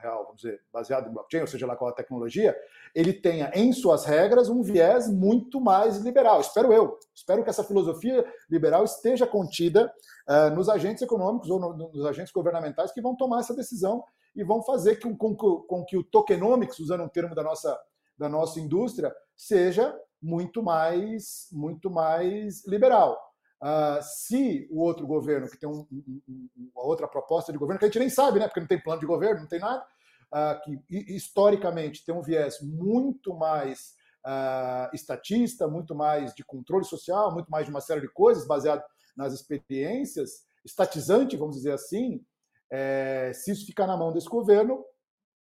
real, 0.00 0.24
vamos 0.24 0.42
dizer, 0.42 0.60
baseado 0.72 1.08
em 1.08 1.12
blockchain, 1.12 1.42
ou 1.42 1.46
seja 1.46 1.66
lá 1.66 1.76
qual 1.76 1.90
a 1.90 1.94
tecnologia, 1.94 2.56
ele 2.94 3.12
tenha 3.12 3.50
em 3.54 3.72
suas 3.72 4.04
regras 4.04 4.48
um 4.48 4.62
viés 4.62 5.08
muito 5.08 5.60
mais 5.60 5.98
liberal. 5.98 6.40
Espero 6.40 6.72
eu. 6.72 6.98
Espero 7.14 7.44
que 7.44 7.50
essa 7.50 7.64
filosofia 7.64 8.24
liberal 8.48 8.84
esteja 8.84 9.26
contida 9.26 9.92
uh, 10.28 10.54
nos 10.54 10.68
agentes 10.68 11.02
econômicos 11.02 11.50
ou 11.50 11.58
no, 11.60 11.90
nos 11.92 12.04
agentes 12.06 12.32
governamentais 12.32 12.92
que 12.92 13.00
vão 13.00 13.16
tomar 13.16 13.40
essa 13.40 13.54
decisão 13.54 14.02
e 14.34 14.44
vão 14.44 14.62
fazer 14.62 14.96
com, 15.00 15.16
com, 15.16 15.34
com 15.34 15.84
que 15.84 15.96
o 15.96 16.04
tokenomics, 16.04 16.78
usando 16.78 17.02
um 17.02 17.08
termo 17.08 17.34
da 17.34 17.42
nossa, 17.42 17.78
da 18.16 18.28
nossa 18.28 18.60
indústria, 18.60 19.14
seja 19.36 19.94
muito 20.22 20.62
mais, 20.62 21.48
muito 21.52 21.90
mais 21.90 22.66
liberal. 22.66 23.18
Uh, 23.62 24.02
se 24.02 24.66
o 24.70 24.80
outro 24.80 25.06
governo, 25.06 25.46
que 25.48 25.58
tem 25.58 25.68
um, 25.68 25.86
um, 25.92 26.22
um, 26.26 26.48
uma 26.74 26.82
outra 26.82 27.06
proposta 27.06 27.52
de 27.52 27.58
governo, 27.58 27.78
que 27.78 27.84
a 27.84 27.88
gente 27.88 27.98
nem 27.98 28.08
sabe, 28.08 28.38
né, 28.38 28.46
porque 28.46 28.60
não 28.60 28.66
tem 28.66 28.80
plano 28.80 29.00
de 29.00 29.06
governo, 29.06 29.40
não 29.40 29.48
tem 29.48 29.60
nada, 29.60 29.84
uh, 30.32 30.60
que 30.62 31.14
historicamente 31.14 32.04
tem 32.04 32.14
um 32.14 32.22
viés 32.22 32.60
muito 32.60 33.34
mais 33.34 33.94
uh, 34.26 34.94
estatista, 34.94 35.68
muito 35.68 35.94
mais 35.94 36.34
de 36.34 36.44
controle 36.44 36.84
social, 36.84 37.32
muito 37.32 37.50
mais 37.50 37.66
de 37.66 37.70
uma 37.70 37.80
série 37.80 38.00
de 38.00 38.08
coisas 38.08 38.46
baseado 38.46 38.82
nas 39.16 39.32
experiências, 39.32 40.44
estatizante, 40.64 41.36
vamos 41.36 41.56
dizer 41.56 41.72
assim, 41.72 42.24
é, 42.70 43.32
se 43.34 43.50
isso 43.50 43.66
ficar 43.66 43.86
na 43.86 43.96
mão 43.96 44.12
desse 44.12 44.28
governo, 44.28 44.84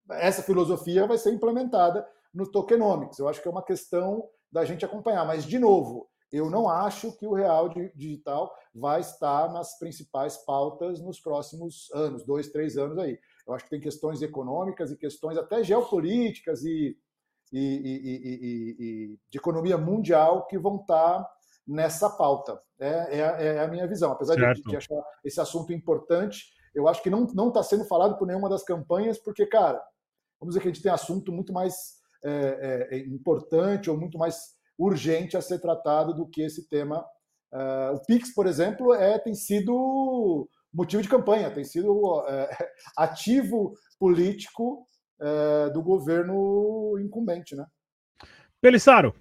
essa 0.10 0.42
filosofia 0.42 1.06
vai 1.06 1.18
ser 1.18 1.32
implementada 1.32 2.08
no 2.34 2.50
tokenomics. 2.52 3.20
Eu 3.20 3.28
acho 3.28 3.42
que 3.42 3.48
é 3.48 3.52
uma 3.52 3.64
questão 3.64 4.28
da 4.52 4.66
gente 4.66 4.84
acompanhar. 4.84 5.26
Mas, 5.26 5.46
de 5.46 5.60
novo, 5.60 6.10
eu 6.32 6.50
não 6.50 6.68
acho 6.68 7.12
que 7.18 7.28
o 7.28 7.34
real 7.34 7.70
digital 7.96 8.54
vai 8.74 9.02
estar 9.02 9.52
nas 9.52 9.78
principais 9.78 10.38
pautas 10.38 11.00
nos 11.00 11.20
próximos 11.20 11.90
anos, 11.94 12.24
dois, 12.24 12.50
três 12.50 12.78
anos 12.78 12.98
aí. 12.98 13.20
Eu 13.50 13.56
acho 13.56 13.64
que 13.64 13.72
tem 13.72 13.80
questões 13.80 14.22
econômicas 14.22 14.92
e 14.92 14.98
questões 14.98 15.38
até 15.38 15.64
geopolíticas 15.64 16.64
e, 16.64 16.96
e, 17.52 17.60
e, 17.60 18.76
e 18.80 19.18
de 19.28 19.38
economia 19.40 19.76
mundial 19.76 20.46
que 20.46 20.58
vão 20.58 20.76
estar 20.78 21.28
nessa 21.68 22.12
pauta. 22.12 22.62
É, 22.80 23.20
é, 23.20 23.46
é 23.56 23.60
a 23.60 23.68
minha 23.68 23.88
visão. 23.88 24.12
Apesar 24.12 24.36
de, 24.36 24.62
de, 24.62 24.76
achar 24.76 25.02
esse 25.26 25.42
assunto 25.42 25.74
importante, 25.74 26.46
eu 26.76 26.88
acho 26.88 27.02
que 27.02 27.10
não 27.10 27.48
está 27.48 27.64
sendo 27.64 27.86
falado 27.86 28.18
por 28.18 28.28
nenhuma 28.28 28.50
das 28.50 28.64
campanhas, 28.64 29.18
porque, 29.18 29.48
cara, 29.48 29.84
vamos 30.40 30.54
dizer 30.54 30.62
que 30.62 30.70
a 30.70 30.72
gente 30.72 30.84
tem 30.84 30.92
assunto 30.92 31.32
muito 31.32 31.52
mais 31.52 32.00
é, 32.24 32.88
é, 32.92 32.98
é 32.98 33.00
importante 33.08 33.90
ou 33.90 33.98
muito 33.98 34.18
mais 34.18 34.58
urgente 34.78 35.36
a 35.36 35.42
ser 35.42 35.60
tratado 35.60 36.14
do 36.14 36.28
que 36.28 36.44
esse 36.44 36.70
tema. 36.70 37.04
Uh, 37.52 37.96
o 37.96 38.06
Pix, 38.06 38.32
por 38.34 38.46
exemplo, 38.46 38.94
é, 38.94 39.18
tem 39.18 39.34
sido 39.34 40.48
motivo 40.74 41.02
de 41.02 41.10
campanha, 41.10 41.52
tem 41.52 41.64
sido 41.64 42.24
é, 42.28 42.72
ativo 42.98 43.74
político 44.00 44.86
é, 45.20 45.70
do 45.72 45.82
governo 45.82 46.98
incumbente, 47.00 47.56
né? 47.56 47.66
Pelissaro. 48.62 49.14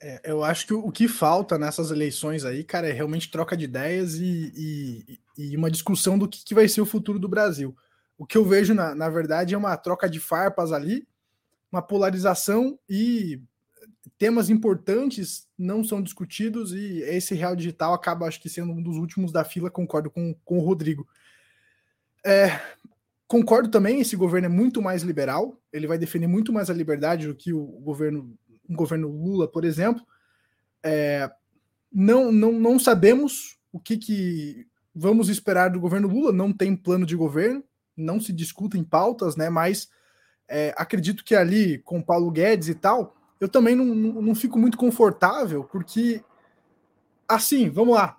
É, 0.00 0.20
eu 0.24 0.42
acho 0.42 0.66
que 0.66 0.74
o 0.74 0.90
que 0.90 1.06
falta 1.06 1.58
nessas 1.58 1.90
eleições 1.90 2.44
aí, 2.44 2.64
cara, 2.64 2.88
é 2.88 2.92
realmente 2.92 3.30
troca 3.30 3.56
de 3.56 3.64
ideias 3.64 4.14
e, 4.14 4.52
e, 4.56 5.20
e 5.38 5.56
uma 5.56 5.70
discussão 5.70 6.18
do 6.18 6.28
que, 6.28 6.44
que, 6.44 6.54
vai 6.54 6.66
ser 6.66 6.80
o 6.80 6.86
futuro 6.86 7.18
do 7.18 7.28
Brasil. 7.28 7.76
O 8.18 8.26
que 8.26 8.36
eu 8.36 8.44
vejo, 8.44 8.74
na, 8.74 8.94
na 8.94 9.08
verdade, 9.08 9.54
é 9.54 9.58
uma 9.58 9.76
troca 9.76 10.08
de 10.08 10.18
farpas 10.18 10.72
ali, 10.72 11.06
uma 11.70 11.82
polarização 11.82 12.78
e 12.88 13.42
temas 14.18 14.50
importantes 14.50 15.48
não 15.56 15.84
são 15.84 16.02
discutidos 16.02 16.72
e 16.72 17.02
esse 17.02 17.34
real 17.34 17.54
digital 17.54 17.94
acaba, 17.94 18.26
acho 18.26 18.40
que, 18.40 18.48
sendo 18.48 18.72
um 18.72 18.82
dos 18.82 18.96
últimos 18.96 19.32
da 19.32 19.44
fila, 19.44 19.70
concordo 19.70 20.10
com, 20.10 20.34
com 20.44 20.58
o 20.58 20.64
Rodrigo. 20.64 21.06
É, 22.24 22.60
concordo 23.26 23.70
também, 23.70 24.00
esse 24.00 24.16
governo 24.16 24.46
é 24.46 24.48
muito 24.48 24.82
mais 24.82 25.02
liberal, 25.02 25.60
ele 25.72 25.86
vai 25.86 25.98
defender 25.98 26.26
muito 26.26 26.52
mais 26.52 26.68
a 26.68 26.74
liberdade 26.74 27.26
do 27.26 27.34
que 27.34 27.52
o 27.52 27.64
governo, 27.64 28.36
um 28.68 28.74
governo 28.74 29.08
Lula, 29.08 29.46
por 29.48 29.64
exemplo. 29.64 30.04
É, 30.82 31.30
não, 31.92 32.32
não, 32.32 32.52
não 32.52 32.78
sabemos 32.78 33.58
o 33.72 33.78
que, 33.78 33.96
que 33.96 34.66
vamos 34.94 35.28
esperar 35.28 35.70
do 35.70 35.80
governo 35.80 36.08
Lula, 36.08 36.32
não 36.32 36.52
tem 36.52 36.76
plano 36.76 37.06
de 37.06 37.16
governo, 37.16 37.62
não 37.96 38.20
se 38.20 38.32
discutem 38.32 38.82
pautas, 38.82 39.36
né? 39.36 39.48
Mas 39.48 39.88
é, 40.48 40.74
acredito 40.76 41.24
que 41.24 41.34
ali 41.34 41.78
com 41.78 42.02
Paulo 42.02 42.30
Guedes 42.30 42.68
e 42.68 42.74
tal, 42.74 43.16
eu 43.42 43.48
também 43.48 43.74
não, 43.74 43.86
não, 43.86 44.22
não 44.22 44.34
fico 44.36 44.56
muito 44.56 44.78
confortável, 44.78 45.64
porque, 45.64 46.22
assim, 47.26 47.68
vamos 47.68 47.96
lá. 47.96 48.16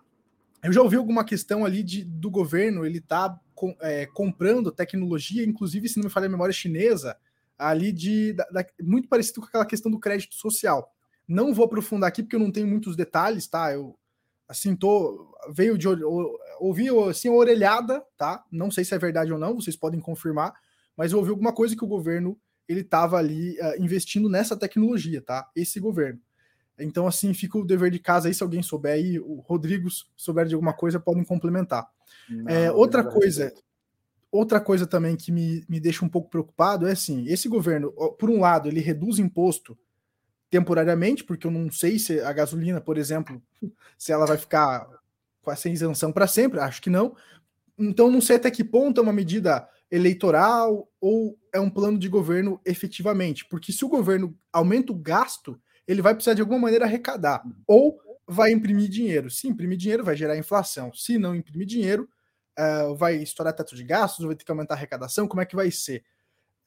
Eu 0.61 0.73
já 0.73 0.81
ouvi 0.81 0.97
alguma 0.97 1.23
questão 1.23 1.63
ali 1.63 1.81
de, 1.81 2.03
do 2.03 2.29
governo, 2.29 2.85
ele 2.85 2.99
tá 2.99 3.39
com, 3.55 3.73
é, 3.79 4.05
comprando 4.05 4.69
tecnologia, 4.69 5.45
inclusive, 5.45 5.87
se 5.87 5.95
não 5.95 6.03
me 6.03 6.09
falha 6.09 6.25
a 6.25 6.29
memória 6.29 6.53
chinesa, 6.53 7.15
ali 7.57 7.93
de 7.93 8.33
da, 8.33 8.43
da, 8.51 8.65
muito 8.81 9.07
parecido 9.07 9.39
com 9.39 9.47
aquela 9.47 9.65
questão 9.65 9.89
do 9.89 9.97
crédito 9.97 10.35
social. 10.35 10.93
Não 11.25 11.53
vou 11.53 11.67
aprofundar 11.67 12.09
aqui 12.09 12.21
porque 12.21 12.35
eu 12.35 12.41
não 12.41 12.51
tenho 12.51 12.67
muitos 12.67 12.97
detalhes, 12.97 13.47
tá? 13.47 13.71
Eu 13.71 13.97
assim 14.45 14.75
tô 14.75 15.33
veio 15.53 15.77
de 15.77 15.87
ouvi 16.59 16.89
assim 17.09 17.29
orelhada, 17.29 18.05
tá? 18.17 18.43
Não 18.51 18.69
sei 18.69 18.83
se 18.83 18.93
é 18.93 18.99
verdade 18.99 19.31
ou 19.31 19.39
não, 19.39 19.55
vocês 19.55 19.77
podem 19.77 20.01
confirmar, 20.01 20.53
mas 20.97 21.13
eu 21.13 21.19
ouvi 21.19 21.29
alguma 21.29 21.53
coisa 21.53 21.77
que 21.77 21.83
o 21.85 21.87
governo 21.87 22.37
ele 22.67 22.81
estava 22.81 23.17
ali 23.17 23.57
uh, 23.59 23.81
investindo 23.81 24.29
nessa 24.29 24.57
tecnologia, 24.57 25.21
tá? 25.21 25.49
Esse 25.55 25.79
governo. 25.79 26.19
Então, 26.79 27.05
assim, 27.05 27.33
fica 27.33 27.57
o 27.57 27.65
dever 27.65 27.91
de 27.91 27.99
casa 27.99 28.27
aí, 28.27 28.33
se 28.33 28.41
alguém 28.41 28.63
souber 28.63 28.93
aí, 28.93 29.19
o 29.19 29.35
Rodrigo 29.41 29.87
souber 30.15 30.45
de 30.45 30.55
alguma 30.55 30.73
coisa, 30.73 30.99
podem 30.99 31.23
complementar. 31.23 31.87
Não, 32.29 32.49
é, 32.49 32.71
outra 32.71 33.03
coisa, 33.03 33.53
outra 34.31 34.59
coisa 34.59 34.87
também 34.87 35.15
que 35.15 35.31
me, 35.31 35.63
me 35.69 35.79
deixa 35.79 36.03
um 36.03 36.09
pouco 36.09 36.29
preocupado 36.29 36.87
é 36.87 36.91
assim, 36.91 37.27
esse 37.27 37.47
governo, 37.47 37.91
por 38.17 38.29
um 38.29 38.39
lado, 38.39 38.67
ele 38.67 38.79
reduz 38.79 39.19
imposto 39.19 39.77
temporariamente, 40.49 41.23
porque 41.23 41.47
eu 41.47 41.51
não 41.51 41.71
sei 41.71 41.99
se 41.99 42.19
a 42.19 42.33
gasolina, 42.33 42.81
por 42.81 42.97
exemplo, 42.97 43.41
se 43.97 44.11
ela 44.11 44.25
vai 44.25 44.37
ficar 44.37 44.87
com 45.41 45.51
essa 45.51 45.69
isenção 45.69 46.11
para 46.11 46.27
sempre, 46.27 46.59
acho 46.59 46.81
que 46.81 46.89
não. 46.89 47.15
Então, 47.77 48.09
não 48.09 48.21
sei 48.21 48.37
até 48.37 48.49
que 48.49 48.63
ponto 48.63 48.99
é 48.99 49.03
uma 49.03 49.13
medida 49.13 49.67
eleitoral 49.93 50.89
ou 50.99 51.37
é 51.53 51.59
um 51.59 51.69
plano 51.69 51.99
de 51.99 52.09
governo 52.09 52.59
efetivamente? 52.65 53.45
Porque 53.45 53.71
se 53.71 53.85
o 53.85 53.87
governo 53.89 54.35
aumenta 54.51 54.91
o 54.91 54.95
gasto, 54.95 55.61
ele 55.87 56.01
vai 56.01 56.15
precisar 56.15 56.33
de 56.33 56.41
alguma 56.41 56.57
maneira 56.57 56.85
arrecadar 56.85 57.43
ou 57.67 57.99
vai 58.27 58.51
imprimir 58.51 58.89
dinheiro. 58.89 59.29
Se 59.29 59.47
imprimir 59.47 59.77
dinheiro, 59.77 60.03
vai 60.03 60.15
gerar 60.15 60.35
inflação. 60.35 60.91
Se 60.93 61.19
não 61.19 61.35
imprimir 61.35 61.67
dinheiro, 61.67 62.09
uh, 62.57 62.95
vai 62.95 63.17
estourar 63.17 63.53
teto 63.53 63.75
de 63.75 63.83
gastos, 63.83 64.25
vai 64.25 64.35
ter 64.35 64.43
que 64.43 64.51
aumentar 64.51 64.73
a 64.73 64.77
arrecadação. 64.77 65.27
Como 65.27 65.41
é 65.41 65.45
que 65.45 65.55
vai 65.55 65.69
ser? 65.69 66.03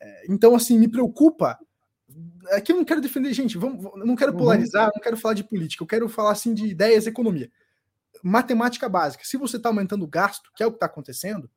Uh, 0.01 0.33
então, 0.33 0.55
assim, 0.55 0.79
me 0.79 0.87
preocupa. 0.87 1.59
Aqui 2.53 2.71
eu 2.71 2.77
não 2.77 2.85
quero 2.85 3.01
defender, 3.01 3.33
gente, 3.33 3.59
vamos, 3.59 3.85
não 3.97 4.15
quero 4.15 4.31
uhum. 4.31 4.39
polarizar, 4.39 4.93
não 4.95 5.03
quero 5.03 5.17
falar 5.17 5.35
de 5.35 5.43
política, 5.43 5.83
eu 5.83 5.89
quero 5.89 6.09
falar 6.09 6.31
assim 6.31 6.55
de 6.55 6.65
ideias 6.65 7.07
e 7.07 7.09
economia. 7.09 7.51
Matemática 8.23 8.89
básica. 8.89 9.25
Se 9.25 9.37
você 9.37 9.57
está 9.57 9.69
aumentando 9.69 10.05
o 10.05 10.09
gasto, 10.09 10.53
que 10.55 10.63
é 10.63 10.67
o 10.67 10.71
que 10.71 10.77
está 10.77 10.87
acontecendo, 10.87 11.51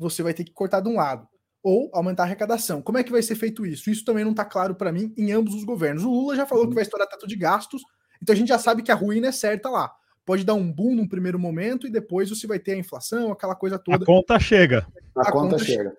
você 0.00 0.22
vai 0.22 0.32
ter 0.32 0.44
que 0.44 0.52
cortar 0.52 0.80
de 0.80 0.88
um 0.88 0.96
lado 0.96 1.28
ou 1.62 1.90
aumentar 1.92 2.22
a 2.22 2.26
arrecadação. 2.26 2.80
Como 2.80 2.96
é 2.96 3.04
que 3.04 3.12
vai 3.12 3.22
ser 3.22 3.34
feito 3.34 3.66
isso? 3.66 3.90
Isso 3.90 4.04
também 4.04 4.24
não 4.24 4.30
está 4.30 4.44
claro 4.46 4.74
para 4.74 4.90
mim 4.90 5.12
em 5.16 5.30
ambos 5.30 5.54
os 5.54 5.62
governos. 5.62 6.04
O 6.04 6.10
Lula 6.10 6.34
já 6.34 6.46
falou 6.46 6.66
que 6.66 6.74
vai 6.74 6.82
estourar 6.82 7.06
teto 7.06 7.26
de 7.26 7.36
gastos, 7.36 7.82
então 8.22 8.32
a 8.32 8.36
gente 8.36 8.48
já 8.48 8.58
sabe 8.58 8.82
que 8.82 8.90
a 8.90 8.94
ruína 8.94 9.28
é 9.28 9.32
certa 9.32 9.68
lá. 9.68 9.94
Pode 10.24 10.44
dar 10.44 10.54
um 10.54 10.72
boom 10.72 10.94
num 10.94 11.08
primeiro 11.08 11.38
momento 11.38 11.86
e 11.86 11.90
depois 11.90 12.30
você 12.30 12.46
vai 12.46 12.58
ter 12.58 12.72
a 12.72 12.78
inflação, 12.78 13.30
aquela 13.30 13.54
coisa 13.54 13.78
toda. 13.78 14.04
A 14.04 14.06
conta 14.06 14.38
chega. 14.38 14.86
A, 15.14 15.28
a 15.28 15.32
conta, 15.32 15.56
conta, 15.56 15.64
chega. 15.64 15.94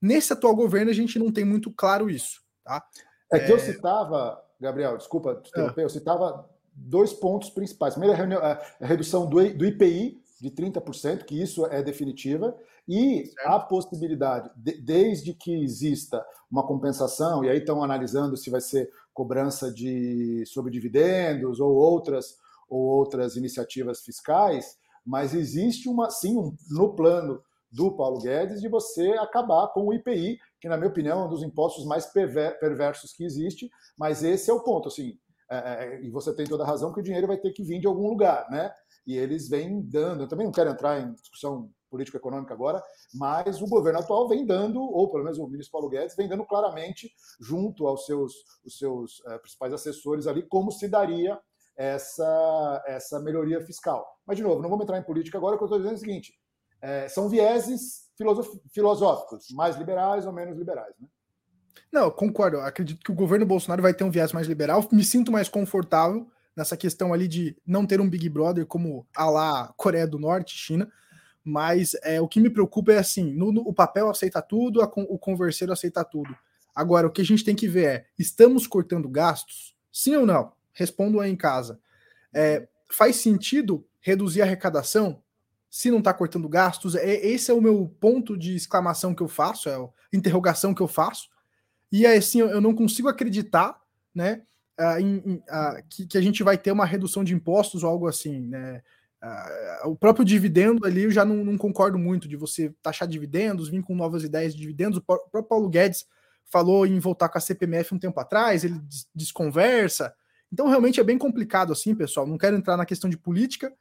Nesse 0.00 0.32
atual 0.32 0.56
governo 0.56 0.90
a 0.90 0.94
gente 0.94 1.18
não 1.18 1.30
tem 1.30 1.44
muito 1.44 1.70
claro 1.70 2.08
isso, 2.08 2.40
tá? 2.62 2.82
É 3.30 3.38
que 3.40 3.52
é... 3.52 3.54
eu 3.54 3.58
citava, 3.58 4.40
Gabriel, 4.60 4.96
desculpa 4.96 5.34
te 5.36 5.50
interromper, 5.50 5.82
é. 5.82 5.84
eu 5.84 5.90
citava 5.90 6.48
dois 6.74 7.12
pontos 7.12 7.50
principais. 7.50 7.94
Primeiro, 7.94 8.38
a 8.42 8.60
redução 8.80 9.26
do 9.26 9.42
IPI 9.42 10.22
de 10.40 10.50
30%, 10.50 11.24
que 11.24 11.40
isso 11.40 11.64
é 11.66 11.82
definitiva, 11.82 12.54
e 12.86 13.26
certo. 13.26 13.48
a 13.48 13.60
possibilidade, 13.60 14.50
de, 14.56 14.80
desde 14.80 15.32
que 15.34 15.62
exista 15.62 16.24
uma 16.50 16.66
compensação, 16.66 17.44
e 17.44 17.48
aí 17.48 17.58
estão 17.58 17.82
analisando 17.82 18.36
se 18.36 18.50
vai 18.50 18.60
ser 18.60 18.90
cobrança 19.12 19.72
de 19.72 20.44
sobre 20.46 20.70
dividendos 20.70 21.60
ou 21.60 21.72
outras 21.72 22.36
ou 22.68 22.80
outras 22.80 23.36
iniciativas 23.36 24.02
fiscais, 24.02 24.76
mas 25.04 25.34
existe 25.34 25.88
uma 25.88 26.10
sim 26.10 26.36
um, 26.36 26.56
no 26.70 26.94
plano 26.94 27.42
do 27.70 27.90
Paulo 27.92 28.20
Guedes 28.20 28.60
de 28.60 28.68
você 28.68 29.10
acabar 29.12 29.68
com 29.68 29.86
o 29.86 29.92
IPI, 29.92 30.38
que 30.60 30.68
na 30.68 30.76
minha 30.76 30.88
opinião 30.88 31.20
é 31.20 31.24
um 31.24 31.28
dos 31.28 31.42
impostos 31.42 31.84
mais 31.84 32.06
perversos 32.06 33.12
que 33.12 33.24
existe, 33.24 33.70
mas 33.98 34.22
esse 34.22 34.50
é 34.50 34.54
o 34.54 34.62
ponto, 34.62 34.88
assim, 34.88 35.18
é, 35.50 35.56
é, 35.56 36.00
e 36.02 36.10
você 36.10 36.34
tem 36.34 36.46
toda 36.46 36.64
a 36.64 36.66
razão 36.66 36.92
que 36.92 37.00
o 37.00 37.02
dinheiro 37.02 37.26
vai 37.26 37.36
ter 37.36 37.52
que 37.52 37.62
vir 37.62 37.80
de 37.80 37.86
algum 37.86 38.08
lugar, 38.08 38.48
né? 38.50 38.72
E 39.06 39.16
eles 39.16 39.48
vêm 39.48 39.82
dando, 39.82 40.22
eu 40.22 40.28
também 40.28 40.46
não 40.46 40.52
quero 40.52 40.70
entrar 40.70 41.00
em 41.00 41.12
discussão 41.12 41.70
político-econômica 41.94 42.52
agora, 42.52 42.82
mas 43.14 43.62
o 43.62 43.68
governo 43.68 44.00
atual 44.00 44.28
vem 44.28 44.44
dando, 44.44 44.82
ou 44.82 45.08
pelo 45.08 45.22
menos 45.22 45.38
o 45.38 45.46
ministro 45.46 45.70
Paulo 45.70 45.88
Guedes, 45.88 46.16
vem 46.16 46.28
dando 46.28 46.44
claramente, 46.44 47.12
junto 47.40 47.86
aos 47.86 48.04
seus, 48.04 48.32
os 48.64 48.76
seus 48.76 49.22
é, 49.28 49.38
principais 49.38 49.72
assessores 49.72 50.26
ali, 50.26 50.42
como 50.42 50.72
se 50.72 50.88
daria 50.88 51.38
essa, 51.76 52.82
essa 52.86 53.20
melhoria 53.20 53.60
fiscal. 53.60 54.04
Mas, 54.26 54.36
de 54.36 54.42
novo, 54.42 54.60
não 54.60 54.68
vamos 54.68 54.82
entrar 54.82 54.98
em 54.98 55.04
política 55.04 55.38
agora, 55.38 55.54
o 55.54 55.58
que 55.58 55.62
eu 55.62 55.66
estou 55.66 55.78
dizendo 55.78 55.94
é 55.94 55.96
o 55.96 56.00
seguinte: 56.00 56.34
é, 56.82 57.08
são 57.08 57.28
vieses 57.28 58.10
filosóficos, 58.72 59.50
mais 59.52 59.76
liberais 59.76 60.26
ou 60.26 60.32
menos 60.32 60.58
liberais. 60.58 60.94
Né? 61.00 61.06
Não, 61.92 62.10
concordo. 62.10 62.58
acredito 62.58 63.04
que 63.04 63.12
o 63.12 63.14
governo 63.14 63.46
Bolsonaro 63.46 63.82
vai 63.82 63.94
ter 63.94 64.02
um 64.02 64.10
viés 64.10 64.32
mais 64.32 64.48
liberal. 64.48 64.84
Me 64.90 65.04
sinto 65.04 65.30
mais 65.30 65.48
confortável 65.48 66.26
nessa 66.56 66.76
questão 66.76 67.12
ali 67.12 67.26
de 67.26 67.56
não 67.66 67.86
ter 67.86 68.00
um 68.00 68.08
Big 68.08 68.28
Brother 68.28 68.66
como 68.66 69.06
a 69.16 69.28
lá 69.28 69.74
Coreia 69.76 70.06
do 70.06 70.18
Norte, 70.18 70.56
China. 70.56 70.90
Mas 71.44 71.94
é, 72.02 72.20
o 72.20 72.26
que 72.26 72.40
me 72.40 72.48
preocupa 72.48 72.92
é 72.92 72.98
assim: 72.98 73.32
no, 73.34 73.52
no, 73.52 73.60
o 73.60 73.74
papel 73.74 74.08
aceita 74.08 74.40
tudo, 74.40 74.80
a, 74.80 74.86
o 74.86 75.18
converseiro 75.18 75.72
aceita 75.72 76.02
tudo. 76.02 76.34
Agora, 76.74 77.06
o 77.06 77.10
que 77.10 77.20
a 77.20 77.24
gente 77.24 77.44
tem 77.44 77.54
que 77.54 77.68
ver 77.68 77.84
é: 77.84 78.06
estamos 78.18 78.66
cortando 78.66 79.08
gastos? 79.08 79.76
Sim 79.92 80.16
ou 80.16 80.26
não? 80.26 80.52
Respondo 80.72 81.20
aí 81.20 81.30
em 81.30 81.36
casa. 81.36 81.78
É, 82.32 82.66
faz 82.90 83.16
sentido 83.16 83.86
reduzir 84.00 84.40
a 84.40 84.44
arrecadação 84.44 85.22
se 85.68 85.90
não 85.90 85.98
está 85.98 86.14
cortando 86.14 86.48
gastos? 86.48 86.94
É, 86.94 87.14
esse 87.26 87.50
é 87.50 87.54
o 87.54 87.60
meu 87.60 87.92
ponto 88.00 88.36
de 88.36 88.54
exclamação 88.54 89.14
que 89.14 89.22
eu 89.22 89.28
faço, 89.28 89.68
é 89.68 89.74
a 89.74 89.88
interrogação 90.12 90.72
que 90.72 90.80
eu 90.80 90.88
faço. 90.88 91.28
E 91.90 92.06
aí, 92.06 92.18
assim, 92.18 92.40
eu 92.40 92.60
não 92.60 92.74
consigo 92.74 93.08
acreditar, 93.08 93.80
né, 94.14 94.42
uh, 94.78 94.98
em, 94.98 95.18
uh, 95.18 95.84
que, 95.88 96.06
que, 96.06 96.18
a 96.18 96.20
gente 96.20 96.42
vai 96.42 96.56
ter 96.56 96.72
uma 96.72 96.86
redução 96.86 97.22
de 97.24 97.34
impostos 97.34 97.82
ou 97.82 97.90
algo 97.90 98.06
assim, 98.06 98.40
né? 98.40 98.82
Uh, 99.24 99.88
o 99.88 99.96
próprio 99.96 100.22
dividendo 100.22 100.84
ali 100.84 101.04
eu 101.04 101.10
já 101.10 101.24
não, 101.24 101.36
não, 101.42 101.56
concordo 101.56 101.98
muito 101.98 102.28
de 102.28 102.36
você 102.36 102.74
taxar 102.82 103.08
dividendos, 103.08 103.70
vir 103.70 103.82
com 103.82 103.94
novas 103.94 104.22
ideias 104.22 104.52
de 104.54 104.60
dividendos. 104.60 104.98
O 104.98 105.02
próprio 105.02 105.42
Paulo 105.44 105.70
Guedes 105.70 106.04
falou 106.44 106.86
em 106.86 106.98
voltar 106.98 107.30
com 107.30 107.38
a 107.38 107.40
CPMF 107.40 107.94
um 107.94 107.98
tempo 107.98 108.20
atrás, 108.20 108.64
ele 108.64 108.78
desconversa. 109.14 110.14
Então, 110.52 110.68
realmente 110.68 111.00
é 111.00 111.04
bem 111.04 111.16
complicado 111.16 111.72
assim, 111.72 111.94
pessoal. 111.94 112.26
Não 112.26 112.36
quero 112.36 112.54
entrar 112.54 112.76
na 112.76 112.84
questão 112.84 113.08
de 113.08 113.16
política, 113.16 113.72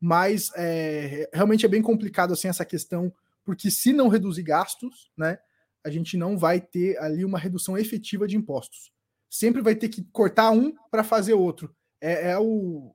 mas 0.00 0.52
é, 0.54 1.28
realmente 1.32 1.66
é 1.66 1.68
bem 1.68 1.82
complicado 1.82 2.32
assim 2.32 2.46
essa 2.46 2.64
questão, 2.64 3.12
porque 3.44 3.72
se 3.72 3.92
não 3.92 4.06
reduzir 4.06 4.44
gastos, 4.44 5.10
né, 5.16 5.38
a 5.84 5.90
gente 5.90 6.16
não 6.16 6.38
vai 6.38 6.60
ter 6.60 6.96
ali 6.98 7.24
uma 7.24 7.40
redução 7.40 7.76
efetiva 7.76 8.28
de 8.28 8.36
impostos. 8.36 8.92
Sempre 9.28 9.62
vai 9.62 9.74
ter 9.74 9.88
que 9.88 10.04
cortar 10.12 10.52
um 10.52 10.72
para 10.92 11.02
fazer 11.02 11.32
outro. 11.32 11.74
É, 12.00 12.30
é 12.30 12.38
o 12.38 12.94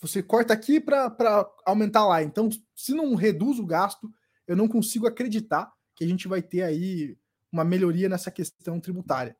você 0.00 0.22
corta 0.22 0.54
aqui 0.54 0.80
para 0.80 1.48
aumentar 1.64 2.06
lá. 2.06 2.22
Então, 2.22 2.48
se 2.74 2.94
não 2.94 3.14
reduz 3.14 3.58
o 3.58 3.66
gasto, 3.66 4.08
eu 4.46 4.56
não 4.56 4.68
consigo 4.68 5.06
acreditar 5.06 5.72
que 5.94 6.04
a 6.04 6.08
gente 6.08 6.28
vai 6.28 6.40
ter 6.40 6.62
aí 6.62 7.16
uma 7.52 7.64
melhoria 7.64 8.08
nessa 8.08 8.30
questão 8.30 8.78
tributária. 8.78 9.36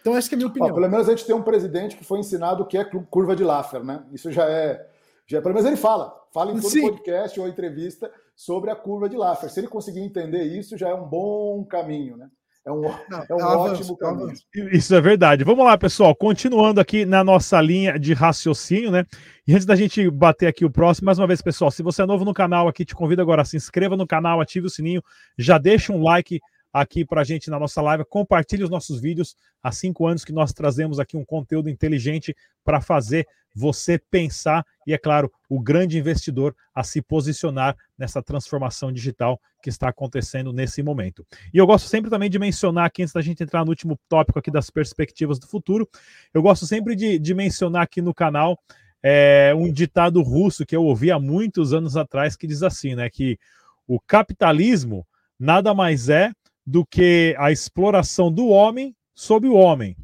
Então, 0.00 0.16
essa 0.16 0.32
é 0.32 0.34
a 0.34 0.36
minha 0.36 0.48
opinião. 0.48 0.70
Ó, 0.70 0.74
pelo 0.74 0.88
menos 0.88 1.08
a 1.08 1.10
gente 1.10 1.26
tem 1.26 1.34
um 1.34 1.42
presidente 1.42 1.96
que 1.96 2.04
foi 2.04 2.20
ensinado 2.20 2.62
o 2.62 2.66
que 2.66 2.78
é 2.78 2.84
curva 2.84 3.34
de 3.34 3.42
Laffer, 3.42 3.82
né? 3.82 4.06
Isso 4.12 4.30
já 4.30 4.48
é. 4.48 4.88
Já, 5.26 5.42
pelo 5.42 5.54
menos 5.54 5.66
ele 5.66 5.76
fala. 5.76 6.14
Fala 6.32 6.52
em 6.52 6.60
todo 6.60 6.70
Sim. 6.70 6.82
podcast 6.82 7.40
ou 7.40 7.48
entrevista 7.48 8.10
sobre 8.36 8.70
a 8.70 8.76
curva 8.76 9.08
de 9.08 9.16
Laffer. 9.16 9.50
Se 9.50 9.60
ele 9.60 9.68
conseguir 9.68 10.00
entender 10.00 10.44
isso, 10.44 10.76
já 10.76 10.88
é 10.88 10.94
um 10.94 11.06
bom 11.06 11.64
caminho, 11.64 12.16
né? 12.16 12.30
É 12.66 12.70
um, 12.70 12.82
Não, 12.82 13.24
é 13.28 13.34
um 13.34 13.42
ótimo 13.42 13.96
caminho. 13.96 14.32
Isso 14.72 14.94
é 14.94 15.00
verdade. 15.00 15.42
Vamos 15.44 15.64
lá, 15.64 15.78
pessoal. 15.78 16.14
Continuando 16.14 16.80
aqui 16.80 17.06
na 17.06 17.24
nossa 17.24 17.60
linha 17.60 17.98
de 17.98 18.12
raciocínio, 18.12 18.90
né? 18.90 19.06
E 19.46 19.54
antes 19.54 19.64
da 19.64 19.74
gente 19.74 20.10
bater 20.10 20.46
aqui 20.46 20.64
o 20.64 20.70
próximo, 20.70 21.06
mais 21.06 21.18
uma 21.18 21.26
vez, 21.26 21.40
pessoal, 21.40 21.70
se 21.70 21.82
você 21.82 22.02
é 22.02 22.06
novo 22.06 22.24
no 22.24 22.34
canal 22.34 22.68
aqui, 22.68 22.84
te 22.84 22.94
convido 22.94 23.22
agora 23.22 23.42
a 23.42 23.44
se 23.44 23.56
inscreva 23.56 23.96
no 23.96 24.06
canal, 24.06 24.40
ative 24.40 24.66
o 24.66 24.70
sininho, 24.70 25.02
já 25.38 25.56
deixa 25.56 25.92
um 25.92 26.02
like 26.02 26.40
aqui 26.72 27.04
para 27.04 27.22
a 27.22 27.24
gente 27.24 27.50
na 27.50 27.58
nossa 27.58 27.80
live. 27.80 28.04
Compartilhe 28.04 28.64
os 28.64 28.70
nossos 28.70 29.00
vídeos. 29.00 29.36
Há 29.62 29.72
cinco 29.72 30.06
anos 30.06 30.24
que 30.24 30.32
nós 30.32 30.52
trazemos 30.52 30.98
aqui 30.98 31.16
um 31.16 31.24
conteúdo 31.24 31.68
inteligente 31.68 32.34
para 32.64 32.80
fazer 32.80 33.26
você 33.54 33.98
pensar 33.98 34.64
e, 34.86 34.92
é 34.92 34.98
claro, 34.98 35.32
o 35.48 35.60
grande 35.60 35.98
investidor 35.98 36.54
a 36.74 36.84
se 36.84 37.02
posicionar 37.02 37.76
nessa 37.98 38.22
transformação 38.22 38.92
digital 38.92 39.40
que 39.62 39.68
está 39.68 39.88
acontecendo 39.88 40.52
nesse 40.52 40.82
momento. 40.82 41.26
E 41.52 41.58
eu 41.58 41.66
gosto 41.66 41.88
sempre 41.88 42.10
também 42.10 42.30
de 42.30 42.38
mencionar 42.38 42.86
aqui, 42.86 43.02
antes 43.02 43.12
da 43.12 43.20
gente 43.20 43.42
entrar 43.42 43.64
no 43.64 43.70
último 43.70 43.98
tópico 44.08 44.38
aqui 44.38 44.50
das 44.50 44.70
perspectivas 44.70 45.38
do 45.38 45.46
futuro, 45.46 45.88
eu 46.32 46.40
gosto 46.40 46.66
sempre 46.66 46.94
de, 46.94 47.18
de 47.18 47.34
mencionar 47.34 47.82
aqui 47.82 48.00
no 48.00 48.14
canal 48.14 48.58
é, 49.02 49.52
um 49.56 49.72
ditado 49.72 50.22
russo 50.22 50.64
que 50.64 50.76
eu 50.76 50.84
ouvi 50.84 51.10
há 51.10 51.18
muitos 51.18 51.72
anos 51.72 51.96
atrás 51.96 52.36
que 52.36 52.46
diz 52.46 52.62
assim, 52.62 52.94
né, 52.94 53.10
que 53.10 53.38
o 53.86 53.98
capitalismo 54.00 55.06
nada 55.38 55.72
mais 55.72 56.08
é 56.08 56.32
do 56.68 56.84
que 56.84 57.34
a 57.38 57.50
exploração 57.50 58.30
do 58.30 58.48
homem 58.48 58.94
sobre 59.14 59.48
o 59.48 59.54
homem. 59.54 59.96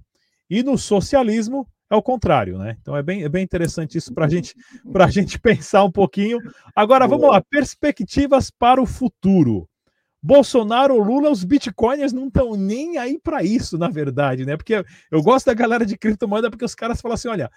E 0.49 0.62
no 0.62 0.79
socialismo 0.79 1.69
é 1.91 1.95
o 1.95 2.03
contrário, 2.03 2.57
né? 2.57 2.79
Então 2.81 2.97
é 2.97 3.03
bem, 3.03 3.23
é 3.23 3.29
bem 3.29 3.45
interessante 3.45 3.99
isso 3.99 4.15
para 4.15 4.27
gente, 4.29 4.55
a 4.95 5.11
gente 5.12 5.39
pensar 5.39 5.85
um 5.85 5.91
pouquinho. 5.91 6.39
Agora 6.75 7.07
vamos 7.07 7.29
lá, 7.29 7.43
perspectivas 7.43 8.51
para 8.51 8.81
o 8.81 8.87
futuro. 8.87 9.69
Bolsonaro, 10.23 10.97
Lula, 10.97 11.31
os 11.31 11.45
bitcoiners 11.45 12.15
não 12.15 12.29
estão 12.29 12.57
nem 12.57 12.97
aí 12.97 13.21
para 13.23 13.45
isso, 13.45 13.77
na 13.77 13.91
verdade, 13.91 14.47
né? 14.47 14.57
Porque 14.57 14.83
eu 15.11 15.23
gosto 15.23 15.47
da 15.47 15.55
galera 15.55 15.85
de 15.85 15.99
criptomoeda 15.99 16.49
porque 16.49 16.65
os 16.65 16.75
caras 16.75 16.99
falam 16.99 17.15
assim: 17.15 17.29
olha, 17.29 17.51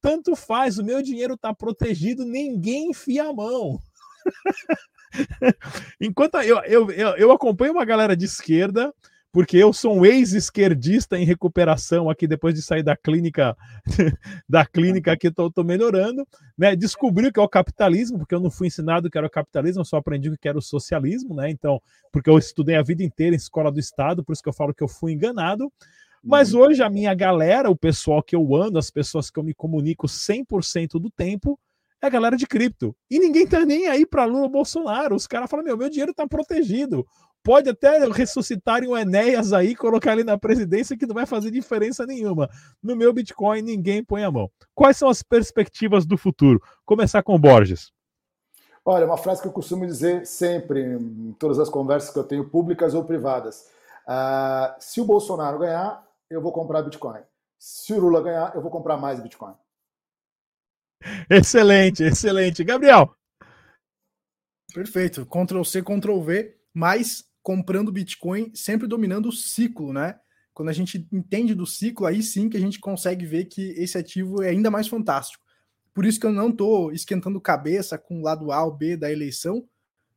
tanto 0.00 0.36
faz, 0.36 0.78
o 0.78 0.84
meu 0.84 1.02
dinheiro 1.02 1.34
está 1.34 1.52
protegido, 1.52 2.24
ninguém 2.24 2.90
enfia 2.90 3.24
a 3.24 3.32
mão. 3.32 3.80
Enquanto 6.00 6.36
eu, 6.38 6.58
eu, 6.64 6.90
eu, 6.90 7.32
acompanho 7.32 7.72
uma 7.72 7.84
galera 7.84 8.16
de 8.16 8.24
esquerda, 8.24 8.92
porque 9.32 9.56
eu 9.56 9.72
sou 9.72 9.96
um 9.96 10.04
ex-esquerdista 10.04 11.18
em 11.18 11.24
recuperação 11.24 12.10
aqui 12.10 12.26
depois 12.26 12.54
de 12.54 12.60
sair 12.60 12.82
da 12.82 12.94
clínica 12.94 13.56
da 14.48 14.66
clínica 14.66 15.16
que 15.16 15.28
estou 15.28 15.50
melhorando, 15.64 16.26
né? 16.56 16.76
Descobri 16.76 17.28
o 17.28 17.32
que 17.32 17.40
é 17.40 17.42
o 17.42 17.48
capitalismo, 17.48 18.18
porque 18.18 18.34
eu 18.34 18.40
não 18.40 18.50
fui 18.50 18.66
ensinado 18.66 19.10
que 19.10 19.16
era 19.16 19.26
o 19.26 19.30
capitalismo, 19.30 19.80
eu 19.80 19.86
só 19.86 19.96
aprendi 19.96 20.28
o 20.28 20.36
que 20.36 20.48
era 20.48 20.58
o 20.58 20.62
socialismo, 20.62 21.34
né? 21.34 21.50
Então, 21.50 21.80
porque 22.12 22.28
eu 22.28 22.36
estudei 22.36 22.76
a 22.76 22.82
vida 22.82 23.02
inteira 23.02 23.34
em 23.34 23.38
escola 23.38 23.72
do 23.72 23.80
Estado, 23.80 24.22
por 24.22 24.32
isso 24.32 24.42
que 24.42 24.48
eu 24.48 24.54
falo 24.54 24.74
que 24.74 24.82
eu 24.82 24.88
fui 24.88 25.12
enganado. 25.12 25.72
Mas 26.22 26.54
uhum. 26.54 26.60
hoje 26.60 26.82
a 26.82 26.90
minha 26.90 27.12
galera, 27.14 27.68
o 27.68 27.76
pessoal 27.76 28.22
que 28.22 28.36
eu 28.36 28.54
ando, 28.54 28.78
as 28.78 28.90
pessoas 28.90 29.28
que 29.30 29.40
eu 29.40 29.42
me 29.42 29.52
comunico 29.52 30.06
100% 30.06 31.00
do 31.00 31.10
tempo, 31.10 31.58
é 32.02 32.06
a 32.06 32.10
galera 32.10 32.36
de 32.36 32.46
cripto. 32.46 32.94
E 33.08 33.18
ninguém 33.20 33.46
tá 33.46 33.64
nem 33.64 33.86
aí 33.86 34.04
para 34.04 34.24
Lula 34.24 34.48
Bolsonaro. 34.48 35.14
Os 35.14 35.26
caras 35.26 35.48
falam: 35.48 35.64
meu, 35.64 35.76
meu 35.76 35.88
dinheiro 35.88 36.12
tá 36.12 36.26
protegido. 36.26 37.06
Pode 37.44 37.68
até 37.68 37.98
ressuscitarem 38.06 38.88
o 38.88 38.96
Enéas 38.96 39.52
aí, 39.52 39.74
colocar 39.74 40.12
ele 40.12 40.22
na 40.22 40.38
presidência, 40.38 40.96
que 40.96 41.06
não 41.06 41.14
vai 41.14 41.26
fazer 41.26 41.50
diferença 41.50 42.06
nenhuma. 42.06 42.48
No 42.80 42.94
meu 42.94 43.12
Bitcoin, 43.12 43.62
ninguém 43.62 44.04
põe 44.04 44.22
a 44.22 44.30
mão. 44.30 44.48
Quais 44.74 44.96
são 44.96 45.08
as 45.08 45.22
perspectivas 45.22 46.06
do 46.06 46.16
futuro? 46.16 46.60
Começar 46.84 47.22
com 47.22 47.34
o 47.34 47.38
Borges. 47.38 47.90
Olha, 48.84 49.06
uma 49.06 49.16
frase 49.16 49.42
que 49.42 49.48
eu 49.48 49.52
costumo 49.52 49.86
dizer 49.86 50.26
sempre, 50.26 50.82
em 50.82 51.32
todas 51.38 51.58
as 51.58 51.68
conversas 51.68 52.10
que 52.10 52.18
eu 52.18 52.24
tenho, 52.24 52.48
públicas 52.48 52.94
ou 52.94 53.04
privadas. 53.04 53.68
Uh, 54.06 54.74
se 54.78 55.00
o 55.00 55.04
Bolsonaro 55.04 55.58
ganhar, 55.58 56.04
eu 56.28 56.40
vou 56.40 56.52
comprar 56.52 56.82
Bitcoin. 56.82 57.20
Se 57.58 57.92
o 57.92 58.00
Lula 58.00 58.22
ganhar, 58.22 58.52
eu 58.54 58.60
vou 58.60 58.70
comprar 58.70 58.96
mais 58.96 59.20
Bitcoin. 59.20 59.54
excelente, 61.30 62.02
excelente. 62.02 62.64
Gabriel. 62.64 63.14
Perfeito. 64.72 65.26
Ctrl 65.26 65.62
C, 65.64 65.82
Ctrl 65.82 66.20
V, 66.20 66.56
mas 66.72 67.24
comprando 67.42 67.92
Bitcoin, 67.92 68.50
sempre 68.54 68.86
dominando 68.86 69.28
o 69.28 69.32
ciclo, 69.32 69.92
né? 69.92 70.18
Quando 70.54 70.68
a 70.68 70.72
gente 70.72 71.06
entende 71.12 71.54
do 71.54 71.66
ciclo, 71.66 72.06
aí 72.06 72.22
sim 72.22 72.48
que 72.48 72.56
a 72.56 72.60
gente 72.60 72.78
consegue 72.78 73.26
ver 73.26 73.46
que 73.46 73.70
esse 73.70 73.96
ativo 73.98 74.42
é 74.42 74.50
ainda 74.50 74.70
mais 74.70 74.86
fantástico. 74.86 75.42
Por 75.94 76.06
isso 76.06 76.20
que 76.20 76.26
eu 76.26 76.32
não 76.32 76.50
estou 76.50 76.92
esquentando 76.92 77.40
cabeça 77.40 77.98
com 77.98 78.20
o 78.20 78.22
lado 78.22 78.52
A 78.52 78.64
ou 78.64 78.72
B 78.72 78.96
da 78.96 79.10
eleição, 79.10 79.66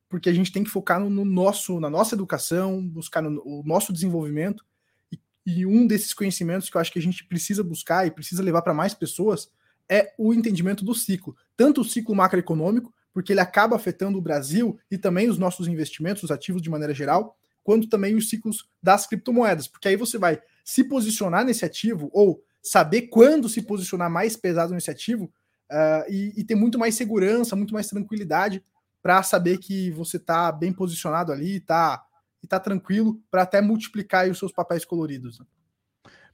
porque 0.08 0.28
a 0.28 0.32
gente 0.32 0.52
tem 0.52 0.62
que 0.62 0.70
focar 0.70 1.00
no, 1.00 1.10
no 1.10 1.24
nosso, 1.24 1.80
na 1.80 1.90
nossa 1.90 2.14
educação, 2.14 2.86
buscar 2.86 3.22
no, 3.22 3.42
o 3.44 3.62
nosso 3.64 3.92
desenvolvimento. 3.92 4.64
E, 5.12 5.18
e 5.46 5.66
um 5.66 5.86
desses 5.86 6.14
conhecimentos 6.14 6.70
que 6.70 6.76
eu 6.76 6.80
acho 6.80 6.92
que 6.92 6.98
a 6.98 7.02
gente 7.02 7.24
precisa 7.24 7.62
buscar 7.62 8.06
e 8.06 8.10
precisa 8.10 8.42
levar 8.42 8.62
para 8.62 8.74
mais 8.74 8.94
pessoas 8.94 9.50
é 9.88 10.12
o 10.18 10.34
entendimento 10.34 10.84
do 10.84 10.94
ciclo, 10.94 11.36
tanto 11.56 11.80
o 11.80 11.84
ciclo 11.84 12.14
macroeconômico, 12.14 12.92
porque 13.12 13.32
ele 13.32 13.40
acaba 13.40 13.76
afetando 13.76 14.18
o 14.18 14.22
Brasil 14.22 14.78
e 14.90 14.98
também 14.98 15.28
os 15.28 15.38
nossos 15.38 15.66
investimentos, 15.68 16.22
os 16.22 16.30
ativos 16.30 16.60
de 16.60 16.68
maneira 16.68 16.92
geral, 16.92 17.36
quanto 17.64 17.88
também 17.88 18.14
os 18.14 18.28
ciclos 18.28 18.68
das 18.82 19.06
criptomoedas, 19.06 19.66
porque 19.66 19.88
aí 19.88 19.96
você 19.96 20.18
vai 20.18 20.40
se 20.64 20.84
posicionar 20.84 21.44
nesse 21.44 21.64
ativo 21.64 22.10
ou 22.12 22.42
saber 22.62 23.02
quando 23.02 23.48
se 23.48 23.62
posicionar 23.62 24.10
mais 24.10 24.36
pesado 24.36 24.74
nesse 24.74 24.90
ativo 24.90 25.32
uh, 25.70 26.10
e, 26.10 26.32
e, 26.36 26.44
ter 26.44 26.54
muito 26.54 26.78
mais 26.78 26.94
segurança, 26.94 27.56
muito 27.56 27.72
mais 27.72 27.88
tranquilidade 27.88 28.62
para 29.00 29.22
saber 29.22 29.58
que 29.58 29.90
você 29.92 30.16
está 30.16 30.50
bem 30.52 30.72
posicionado 30.72 31.32
ali 31.32 31.60
tá, 31.60 32.04
e 32.42 32.46
está 32.46 32.58
tranquilo 32.58 33.20
para 33.30 33.42
até 33.42 33.60
multiplicar 33.60 34.28
os 34.28 34.38
seus 34.38 34.52
papéis 34.52 34.84
coloridos. 34.84 35.38
Né? 35.38 35.46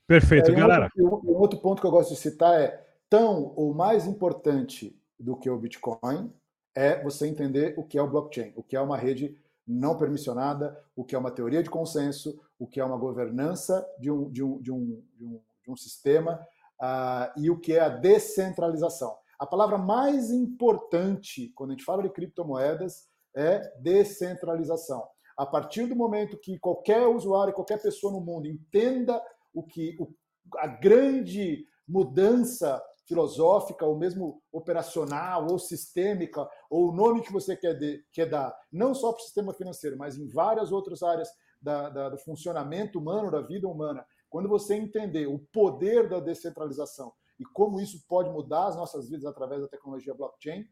Perfeito, 0.06 0.50
é, 0.50 0.54
galera. 0.54 0.90
Um 0.98 1.04
outro, 1.04 1.30
um 1.30 1.34
outro 1.34 1.58
ponto 1.60 1.80
que 1.80 1.86
eu 1.86 1.90
gosto 1.90 2.14
de 2.14 2.20
citar 2.20 2.58
é 2.60 2.81
tão 3.12 3.52
ou 3.56 3.74
mais 3.74 4.06
importante 4.06 4.98
do 5.20 5.36
que 5.36 5.50
o 5.50 5.58
Bitcoin 5.58 6.32
é 6.74 7.02
você 7.02 7.26
entender 7.26 7.74
o 7.76 7.84
que 7.84 7.98
é 7.98 8.02
o 8.02 8.08
blockchain, 8.08 8.54
o 8.56 8.62
que 8.62 8.74
é 8.74 8.80
uma 8.80 8.96
rede 8.96 9.36
não 9.68 9.98
permissionada, 9.98 10.82
o 10.96 11.04
que 11.04 11.14
é 11.14 11.18
uma 11.18 11.30
teoria 11.30 11.62
de 11.62 11.68
consenso, 11.68 12.40
o 12.58 12.66
que 12.66 12.80
é 12.80 12.84
uma 12.84 12.96
governança 12.96 13.86
de 14.00 14.10
um, 14.10 14.30
de 14.30 14.42
um, 14.42 14.62
de 14.62 14.72
um, 14.72 15.02
de 15.18 15.24
um, 15.26 15.40
de 15.62 15.70
um 15.70 15.76
sistema 15.76 16.40
uh, 16.80 17.38
e 17.38 17.50
o 17.50 17.60
que 17.60 17.74
é 17.74 17.80
a 17.80 17.90
descentralização. 17.90 19.14
A 19.38 19.44
palavra 19.44 19.76
mais 19.76 20.30
importante 20.30 21.52
quando 21.54 21.72
a 21.72 21.74
gente 21.74 21.84
fala 21.84 22.02
de 22.02 22.08
criptomoedas 22.08 23.10
é 23.36 23.60
descentralização. 23.82 25.06
A 25.36 25.44
partir 25.44 25.84
do 25.84 25.94
momento 25.94 26.38
que 26.38 26.58
qualquer 26.58 27.06
usuário, 27.06 27.52
qualquer 27.52 27.82
pessoa 27.82 28.10
no 28.10 28.22
mundo 28.22 28.48
entenda 28.48 29.22
o 29.52 29.62
que 29.62 29.98
o, 30.00 30.08
a 30.56 30.66
grande 30.66 31.66
mudança 31.86 32.82
filosófica, 33.12 33.84
ou 33.84 33.96
mesmo 33.96 34.42
operacional, 34.50 35.46
ou 35.50 35.58
sistêmica, 35.58 36.48
ou 36.70 36.88
o 36.88 36.92
nome 36.92 37.20
que 37.20 37.30
você 37.30 37.54
quer, 37.54 37.74
de, 37.74 38.02
quer 38.10 38.26
dar, 38.26 38.56
não 38.72 38.94
só 38.94 39.12
para 39.12 39.20
o 39.20 39.24
sistema 39.24 39.52
financeiro, 39.52 39.98
mas 39.98 40.16
em 40.16 40.26
várias 40.26 40.72
outras 40.72 41.02
áreas 41.02 41.28
da, 41.60 41.90
da, 41.90 42.08
do 42.08 42.16
funcionamento 42.18 42.98
humano, 42.98 43.30
da 43.30 43.42
vida 43.42 43.68
humana. 43.68 44.04
Quando 44.30 44.48
você 44.48 44.74
entender 44.74 45.26
o 45.26 45.38
poder 45.52 46.08
da 46.08 46.20
descentralização 46.20 47.12
e 47.38 47.44
como 47.44 47.80
isso 47.80 48.02
pode 48.08 48.30
mudar 48.30 48.68
as 48.68 48.76
nossas 48.76 49.10
vidas 49.10 49.26
através 49.26 49.60
da 49.60 49.68
tecnologia 49.68 50.14
blockchain, 50.14 50.62
uh, 50.62 50.66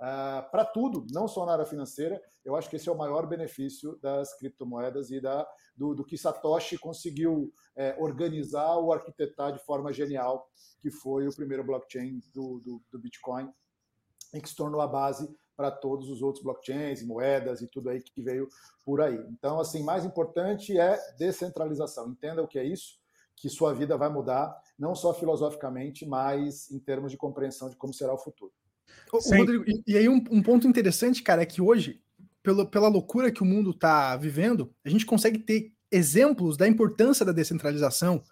ah, 0.00 0.48
para 0.50 0.66
tudo, 0.66 1.06
não 1.10 1.26
só 1.26 1.46
na 1.46 1.52
área 1.52 1.64
financeira, 1.64 2.20
eu 2.44 2.54
acho 2.54 2.68
que 2.68 2.76
esse 2.76 2.90
é 2.90 2.92
o 2.92 2.98
maior 2.98 3.26
benefício 3.26 3.98
das 4.02 4.36
criptomoedas 4.38 5.10
e 5.10 5.18
da, 5.18 5.48
do, 5.76 5.94
do 5.94 6.04
que 6.04 6.16
Satoshi 6.16 6.78
conseguiu 6.78 7.52
é, 7.76 7.94
organizar 7.98 8.76
ou 8.76 8.92
arquitetar 8.92 9.52
de 9.52 9.58
forma 9.64 9.92
genial, 9.92 10.50
que 10.80 10.90
foi 10.90 11.28
o 11.28 11.34
primeiro 11.34 11.64
blockchain 11.64 12.20
do, 12.32 12.60
do, 12.60 12.82
do 12.90 12.98
Bitcoin, 12.98 13.52
e 14.32 14.40
que 14.40 14.48
se 14.48 14.56
tornou 14.56 14.80
a 14.80 14.86
base 14.86 15.28
para 15.56 15.70
todos 15.70 16.10
os 16.10 16.20
outros 16.20 16.44
blockchains, 16.44 17.02
moedas 17.02 17.62
e 17.62 17.66
tudo 17.66 17.88
aí 17.88 18.02
que 18.02 18.22
veio 18.22 18.48
por 18.84 19.00
aí. 19.00 19.18
Então, 19.30 19.58
assim, 19.58 19.82
mais 19.82 20.04
importante 20.04 20.78
é 20.78 20.98
descentralização. 21.18 22.10
Entenda 22.10 22.42
o 22.42 22.48
que 22.48 22.58
é 22.58 22.64
isso, 22.64 22.98
que 23.34 23.48
sua 23.48 23.72
vida 23.72 23.96
vai 23.96 24.10
mudar, 24.10 24.54
não 24.78 24.94
só 24.94 25.14
filosoficamente, 25.14 26.06
mas 26.06 26.70
em 26.70 26.78
termos 26.78 27.10
de 27.10 27.16
compreensão 27.16 27.70
de 27.70 27.76
como 27.76 27.94
será 27.94 28.12
o 28.12 28.18
futuro. 28.18 28.52
Rodrigo, 29.38 29.64
e, 29.66 29.82
e 29.86 29.96
aí 29.96 30.08
um, 30.08 30.22
um, 30.30 30.42
ponto 30.42 30.66
interessante, 30.66 31.22
cara, 31.22 31.42
é 31.42 31.46
que 31.46 31.60
hoje, 31.60 32.02
pelo, 32.46 32.64
pela 32.64 32.86
loucura 32.86 33.32
que 33.32 33.42
o 33.42 33.44
mundo 33.44 33.70
está 33.70 34.16
vivendo, 34.16 34.72
a 34.84 34.88
gente 34.88 35.04
consegue 35.04 35.40
ter 35.40 35.72
exemplos 35.90 36.56
da 36.56 36.68
importância 36.68 37.26
da 37.26 37.32
descentralização. 37.32 38.22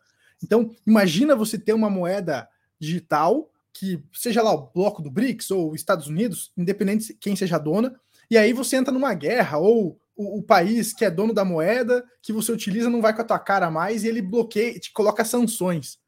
Então, 0.40 0.72
imagina 0.86 1.34
você 1.34 1.58
ter 1.58 1.72
uma 1.72 1.90
moeda 1.90 2.48
digital 2.78 3.50
que 3.72 4.00
seja 4.12 4.40
lá 4.40 4.52
o 4.52 4.70
bloco 4.72 5.02
do 5.02 5.10
BRICS 5.10 5.50
ou 5.50 5.74
Estados 5.74 6.06
Unidos, 6.06 6.52
independente 6.56 7.08
de 7.08 7.14
quem 7.14 7.34
seja 7.34 7.58
dona, 7.58 7.98
e 8.30 8.38
aí 8.38 8.52
você 8.52 8.76
entra 8.76 8.94
numa 8.94 9.12
guerra 9.14 9.58
ou 9.58 9.98
o, 10.14 10.38
o, 10.38 10.42
país 10.44 10.92
que 10.92 11.04
é 11.04 11.10
dono 11.10 11.34
da 11.34 11.44
moeda 11.44 12.04
que 12.22 12.32
você 12.32 12.52
utiliza 12.52 12.88
não 12.88 13.02
vai 13.02 13.12
com 13.12 13.22
a 13.22 13.24
tua 13.24 13.38
cara 13.40 13.68
mais 13.68 14.04
e 14.04 14.08
ele 14.08 14.22
bloqueia, 14.22 14.78
te 14.78 14.92
coloca 14.92 15.24
sanções. 15.24 15.98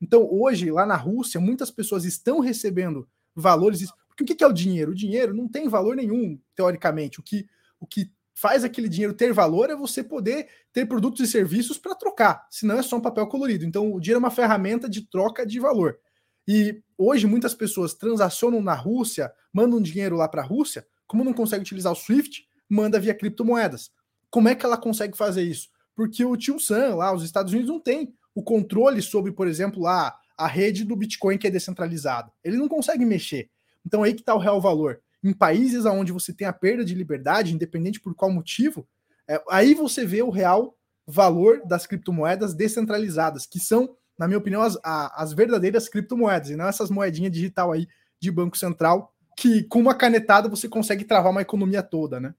Então, 0.00 0.28
hoje, 0.30 0.70
lá 0.70 0.86
na 0.86 0.94
Rússia, 0.94 1.40
muitas 1.40 1.72
pessoas 1.72 2.04
estão 2.04 2.38
recebendo 2.38 3.08
valores. 3.34 3.88
Porque 4.18 4.32
o 4.32 4.36
que 4.36 4.42
é 4.42 4.46
o 4.48 4.52
dinheiro? 4.52 4.90
O 4.90 4.96
dinheiro 4.96 5.32
não 5.32 5.48
tem 5.48 5.68
valor 5.68 5.94
nenhum, 5.94 6.40
teoricamente. 6.56 7.20
O 7.20 7.22
que, 7.22 7.46
o 7.78 7.86
que 7.86 8.10
faz 8.34 8.64
aquele 8.64 8.88
dinheiro 8.88 9.14
ter 9.14 9.32
valor 9.32 9.70
é 9.70 9.76
você 9.76 10.02
poder 10.02 10.48
ter 10.72 10.86
produtos 10.86 11.20
e 11.20 11.30
serviços 11.30 11.78
para 11.78 11.94
trocar, 11.94 12.44
senão 12.50 12.78
é 12.78 12.82
só 12.82 12.96
um 12.96 13.00
papel 13.00 13.28
colorido. 13.28 13.64
Então, 13.64 13.92
o 13.92 14.00
dinheiro 14.00 14.18
é 14.18 14.24
uma 14.24 14.30
ferramenta 14.30 14.88
de 14.88 15.08
troca 15.08 15.46
de 15.46 15.60
valor. 15.60 15.98
E 16.46 16.82
hoje 16.96 17.28
muitas 17.28 17.54
pessoas 17.54 17.94
transacionam 17.94 18.60
na 18.60 18.74
Rússia, 18.74 19.32
mandam 19.52 19.80
dinheiro 19.80 20.16
lá 20.16 20.26
para 20.26 20.42
a 20.42 20.44
Rússia, 20.44 20.84
como 21.06 21.22
não 21.22 21.32
consegue 21.32 21.62
utilizar 21.62 21.92
o 21.92 21.96
Swift, 21.96 22.44
manda 22.68 22.98
via 22.98 23.14
criptomoedas. 23.14 23.90
Como 24.30 24.48
é 24.48 24.54
que 24.56 24.66
ela 24.66 24.76
consegue 24.76 25.16
fazer 25.16 25.42
isso? 25.42 25.68
Porque 25.94 26.24
o 26.24 26.36
tio 26.36 26.58
Sam 26.58 26.96
lá, 26.96 27.14
os 27.14 27.22
Estados 27.22 27.52
Unidos 27.52 27.70
não 27.70 27.80
tem 27.80 28.12
o 28.34 28.42
controle 28.42 29.00
sobre, 29.00 29.30
por 29.30 29.46
exemplo, 29.46 29.82
lá 29.82 30.16
a 30.36 30.46
rede 30.46 30.84
do 30.84 30.96
Bitcoin 30.96 31.38
que 31.38 31.46
é 31.46 31.50
descentralizada. 31.50 32.32
Ele 32.42 32.56
não 32.56 32.68
consegue 32.68 33.04
mexer. 33.04 33.50
Então 33.86 34.02
aí 34.02 34.14
que 34.14 34.20
está 34.20 34.34
o 34.34 34.38
real 34.38 34.60
valor. 34.60 35.00
Em 35.22 35.32
países 35.32 35.84
onde 35.84 36.12
você 36.12 36.32
tem 36.32 36.46
a 36.46 36.52
perda 36.52 36.84
de 36.84 36.94
liberdade, 36.94 37.54
independente 37.54 38.00
por 38.00 38.14
qual 38.14 38.30
motivo, 38.30 38.86
é, 39.26 39.42
aí 39.50 39.74
você 39.74 40.06
vê 40.06 40.22
o 40.22 40.30
real 40.30 40.76
valor 41.06 41.62
das 41.64 41.86
criptomoedas 41.86 42.54
descentralizadas, 42.54 43.46
que 43.46 43.58
são, 43.58 43.96
na 44.18 44.26
minha 44.26 44.38
opinião, 44.38 44.62
as, 44.62 44.78
a, 44.84 45.22
as 45.22 45.32
verdadeiras 45.32 45.88
criptomoedas, 45.88 46.50
e 46.50 46.56
não 46.56 46.66
essas 46.66 46.90
moedinhas 46.90 47.32
digital 47.32 47.72
aí 47.72 47.88
de 48.20 48.30
Banco 48.30 48.56
Central, 48.56 49.12
que 49.36 49.62
com 49.64 49.78
uma 49.80 49.94
canetada 49.94 50.48
você 50.48 50.68
consegue 50.68 51.04
travar 51.04 51.32
uma 51.32 51.42
economia 51.42 51.82
toda, 51.82 52.20
né? 52.20 52.34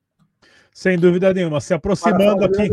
Sem 0.73 0.97
dúvida 0.97 1.33
nenhuma. 1.33 1.59
Se 1.59 1.73
aproximando 1.73 2.43
aqui. 2.43 2.69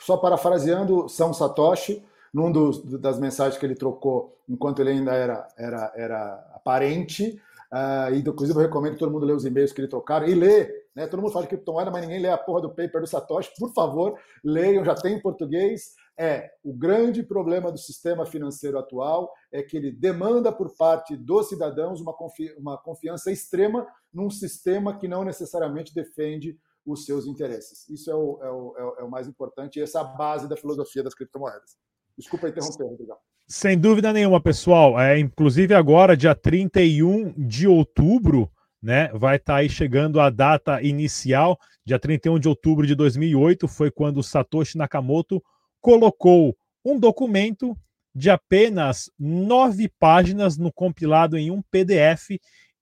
Só 0.00 0.16
parafraseando 0.16 1.08
São 1.08 1.34
Satoshi, 1.34 2.04
num 2.32 2.50
dos, 2.50 2.82
das 3.00 3.18
mensagens 3.18 3.58
que 3.58 3.66
ele 3.66 3.74
trocou 3.74 4.36
enquanto 4.48 4.80
ele 4.80 4.90
ainda 4.90 5.12
era, 5.12 5.48
era, 5.56 5.92
era 5.94 6.50
aparente. 6.54 7.40
Uh, 7.72 8.14
e 8.14 8.18
inclusive 8.20 8.58
eu 8.58 8.62
recomendo 8.62 8.94
que 8.94 8.98
todo 8.98 9.12
mundo 9.12 9.26
lê 9.26 9.32
os 9.32 9.44
e-mails 9.44 9.72
que 9.72 9.80
ele 9.80 9.88
trocaram 9.88 10.26
e 10.26 10.34
lê. 10.34 10.86
Né? 10.94 11.06
Todo 11.06 11.20
mundo 11.20 11.32
fala 11.32 11.44
de 11.44 11.50
criptomoeda, 11.50 11.90
mas 11.90 12.02
ninguém 12.02 12.20
lê 12.20 12.28
a 12.28 12.38
porra 12.38 12.62
do 12.62 12.70
paper 12.70 13.00
do 13.00 13.06
Satoshi. 13.06 13.52
Por 13.58 13.72
favor, 13.72 14.18
leiam, 14.42 14.84
já 14.84 14.94
tem 14.94 15.14
em 15.14 15.20
português. 15.20 15.94
É 16.16 16.50
o 16.64 16.72
grande 16.72 17.22
problema 17.22 17.70
do 17.70 17.78
sistema 17.78 18.26
financeiro 18.26 18.78
atual 18.78 19.32
é 19.52 19.62
que 19.62 19.76
ele 19.76 19.92
demanda 19.92 20.50
por 20.50 20.74
parte 20.76 21.16
dos 21.16 21.48
cidadãos 21.48 22.00
uma, 22.00 22.12
confi 22.12 22.52
uma 22.58 22.76
confiança 22.76 23.30
extrema 23.30 23.86
num 24.12 24.28
sistema 24.28 24.98
que 24.98 25.06
não 25.06 25.22
necessariamente 25.22 25.94
defende 25.94 26.58
os 26.84 27.04
seus 27.04 27.26
interesses. 27.26 27.88
Isso 27.88 28.10
é 28.10 28.14
o, 28.14 28.38
é 28.42 28.50
o, 28.50 28.96
é 28.98 29.04
o 29.04 29.10
mais 29.10 29.28
importante 29.28 29.78
e 29.78 29.82
essa 29.82 29.98
é 29.98 30.00
a 30.00 30.04
base 30.04 30.48
da 30.48 30.56
filosofia 30.56 31.02
das 31.02 31.14
criptomoedas. 31.14 31.76
Desculpa 32.18 32.48
interromper, 32.48 32.84
Rodrigo. 32.84 33.14
Sem 33.46 33.78
dúvida 33.78 34.12
nenhuma, 34.12 34.40
pessoal. 34.40 35.00
É, 35.00 35.18
inclusive 35.18 35.72
agora, 35.72 36.16
dia 36.16 36.34
31 36.34 37.32
de 37.38 37.68
outubro, 37.68 38.50
né, 38.82 39.08
vai 39.14 39.36
estar 39.36 39.54
tá 39.54 39.58
aí 39.60 39.70
chegando 39.70 40.20
a 40.20 40.28
data 40.28 40.82
inicial. 40.82 41.58
Dia 41.86 41.98
31 41.98 42.40
de 42.40 42.48
outubro 42.48 42.86
de 42.86 42.94
2008 42.94 43.68
foi 43.68 43.90
quando 43.90 44.22
Satoshi 44.22 44.76
Nakamoto 44.76 45.42
colocou 45.80 46.56
um 46.84 46.98
documento 46.98 47.76
de 48.14 48.28
apenas 48.28 49.10
nove 49.18 49.88
páginas 49.98 50.58
no 50.58 50.72
compilado 50.72 51.38
em 51.38 51.50
um 51.50 51.62
PDF 51.62 52.30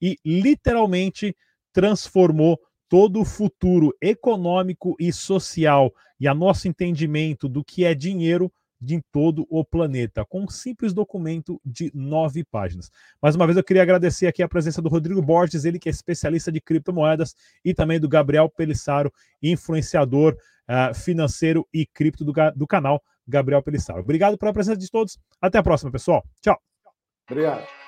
e 0.01 0.17
literalmente 0.25 1.37
transformou 1.73 2.59
todo 2.89 3.21
o 3.21 3.25
futuro 3.25 3.95
econômico 4.01 4.97
e 4.99 5.13
social 5.13 5.93
e 6.19 6.27
a 6.27 6.35
nosso 6.35 6.67
entendimento 6.69 7.49
do 7.49 7.63
que 7.63 7.85
é 7.85 7.95
dinheiro 7.95 8.51
de 8.81 9.03
todo 9.11 9.47
o 9.49 9.65
planeta, 9.65 10.25
com 10.25 10.45
um 10.45 10.49
simples 10.49 10.93
documento 10.93 11.61
de 11.65 11.91
nove 11.95 12.45
páginas. 12.45 12.91
Mais 13.21 13.35
uma 13.35 13.47
vez, 13.47 13.57
eu 13.57 13.65
queria 13.65 13.83
agradecer 13.83 14.27
aqui 14.27 14.43
a 14.43 14.49
presença 14.49 14.83
do 14.83 14.89
Rodrigo 14.89 15.23
Borges, 15.23 15.65
ele 15.65 15.79
que 15.79 15.89
é 15.89 15.93
especialista 15.93 16.53
de 16.53 16.61
criptomoedas, 16.61 17.35
e 17.65 17.73
também 17.73 17.99
do 17.99 18.09
Gabriel 18.09 18.49
Pelissaro, 18.49 19.13
influenciador 19.43 20.37
uh, 20.69 20.95
financeiro 20.95 21.67
e 21.73 21.87
cripto 21.87 22.25
do, 22.25 22.33
do 22.55 22.67
canal 22.67 23.03
Gabriel 23.27 23.63
Pelissaro. 23.63 24.01
Obrigado 24.01 24.39
pela 24.39 24.53
presença 24.53 24.79
de 24.79 24.91
todos. 24.91 25.19
Até 25.41 25.59
a 25.59 25.63
próxima, 25.63 25.91
pessoal. 25.91 26.25
Tchau. 26.41 26.61
Obrigado. 27.29 27.86